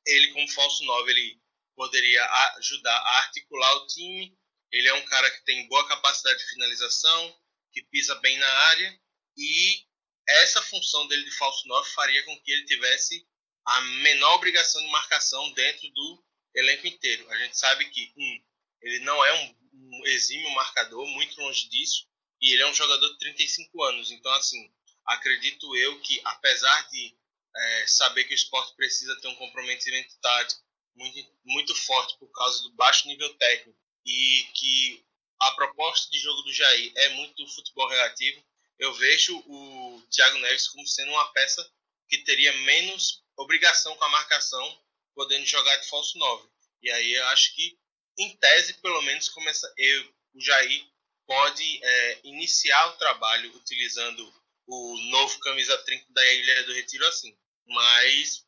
ele 0.06 0.32
como 0.32 0.50
falso 0.52 0.82
9, 0.84 1.10
ele 1.10 1.40
poderia 1.76 2.24
ajudar 2.56 2.96
a 2.96 3.18
articular 3.18 3.72
o 3.76 3.86
time. 3.86 4.36
Ele 4.72 4.88
é 4.88 4.94
um 4.94 5.04
cara 5.04 5.30
que 5.30 5.44
tem 5.44 5.68
boa 5.68 5.86
capacidade 5.86 6.38
de 6.38 6.48
finalização, 6.48 7.38
que 7.72 7.84
pisa 7.84 8.14
bem 8.16 8.38
na 8.38 8.48
área 8.48 9.00
e 9.36 9.84
essa 10.28 10.62
função 10.62 11.06
dele 11.08 11.24
de 11.24 11.30
falso 11.32 11.68
9 11.68 11.90
faria 11.90 12.24
com 12.24 12.40
que 12.42 12.50
ele 12.50 12.64
tivesse 12.64 13.26
a 13.64 13.80
menor 14.02 14.34
obrigação 14.34 14.80
de 14.80 14.88
marcação 14.88 15.52
dentro 15.52 15.88
do 15.90 16.24
elenco 16.54 16.86
inteiro. 16.86 17.30
A 17.30 17.36
gente 17.36 17.58
sabe 17.58 17.84
que, 17.90 18.12
um, 18.16 18.44
ele 18.82 19.00
não 19.00 19.24
é 19.24 19.32
um, 19.34 19.56
um 19.72 20.06
exímio 20.06 20.50
marcador, 20.50 21.06
muito 21.06 21.40
longe 21.40 21.68
disso, 21.68 22.08
e 22.40 22.52
ele 22.52 22.62
é 22.62 22.66
um 22.66 22.74
jogador 22.74 23.08
de 23.08 23.18
35 23.18 23.82
anos. 23.84 24.10
Então, 24.10 24.32
assim, 24.32 24.70
acredito 25.06 25.76
eu 25.76 26.00
que, 26.00 26.20
apesar 26.24 26.88
de 26.88 27.16
é, 27.56 27.86
saber 27.86 28.24
que 28.24 28.34
o 28.34 28.34
esporte 28.34 28.74
precisa 28.76 29.18
ter 29.20 29.28
um 29.28 29.34
comprometimento 29.36 30.14
tático 30.20 30.62
muito, 30.94 31.32
muito 31.44 31.74
forte 31.74 32.18
por 32.18 32.30
causa 32.32 32.62
do 32.62 32.72
baixo 32.72 33.06
nível 33.08 33.32
técnico 33.34 33.78
e 34.04 34.46
que 34.54 35.04
a 35.40 35.52
proposta 35.52 36.10
de 36.10 36.18
jogo 36.18 36.42
do 36.42 36.52
Jair 36.52 36.92
é 36.96 37.08
muito 37.10 37.46
futebol 37.48 37.88
relativo, 37.88 38.42
eu 38.78 38.92
vejo 38.94 39.36
o 39.46 40.02
Thiago 40.10 40.38
Neves 40.38 40.68
como 40.68 40.86
sendo 40.86 41.10
uma 41.10 41.32
peça 41.32 41.68
que 42.08 42.18
teria 42.18 42.52
menos 42.62 43.22
obrigação 43.36 43.96
com 43.96 44.04
a 44.04 44.08
marcação 44.08 44.82
podendo 45.14 45.46
jogar 45.46 45.76
de 45.76 45.88
falso 45.88 46.18
9. 46.18 46.48
E 46.82 46.90
aí 46.90 47.14
eu 47.14 47.26
acho 47.28 47.54
que, 47.54 47.78
em 48.18 48.36
tese, 48.36 48.74
pelo 48.74 49.00
menos, 49.02 49.28
começa, 49.30 49.72
eu, 49.76 50.14
o 50.34 50.40
Jair 50.40 50.86
pode 51.26 51.80
é, 51.82 52.20
iniciar 52.24 52.88
o 52.88 52.96
trabalho 52.96 53.54
utilizando 53.56 54.32
o 54.66 54.98
novo 55.10 55.38
camisa 55.40 55.76
30 55.78 56.12
da 56.12 56.32
Ilha 56.32 56.64
do 56.64 56.72
Retiro 56.72 57.06
assim. 57.06 57.36
Mas 57.66 58.46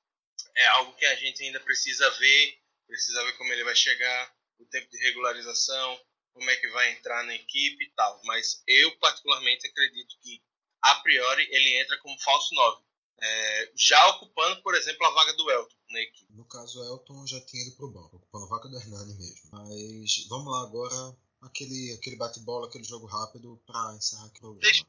é 0.57 0.67
algo 0.69 0.95
que 0.95 1.07
a 1.07 1.15
gente 1.17 1.43
ainda 1.43 1.61
precisa 1.61 2.09
ver, 2.13 2.59
precisa 2.87 3.25
ver 3.25 3.37
como 3.37 3.53
ele 3.53 3.65
vai 3.65 3.75
chegar, 3.75 4.35
o 4.59 4.67
tempo 4.67 4.89
de 4.91 4.99
regularização, 4.99 6.01
como 6.33 6.51
é 6.51 6.57
que 6.57 6.69
vai 6.69 6.93
entrar 6.93 7.25
na 7.25 7.35
equipe 7.35 7.85
e 7.85 7.91
tal. 7.95 8.21
Mas 8.25 8.63
eu, 8.67 8.97
particularmente, 8.99 9.67
acredito 9.67 10.17
que, 10.21 10.43
a 10.83 10.97
priori, 10.97 11.47
ele 11.51 11.81
entra 11.81 11.99
como 11.99 12.19
falso 12.21 12.55
9. 12.55 12.83
É, 13.21 13.73
já 13.75 14.09
ocupando, 14.11 14.63
por 14.63 14.77
exemplo, 14.77 15.05
a 15.05 15.11
vaga 15.11 15.33
do 15.33 15.51
Elton 15.51 15.75
na 15.91 16.01
equipe. 16.01 16.33
No 16.33 16.45
caso, 16.45 16.81
o 16.81 16.85
Elton 16.85 17.27
já 17.27 17.41
tinha 17.41 17.65
ido 17.65 17.77
pro 17.77 17.91
banco, 17.91 18.17
ocupando 18.17 18.45
a 18.45 18.49
vaga 18.49 18.69
do 18.69 18.77
Hernani 18.77 19.15
mesmo. 19.15 19.51
Mas 19.51 20.27
vamos 20.29 20.53
lá 20.53 20.63
agora, 20.63 21.17
aquele, 21.49 21.93
aquele 21.93 22.17
bate-bola, 22.17 22.67
aquele 22.67 22.85
jogo 22.85 23.07
rápido 23.07 23.61
para 23.67 23.97
encerrar 23.97 24.27
aqui 24.27 24.39
o 24.39 24.55
programa. 24.55 24.87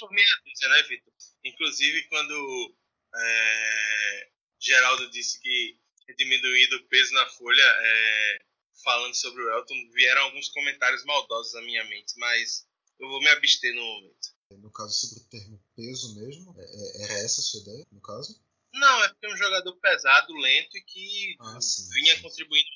Por 0.00 0.10
meia 0.10 0.26
dúzia, 0.44 0.68
né, 0.68 0.82
Vitor? 0.84 1.12
Inclusive, 1.44 2.02
quando 2.08 2.74
é, 3.14 4.30
Geraldo 4.58 5.10
disse 5.10 5.40
que 5.40 5.78
diminuído 6.16 6.76
o 6.76 6.84
peso 6.84 7.12
na 7.14 7.26
folha, 7.30 7.62
é, 7.62 8.38
falando 8.82 9.14
sobre 9.14 9.42
o 9.42 9.50
Elton, 9.50 9.74
vieram 9.92 10.22
alguns 10.22 10.48
comentários 10.48 11.04
maldosos 11.04 11.54
à 11.54 11.62
minha 11.62 11.84
mente, 11.84 12.14
mas 12.18 12.66
eu 12.98 13.08
vou 13.08 13.20
me 13.20 13.28
abster 13.28 13.74
no 13.74 13.82
momento. 13.82 14.36
No 14.50 14.70
caso, 14.70 14.94
sobre 14.94 15.24
o 15.24 15.28
termo 15.28 15.62
peso 15.74 16.14
mesmo, 16.14 16.54
é, 16.58 16.64
é, 16.64 17.02
era 17.02 17.12
essa 17.14 17.40
a 17.40 17.44
sua 17.44 17.60
ideia, 17.60 17.86
no 17.90 18.00
caso? 18.00 18.40
Não, 18.72 19.04
é 19.04 19.08
porque 19.08 19.26
é 19.26 19.32
um 19.32 19.36
jogador 19.36 19.76
pesado, 19.76 20.34
lento 20.34 20.76
e 20.76 20.82
que 20.82 21.36
ah, 21.40 21.60
sim, 21.60 21.88
vinha 21.92 22.14
sim. 22.16 22.22
contribuindo? 22.22 22.68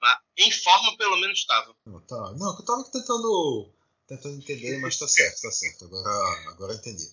Mas 0.00 0.18
em 0.36 0.50
forma, 0.50 0.96
pelo 0.96 1.16
menos 1.16 1.38
estava. 1.38 1.74
Não, 1.84 2.00
tá. 2.00 2.32
Não, 2.32 2.56
eu 2.56 2.64
tava 2.64 2.84
tentando, 2.84 3.72
tentando 4.06 4.36
entender, 4.36 4.78
mas 4.78 4.98
tá 4.98 5.08
certo, 5.08 5.42
tá 5.42 5.50
certo. 5.50 5.84
Agora, 5.84 6.50
agora 6.50 6.72
eu 6.72 6.78
entendi. 6.78 7.04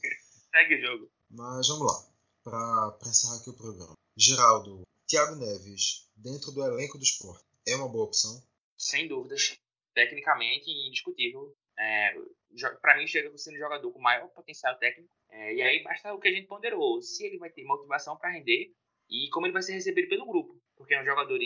Segue 0.52 0.76
o 0.76 0.82
jogo. 0.82 1.12
Mas 1.30 1.68
vamos 1.68 1.88
lá, 1.88 2.06
para 2.44 3.10
encerrar 3.10 3.38
aqui 3.38 3.50
o 3.50 3.54
programa. 3.54 3.94
Geraldo, 4.16 4.88
Thiago 5.08 5.36
Neves, 5.36 6.08
dentro 6.16 6.52
do 6.52 6.64
elenco 6.64 6.98
do 6.98 7.04
esporte, 7.04 7.44
é 7.68 7.76
uma 7.76 7.90
boa 7.90 8.06
opção? 8.06 8.42
Sem 8.78 9.08
dúvidas. 9.08 9.60
Tecnicamente, 9.94 10.70
indiscutível. 10.70 11.56
É, 11.78 12.14
para 12.82 12.98
mim, 12.98 13.08
chega 13.08 13.36
sendo 13.38 13.56
o 13.56 13.60
jogador 13.60 13.92
com 13.92 14.00
maior 14.00 14.28
potencial 14.30 14.78
técnico. 14.78 15.10
É, 15.30 15.56
e 15.56 15.62
aí 15.62 15.84
basta 15.84 16.14
o 16.14 16.20
que 16.20 16.28
a 16.28 16.32
gente 16.32 16.48
ponderou: 16.48 17.02
se 17.02 17.26
ele 17.26 17.38
vai 17.38 17.50
ter 17.50 17.64
motivação 17.64 18.16
para 18.16 18.32
render 18.32 18.74
e 19.10 19.30
como 19.30 19.46
ele 19.46 19.54
vai 19.54 19.62
ser 19.62 19.74
recebido 19.74 20.08
pelo 20.08 20.26
grupo. 20.26 20.62
Porque 20.76 20.94
é 20.94 21.02
um 21.02 21.06
jogador 21.06 21.42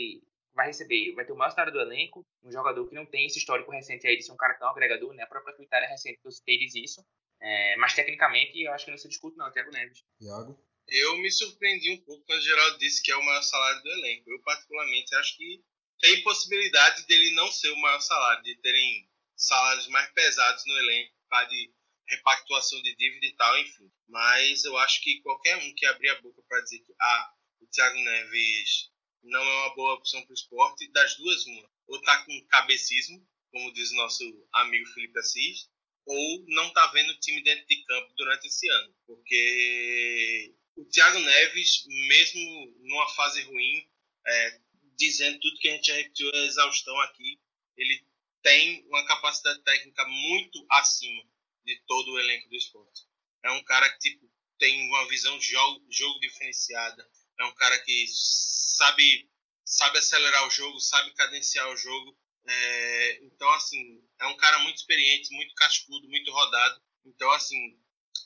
vai 0.54 0.66
receber, 0.66 1.14
vai 1.14 1.24
ter 1.24 1.32
o 1.32 1.36
maior 1.36 1.50
história 1.50 1.72
do 1.72 1.80
elenco, 1.80 2.26
um 2.42 2.50
jogador 2.50 2.86
que 2.88 2.94
não 2.94 3.06
tem 3.06 3.26
esse 3.26 3.38
histórico 3.38 3.70
recente 3.70 4.06
aí 4.06 4.16
de 4.16 4.22
ser 4.22 4.32
um 4.32 4.36
cara 4.36 4.54
tão 4.54 4.68
agregador, 4.68 5.12
né? 5.14 5.22
A 5.22 5.26
própria 5.26 5.54
Twitter 5.54 5.88
recente 5.88 6.20
que 6.20 6.26
eu 6.26 6.32
citei 6.32 6.58
diz 6.58 6.74
isso. 6.74 7.04
É, 7.40 7.76
mas 7.76 7.94
tecnicamente, 7.94 8.60
eu 8.60 8.72
acho 8.72 8.84
que 8.84 8.90
não 8.90 8.98
se 8.98 9.08
discute, 9.08 9.36
não, 9.36 9.50
Thiago 9.50 9.70
Neves. 9.70 10.04
Iago? 10.20 10.58
Eu 10.88 11.16
me 11.18 11.30
surpreendi 11.30 11.92
um 11.92 12.04
pouco 12.04 12.24
quando 12.26 12.40
o 12.40 12.42
Geraldo 12.42 12.78
disse 12.78 13.02
que 13.02 13.12
é 13.12 13.16
o 13.16 13.24
maior 13.24 13.42
salário 13.42 13.82
do 13.82 13.90
elenco. 13.90 14.30
Eu, 14.30 14.42
particularmente, 14.42 15.14
acho 15.14 15.36
que 15.36 15.62
tem 16.00 16.22
possibilidade 16.22 17.06
dele 17.06 17.34
não 17.34 17.50
ser 17.50 17.70
o 17.70 17.80
maior 17.80 18.00
salário, 18.00 18.42
de 18.42 18.56
terem 18.56 19.08
salários 19.36 19.86
mais 19.88 20.10
pesados 20.12 20.64
no 20.66 20.78
elenco, 20.78 21.14
para 21.28 21.46
de 21.46 21.72
repactuação 22.08 22.82
de 22.82 22.94
dívida 22.96 23.26
e 23.26 23.36
tal, 23.36 23.58
enfim. 23.58 23.90
Mas 24.08 24.64
eu 24.64 24.76
acho 24.78 25.00
que 25.02 25.20
qualquer 25.22 25.56
um 25.58 25.74
que 25.74 25.86
abrir 25.86 26.08
a 26.10 26.20
boca 26.20 26.42
para 26.48 26.60
dizer 26.62 26.80
que 26.80 26.92
ah, 27.00 27.32
o 27.60 27.66
Thiago 27.68 27.96
Neves 27.96 28.90
não 29.22 29.40
é 29.40 29.66
uma 29.66 29.74
boa 29.74 29.94
opção 29.94 30.22
para 30.22 30.30
o 30.30 30.34
esporte, 30.34 30.90
das 30.92 31.16
duas, 31.16 31.46
uma. 31.46 31.70
Ou 31.88 32.00
tá 32.02 32.24
com 32.24 32.46
cabecismo, 32.46 33.26
como 33.50 33.72
diz 33.72 33.90
o 33.90 33.96
nosso 33.96 34.48
amigo 34.52 34.86
Felipe 34.90 35.18
Assis, 35.18 35.68
ou 36.06 36.44
não 36.48 36.72
tá 36.72 36.86
vendo 36.88 37.10
o 37.10 37.20
time 37.20 37.42
dentro 37.42 37.66
de 37.66 37.84
campo 37.84 38.12
durante 38.16 38.46
esse 38.46 38.68
ano. 38.68 38.94
Porque 39.06 40.54
o 40.76 40.84
Thiago 40.86 41.18
Neves, 41.18 41.84
mesmo 42.08 42.74
numa 42.80 43.08
fase 43.10 43.42
ruim, 43.42 43.86
é, 44.26 44.60
dizendo 44.96 45.38
tudo 45.40 45.58
que 45.58 45.68
a 45.68 45.72
gente 45.72 45.86
já 45.86 45.94
repetiu 45.94 46.30
a 46.32 46.38
exaustão 46.38 46.98
aqui, 47.00 47.40
ele 47.76 48.04
tem 48.42 48.84
uma 48.86 49.06
capacidade 49.06 49.62
técnica 49.62 50.06
muito 50.06 50.66
acima 50.70 51.22
de 51.64 51.78
todo 51.86 52.12
o 52.12 52.18
elenco 52.18 52.48
do 52.48 52.56
esporte. 52.56 53.02
É 53.44 53.50
um 53.52 53.62
cara 53.64 53.88
que 53.90 53.98
tipo, 53.98 54.30
tem 54.58 54.88
uma 54.88 55.08
visão 55.08 55.38
de 55.38 55.46
jogo, 55.46 55.86
jogo 55.90 56.20
diferenciada, 56.20 57.08
é 57.40 57.44
um 57.44 57.54
cara 57.54 57.78
que 57.78 58.06
sabe, 58.08 59.28
sabe 59.64 59.98
acelerar 59.98 60.46
o 60.46 60.50
jogo, 60.50 60.78
sabe 60.78 61.12
cadenciar 61.14 61.68
o 61.70 61.76
jogo. 61.76 62.16
É, 62.46 63.24
então, 63.24 63.50
assim, 63.52 64.02
é 64.20 64.26
um 64.26 64.36
cara 64.36 64.58
muito 64.60 64.76
experiente, 64.76 65.34
muito 65.34 65.54
cascudo, 65.54 66.08
muito 66.08 66.30
rodado. 66.30 66.82
Então, 67.06 67.30
assim, 67.32 67.78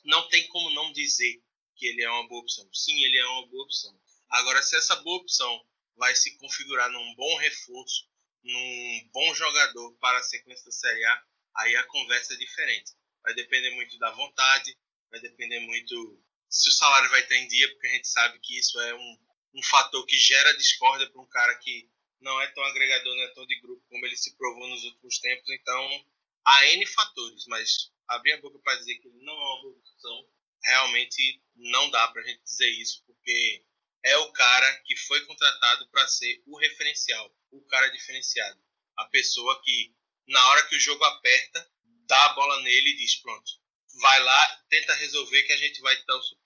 não 0.03 0.27
tem 0.27 0.45
como 0.49 0.69
não 0.71 0.91
dizer 0.91 1.41
que 1.75 1.87
ele 1.87 2.03
é 2.03 2.09
uma 2.09 2.27
boa 2.27 2.41
opção. 2.41 2.67
Sim, 2.73 3.03
ele 3.03 3.17
é 3.17 3.25
uma 3.25 3.47
boa 3.47 3.63
opção. 3.63 3.97
Agora, 4.29 4.61
se 4.61 4.75
essa 4.75 4.95
boa 4.97 5.21
opção 5.21 5.65
vai 5.95 6.13
se 6.13 6.37
configurar 6.37 6.89
num 6.91 7.15
bom 7.15 7.37
reforço, 7.37 8.09
num 8.43 9.09
bom 9.13 9.33
jogador 9.33 9.93
para 9.93 10.19
a 10.19 10.23
sequência 10.23 10.65
da 10.65 10.71
Série 10.71 11.05
A, 11.05 11.23
aí 11.55 11.75
a 11.75 11.87
conversa 11.87 12.33
é 12.33 12.37
diferente. 12.37 12.91
Vai 13.23 13.33
depender 13.33 13.71
muito 13.71 13.97
da 13.97 14.11
vontade, 14.11 14.77
vai 15.09 15.21
depender 15.21 15.59
muito 15.61 16.21
se 16.55 16.69
o 16.69 16.71
salário 16.71 17.09
vai 17.09 17.19
estar 17.19 17.35
em 17.35 17.47
dia, 17.47 17.69
porque 17.69 17.87
a 17.87 17.91
gente 17.91 18.07
sabe 18.07 18.39
que 18.39 18.57
isso 18.57 18.79
é 18.79 18.95
um, 18.95 19.17
um 19.55 19.63
fator 19.63 20.05
que 20.05 20.17
gera 20.17 20.55
discórdia 20.55 21.09
para 21.09 21.21
um 21.21 21.27
cara 21.27 21.53
que 21.55 21.89
não 22.21 22.41
é 22.41 22.47
tão 22.47 22.63
agregador, 22.63 23.13
não 23.13 23.23
é 23.23 23.33
tão 23.33 23.45
de 23.45 23.59
grupo 23.59 23.83
como 23.89 24.05
ele 24.05 24.15
se 24.15 24.35
provou 24.37 24.67
nos 24.69 24.83
últimos 24.85 25.19
tempos. 25.19 25.49
Então, 25.49 26.05
há 26.45 26.65
N 26.67 26.85
fatores, 26.87 27.45
mas 27.47 27.91
abrir 28.07 28.31
a 28.33 28.41
boca 28.41 28.57
para 28.59 28.77
dizer 28.77 28.95
que 28.95 29.07
ele 29.09 29.19
não 29.19 29.33
é 29.33 29.37
uma 29.37 29.61
boa 29.63 29.77
opção, 29.77 30.29
realmente 30.63 31.43
não 31.55 31.89
dá 31.91 32.07
para 32.07 32.21
a 32.21 32.25
gente 32.25 32.41
dizer 32.41 32.69
isso, 32.69 33.03
porque 33.05 33.65
é 34.03 34.15
o 34.17 34.31
cara 34.31 34.81
que 34.85 34.95
foi 34.95 35.25
contratado 35.25 35.89
para 35.89 36.07
ser 36.07 36.41
o 36.45 36.57
referencial, 36.57 37.35
o 37.51 37.61
cara 37.65 37.89
diferenciado. 37.89 38.59
A 38.95 39.05
pessoa 39.05 39.61
que, 39.61 39.93
na 40.25 40.47
hora 40.49 40.65
que 40.67 40.75
o 40.77 40.79
jogo 40.79 41.03
aperta, 41.03 41.69
dá 42.07 42.25
a 42.25 42.33
bola 42.33 42.61
nele 42.61 42.91
e 42.91 42.97
diz: 42.97 43.17
pronto, 43.17 43.51
vai 44.01 44.23
lá, 44.23 44.61
tenta 44.69 44.93
resolver 44.95 45.43
que 45.43 45.53
a 45.53 45.57
gente 45.57 45.81
vai 45.81 45.95
te 45.95 46.05
dar 46.05 46.17
o 46.17 46.21
suporte. 46.21 46.45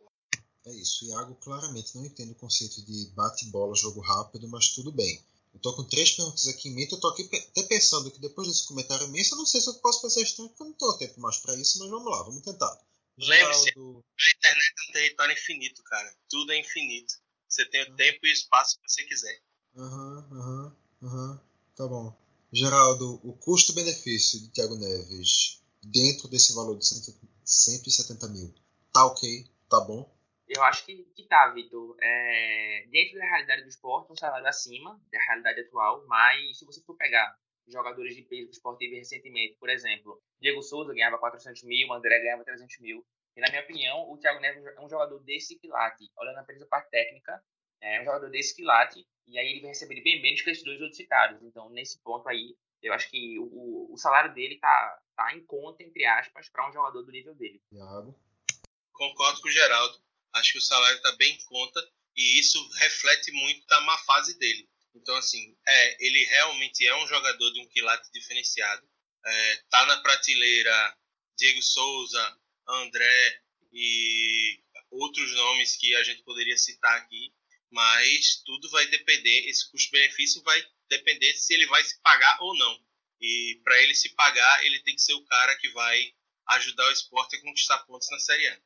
É 0.65 0.71
isso. 0.73 1.05
Iago 1.05 1.35
claramente 1.35 1.95
não 1.95 2.05
entende 2.05 2.31
o 2.31 2.35
conceito 2.35 2.83
de 2.85 3.11
bate-bola, 3.15 3.75
jogo 3.75 4.01
rápido, 4.01 4.47
mas 4.47 4.69
tudo 4.69 4.91
bem. 4.91 5.23
Eu 5.53 5.59
tô 5.59 5.75
com 5.75 5.83
três 5.83 6.11
perguntas 6.11 6.47
aqui 6.47 6.69
em 6.69 6.75
mente. 6.75 6.93
Eu 6.93 6.99
tô 6.99 7.07
aqui 7.07 7.23
até 7.23 7.63
pensando 7.63 8.11
que 8.11 8.19
depois 8.19 8.47
desse 8.47 8.67
comentário 8.67 9.07
imenso, 9.07 9.33
eu 9.33 9.39
não 9.39 9.45
sei 9.45 9.61
se 9.61 9.67
eu 9.67 9.73
posso 9.75 10.01
fazer 10.01 10.21
estranho, 10.21 10.49
porque 10.49 10.63
eu 10.63 10.67
não 10.67 10.73
tenho 10.73 10.97
tempo 10.97 11.19
mais 11.19 11.37
para 11.37 11.55
isso, 11.55 11.79
mas 11.79 11.89
vamos 11.89 12.11
lá, 12.11 12.23
vamos 12.23 12.43
tentar. 12.43 12.79
Lembre-se, 13.17 13.65
Geraldo... 13.65 14.05
a 14.05 14.37
internet 14.37 14.73
é 14.77 14.89
um 14.89 14.93
território 14.93 15.33
infinito, 15.33 15.83
cara. 15.83 16.15
Tudo 16.29 16.51
é 16.51 16.59
infinito. 16.59 17.15
Você 17.47 17.65
tem 17.65 17.81
o 17.81 17.95
tempo 17.95 18.19
e 18.23 18.29
o 18.29 18.33
espaço 18.33 18.79
que 18.79 18.91
você 18.91 19.03
quiser. 19.03 19.41
Aham, 19.75 20.27
aham, 20.31 20.77
aham. 21.03 21.41
Tá 21.75 21.87
bom. 21.87 22.15
Geraldo, 22.53 23.19
o 23.23 23.33
custo-benefício 23.33 24.39
de 24.39 24.49
Thiago 24.49 24.75
Neves 24.75 25.61
dentro 25.83 26.27
desse 26.27 26.53
valor 26.53 26.77
de 26.77 26.85
170 27.49 28.27
mil, 28.29 28.53
tá 28.93 29.05
ok? 29.05 29.45
Tá 29.69 29.79
bom? 29.81 30.09
Eu 30.47 30.63
acho 30.63 30.85
que, 30.85 31.03
que 31.15 31.27
tá, 31.27 31.51
Vitor. 31.53 31.95
É, 32.01 32.85
dentro 32.89 33.19
da 33.19 33.25
realidade 33.25 33.63
do 33.63 33.69
esporte, 33.69 34.11
um 34.11 34.15
salário 34.15 34.47
acima 34.47 34.99
da 35.11 35.19
realidade 35.19 35.61
atual, 35.61 36.05
mas 36.07 36.57
se 36.57 36.65
você 36.65 36.81
for 36.83 36.95
pegar 36.95 37.35
jogadores 37.67 38.15
de 38.15 38.23
peso 38.23 38.45
que 38.45 38.49
o 38.49 38.51
esporte 38.51 38.79
teve 38.79 38.97
recentemente, 38.97 39.57
por 39.59 39.69
exemplo, 39.69 40.21
Diego 40.41 40.61
Souza 40.63 40.93
ganhava 40.93 41.19
400 41.19 41.63
mil, 41.63 41.93
André 41.93 42.19
ganhava 42.19 42.43
300 42.43 42.79
mil, 42.79 43.05
e, 43.35 43.41
na 43.41 43.49
minha 43.49 43.61
opinião, 43.61 44.11
o 44.11 44.17
Thiago 44.17 44.41
Neves 44.41 44.65
é 44.65 44.81
um 44.81 44.89
jogador 44.89 45.19
desse 45.19 45.57
quilate. 45.57 46.11
Olhando 46.17 46.39
apenas 46.39 46.61
a 46.61 46.67
parte 46.67 46.89
técnica, 46.89 47.41
é 47.81 48.01
um 48.01 48.05
jogador 48.05 48.29
desse 48.29 48.55
quilate. 48.55 49.07
E 49.27 49.39
aí 49.39 49.51
ele 49.51 49.61
vai 49.61 49.69
receber 49.69 50.01
bem 50.01 50.21
menos 50.21 50.41
que 50.41 50.49
esses 50.49 50.63
dois 50.63 50.81
outros 50.81 50.97
citados. 50.97 51.41
Então, 51.43 51.69
nesse 51.69 52.01
ponto 52.01 52.27
aí, 52.27 52.55
eu 52.81 52.91
acho 52.91 53.09
que 53.09 53.37
o, 53.39 53.93
o 53.93 53.97
salário 53.97 54.33
dele 54.33 54.57
tá, 54.59 54.99
tá 55.19 55.35
em 55.35 55.43
conta, 55.43 55.83
entre 55.83 56.05
aspas, 56.05 56.47
para 56.47 56.69
um 56.69 56.71
jogador 56.71 57.03
do 57.03 57.11
nível 57.11 57.35
dele. 57.35 57.61
Thiago? 57.69 58.17
Concordo 58.93 59.41
com 59.41 59.49
o 59.49 59.51
Geraldo. 59.51 60.01
Acho 60.31 60.53
que 60.53 60.57
o 60.59 60.61
salário 60.61 60.95
está 60.95 61.11
bem 61.17 61.35
em 61.35 61.43
conta 61.43 61.85
e 62.15 62.39
isso 62.39 62.65
reflete 62.77 63.29
muito 63.33 63.67
da 63.67 63.81
má 63.81 63.97
fase 63.97 64.39
dele. 64.39 64.69
Então, 64.95 65.13
assim, 65.17 65.57
é, 65.67 66.05
ele 66.05 66.23
realmente 66.23 66.87
é 66.87 66.95
um 66.95 67.07
jogador 67.07 67.51
de 67.51 67.59
um 67.59 67.67
quilate 67.67 68.09
diferenciado. 68.13 68.87
É, 69.25 69.55
tá 69.69 69.85
na 69.87 69.97
prateleira 70.01 70.97
Diego 71.37 71.61
Souza, 71.61 72.39
André 72.65 73.41
e 73.73 74.63
outros 74.89 75.33
nomes 75.33 75.75
que 75.75 75.93
a 75.95 76.03
gente 76.03 76.23
poderia 76.23 76.57
citar 76.57 76.97
aqui, 76.97 77.33
mas 77.69 78.41
tudo 78.45 78.69
vai 78.69 78.85
depender, 78.87 79.49
esse 79.49 79.69
custo-benefício 79.69 80.41
vai 80.43 80.65
depender 80.87 81.33
se 81.33 81.53
ele 81.53 81.67
vai 81.67 81.83
se 81.83 81.99
pagar 82.01 82.37
ou 82.41 82.57
não. 82.57 82.88
E 83.21 83.59
para 83.63 83.81
ele 83.81 83.93
se 83.93 84.09
pagar, 84.09 84.65
ele 84.65 84.79
tem 84.81 84.95
que 84.95 85.01
ser 85.01 85.13
o 85.13 85.25
cara 85.25 85.55
que 85.57 85.69
vai 85.69 86.13
ajudar 86.47 86.87
o 86.87 86.91
esporte 86.91 87.35
a 87.35 87.41
conquistar 87.41 87.79
pontos 87.79 88.09
na 88.11 88.19
Série 88.19 88.47
A. 88.47 88.59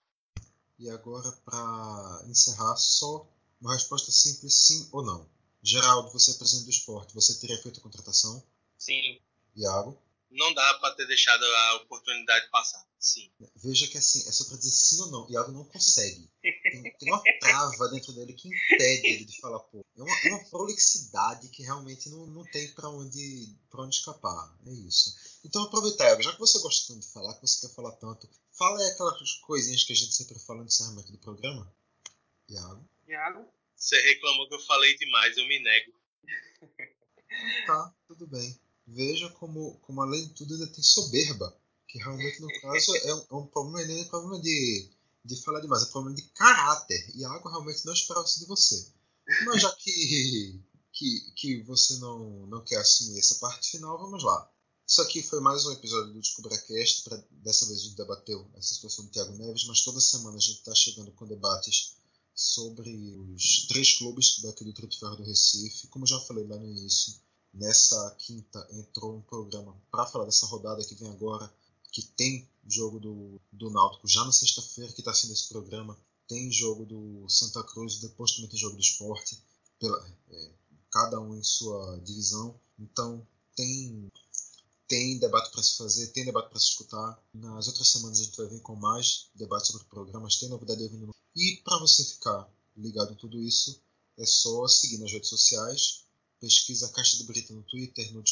E 0.79 0.89
agora, 0.89 1.31
para 1.45 2.25
encerrar, 2.27 2.75
só 2.77 3.27
uma 3.61 3.73
resposta 3.73 4.11
simples, 4.11 4.53
sim 4.65 4.89
ou 4.91 5.03
não. 5.03 5.29
Geraldo, 5.61 6.11
você 6.11 6.31
é 6.31 6.33
presidente 6.35 6.65
do 6.65 6.71
esporte, 6.71 7.13
você 7.13 7.39
teria 7.39 7.61
feito 7.61 7.79
a 7.79 7.83
contratação? 7.83 8.45
Sim. 8.77 9.19
Iago? 9.55 10.01
não 10.33 10.53
dá 10.53 10.73
para 10.75 10.93
ter 10.95 11.07
deixado 11.07 11.43
a 11.43 11.75
oportunidade 11.75 12.49
passar. 12.49 12.83
Sim. 13.03 13.29
Veja 13.57 13.85
que 13.89 13.97
assim, 13.97 14.25
é 14.29 14.31
só 14.31 14.45
para 14.45 14.55
dizer 14.55 14.71
sim 14.71 15.01
ou 15.01 15.11
não. 15.11 15.29
Iago 15.29 15.51
não 15.51 15.65
consegue. 15.65 16.31
Tem, 16.41 16.97
tem, 16.97 17.11
uma 17.11 17.21
trava 17.41 17.89
dentro 17.89 18.13
dele 18.13 18.31
que 18.31 18.47
impede 18.47 19.07
ele 19.07 19.25
de 19.25 19.41
falar 19.41 19.59
pô. 19.59 19.85
É 19.97 20.01
uma, 20.01 20.19
é 20.23 20.29
uma 20.29 20.49
prolixidade 20.49 21.49
que 21.49 21.63
realmente 21.63 22.09
não, 22.09 22.25
não 22.27 22.45
tem 22.45 22.71
para 22.71 22.87
onde, 22.87 23.57
pra 23.69 23.83
onde 23.83 23.97
escapar. 23.97 24.57
É 24.65 24.71
isso. 24.71 25.13
Então 25.43 25.63
aproveitar, 25.63 26.21
já 26.21 26.31
que 26.31 26.39
você 26.39 26.57
gosta 26.59 26.93
tanto 26.93 27.05
de 27.05 27.11
falar, 27.11 27.33
que 27.33 27.45
você 27.45 27.67
quer 27.67 27.73
falar 27.75 27.91
tanto, 27.97 28.29
fala 28.53 28.79
aí 28.79 28.91
aquelas 28.91 29.33
coisinhas 29.41 29.83
que 29.83 29.91
a 29.91 29.95
gente 29.97 30.15
sempre 30.15 30.39
fala 30.39 30.61
no 30.61 30.67
encerramento 30.67 31.11
do 31.11 31.17
programa. 31.17 31.75
Iago. 32.47 32.89
Iago? 33.05 33.45
Você 33.75 33.99
reclamou 33.99 34.47
que 34.47 34.55
eu 34.55 34.61
falei 34.61 34.97
demais, 34.97 35.37
eu 35.37 35.45
me 35.45 35.59
nego. 35.59 35.91
Tá, 37.67 37.93
tudo 38.07 38.27
bem. 38.27 38.57
Veja 38.87 39.29
como, 39.31 39.77
como 39.79 40.01
além 40.01 40.27
de 40.27 40.33
tudo 40.35 40.53
ainda 40.53 40.67
tem 40.67 40.83
soberba. 40.83 41.53
Que 41.93 41.99
realmente 41.99 42.41
no 42.41 42.47
caso 42.59 42.95
é 42.95 43.13
um, 43.13 43.25
é 43.29 43.35
um 43.35 43.45
problema, 43.45 43.87
nem 43.87 44.01
é 44.01 44.05
problema 44.05 44.41
de, 44.41 44.89
de 45.23 45.39
falar 45.43 45.59
demais, 45.59 45.83
é 45.83 45.85
problema 45.91 46.15
de 46.15 46.23
caráter. 46.29 47.11
E 47.13 47.19
Iago 47.19 47.47
realmente 47.47 47.85
não 47.85 47.93
esperava 47.93 48.25
isso 48.25 48.39
de 48.39 48.47
você. 48.47 48.91
Mas 49.45 49.61
já 49.61 49.71
que, 49.75 50.59
que, 50.91 51.31
que 51.35 51.61
você 51.61 51.97
não, 51.97 52.47
não 52.47 52.63
quer 52.63 52.77
assumir 52.77 53.19
essa 53.19 53.35
parte 53.35 53.69
final, 53.69 53.99
vamos 53.99 54.23
lá. 54.23 54.51
Isso 54.87 55.03
aqui 55.03 55.21
foi 55.21 55.39
mais 55.39 55.67
um 55.67 55.71
episódio 55.71 56.13
do 56.13 56.19
DescubraCast. 56.19 57.11
Dessa 57.29 57.67
vez 57.67 57.79
a 57.79 57.83
gente 57.83 57.95
debateu 57.95 58.49
essa 58.55 58.73
situação 58.73 59.05
do 59.05 59.11
Thiago 59.11 59.37
Neves, 59.37 59.65
mas 59.65 59.83
toda 59.83 60.01
semana 60.01 60.37
a 60.37 60.41
gente 60.41 60.57
está 60.57 60.73
chegando 60.73 61.11
com 61.11 61.27
debates 61.27 61.97
sobre 62.33 62.89
os 63.35 63.67
três 63.67 63.99
clubes 63.99 64.39
daqui 64.41 64.65
do 64.65 64.73
Ferro 64.73 65.17
do 65.17 65.23
Recife. 65.25 65.89
Como 65.89 66.05
eu 66.05 66.09
já 66.09 66.19
falei 66.21 66.43
lá 66.47 66.57
no 66.57 66.65
início, 66.65 67.13
nessa 67.53 68.15
quinta 68.17 68.67
entrou 68.71 69.15
um 69.15 69.21
programa 69.21 69.79
para 69.91 70.07
falar 70.07 70.25
dessa 70.25 70.47
rodada 70.47 70.83
que 70.83 70.95
vem 70.95 71.11
agora, 71.11 71.53
que 71.93 72.01
tem 72.01 72.49
jogo 72.67 72.99
do, 72.99 73.39
do 73.51 73.69
Náutico 73.69 74.07
já 74.07 74.25
na 74.25 74.31
sexta-feira, 74.31 74.91
que 74.91 75.01
está 75.01 75.13
sendo 75.13 75.31
esse 75.31 75.47
programa. 75.47 75.97
Tem 76.27 76.51
jogo 76.51 76.85
do 76.85 77.29
Santa 77.29 77.63
Cruz, 77.63 77.99
depois 77.99 78.31
também 78.31 78.49
tem 78.49 78.59
jogo 78.59 78.75
do 78.75 78.81
esporte, 78.81 79.41
pela, 79.79 80.09
é, 80.31 80.51
cada 80.91 81.19
um 81.21 81.35
em 81.35 81.43
sua 81.43 81.99
divisão. 81.99 82.59
Então 82.79 83.25
tem 83.55 84.11
tem 84.87 85.17
debate 85.17 85.51
para 85.51 85.63
se 85.63 85.77
fazer, 85.77 86.07
tem 86.07 86.25
debate 86.25 86.49
para 86.49 86.59
se 86.59 86.69
escutar. 86.69 87.23
Nas 87.33 87.67
outras 87.67 87.87
semanas 87.87 88.19
a 88.19 88.23
gente 88.23 88.37
vai 88.37 88.47
vir 88.47 88.61
com 88.61 88.75
mais 88.75 89.29
debates 89.35 89.67
sobre 89.67 89.87
programas, 89.87 90.37
tem 90.37 90.49
novidade 90.49 90.87
vindo. 90.87 91.13
E 91.35 91.61
para 91.63 91.79
você 91.79 92.03
ficar 92.03 92.49
ligado 92.75 93.13
em 93.13 93.17
tudo 93.17 93.39
isso, 93.39 93.81
é 94.17 94.25
só 94.25 94.67
seguir 94.67 94.97
nas 94.97 95.11
redes 95.11 95.29
sociais, 95.29 96.05
pesquisa 96.39 96.89
Caixa 96.89 97.17
de 97.17 97.23
Brita 97.23 97.53
no 97.53 97.63
Twitter, 97.63 98.13
no, 98.13 98.23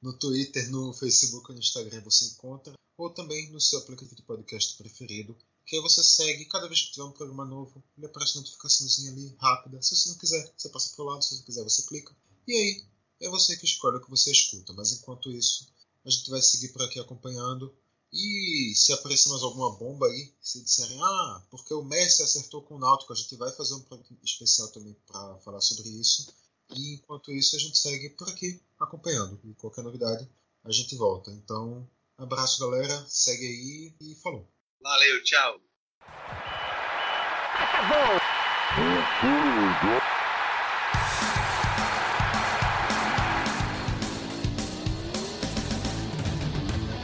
no 0.00 0.12
Twitter, 0.12 0.70
no 0.70 0.92
Facebook 0.92 1.52
no 1.52 1.58
Instagram 1.58 2.02
você 2.02 2.26
encontra, 2.26 2.74
ou 2.96 3.10
também 3.10 3.50
no 3.50 3.60
seu 3.60 3.78
aplicativo 3.78 4.16
de 4.16 4.22
podcast 4.22 4.76
preferido, 4.76 5.36
que 5.68 5.76
aí 5.76 5.82
você 5.82 6.02
segue, 6.02 6.46
cada 6.46 6.66
vez 6.66 6.82
que 6.82 6.92
tiver 6.92 7.04
um 7.04 7.12
programa 7.12 7.44
novo, 7.44 7.84
ele 7.96 8.06
aparece 8.06 8.36
uma 8.36 8.40
notificaçãozinha 8.40 9.12
ali, 9.12 9.36
rápida. 9.38 9.82
Se 9.82 9.94
você 9.94 10.08
não 10.08 10.16
quiser, 10.16 10.52
você 10.56 10.68
passa 10.70 10.96
para 10.96 11.04
o 11.04 11.08
lado, 11.08 11.22
se 11.22 11.36
você 11.36 11.42
quiser, 11.42 11.62
você 11.62 11.82
clica. 11.82 12.16
E 12.46 12.52
aí, 12.52 12.86
é 13.20 13.28
você 13.28 13.54
que 13.54 13.66
escolhe 13.66 13.98
o 13.98 14.00
que 14.00 14.08
você 14.08 14.30
escuta. 14.32 14.72
Mas 14.72 14.92
enquanto 14.92 15.30
isso, 15.30 15.68
a 16.06 16.10
gente 16.10 16.30
vai 16.30 16.40
seguir 16.40 16.68
por 16.68 16.82
aqui 16.82 16.98
acompanhando. 16.98 17.76
E 18.10 18.72
se 18.74 18.94
aparecer 18.94 19.28
mais 19.28 19.42
alguma 19.42 19.76
bomba 19.76 20.06
aí, 20.06 20.32
se 20.40 20.62
disserem, 20.62 20.98
ah, 20.98 21.46
porque 21.50 21.74
o 21.74 21.84
Messi 21.84 22.22
acertou 22.22 22.62
com 22.62 22.76
o 22.76 22.78
Náutico, 22.78 23.12
a 23.12 23.16
gente 23.16 23.36
vai 23.36 23.52
fazer 23.52 23.74
um 23.74 23.82
programa 23.82 24.18
especial 24.24 24.68
também 24.68 24.96
para 25.06 25.38
falar 25.40 25.60
sobre 25.60 25.90
isso. 25.90 26.32
E 26.70 26.94
enquanto 26.94 27.32
isso, 27.32 27.56
a 27.56 27.58
gente 27.58 27.78
segue 27.78 28.10
por 28.10 28.28
aqui 28.28 28.60
acompanhando. 28.78 29.40
E 29.44 29.54
qualquer 29.54 29.82
novidade, 29.82 30.28
a 30.64 30.70
gente 30.70 30.94
volta. 30.96 31.30
Então, 31.30 31.88
abraço, 32.16 32.60
galera. 32.60 33.04
Segue 33.08 33.46
aí 33.46 33.94
e 34.00 34.14
falou. 34.16 34.46
Valeu, 34.82 35.22
tchau. 35.24 35.60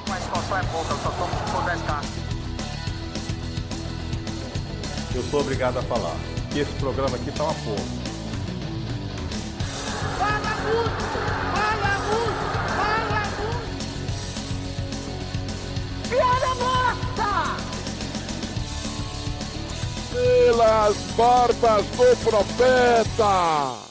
Mas 0.09 0.25
qual 0.27 0.59
é 0.59 0.63
pouca, 0.71 0.93
eu 0.93 0.99
só 0.99 1.11
tomo 1.11 1.33
se 1.35 1.45
for 1.51 1.65
10k. 1.65 2.25
Eu 5.17 5.23
sou 5.31 5.41
obrigado 5.41 5.79
a 5.79 5.83
falar 5.83 6.17
que 6.53 6.59
esse 6.61 6.73
programa 6.75 7.17
aqui 7.17 7.33
tá 7.33 7.45
uma 7.45 7.55
porra. 7.55 8.14
Fala 10.19 10.55
muito! 10.65 11.05
Fala 11.55 11.93
muito! 12.09 12.45
Fala 12.77 13.23
muito! 13.39 13.85
Piada 16.09 16.53
morta! 16.65 17.31
Pelas 20.13 20.97
barbas 21.17 21.85
do 21.87 22.09
profeta! 22.25 23.84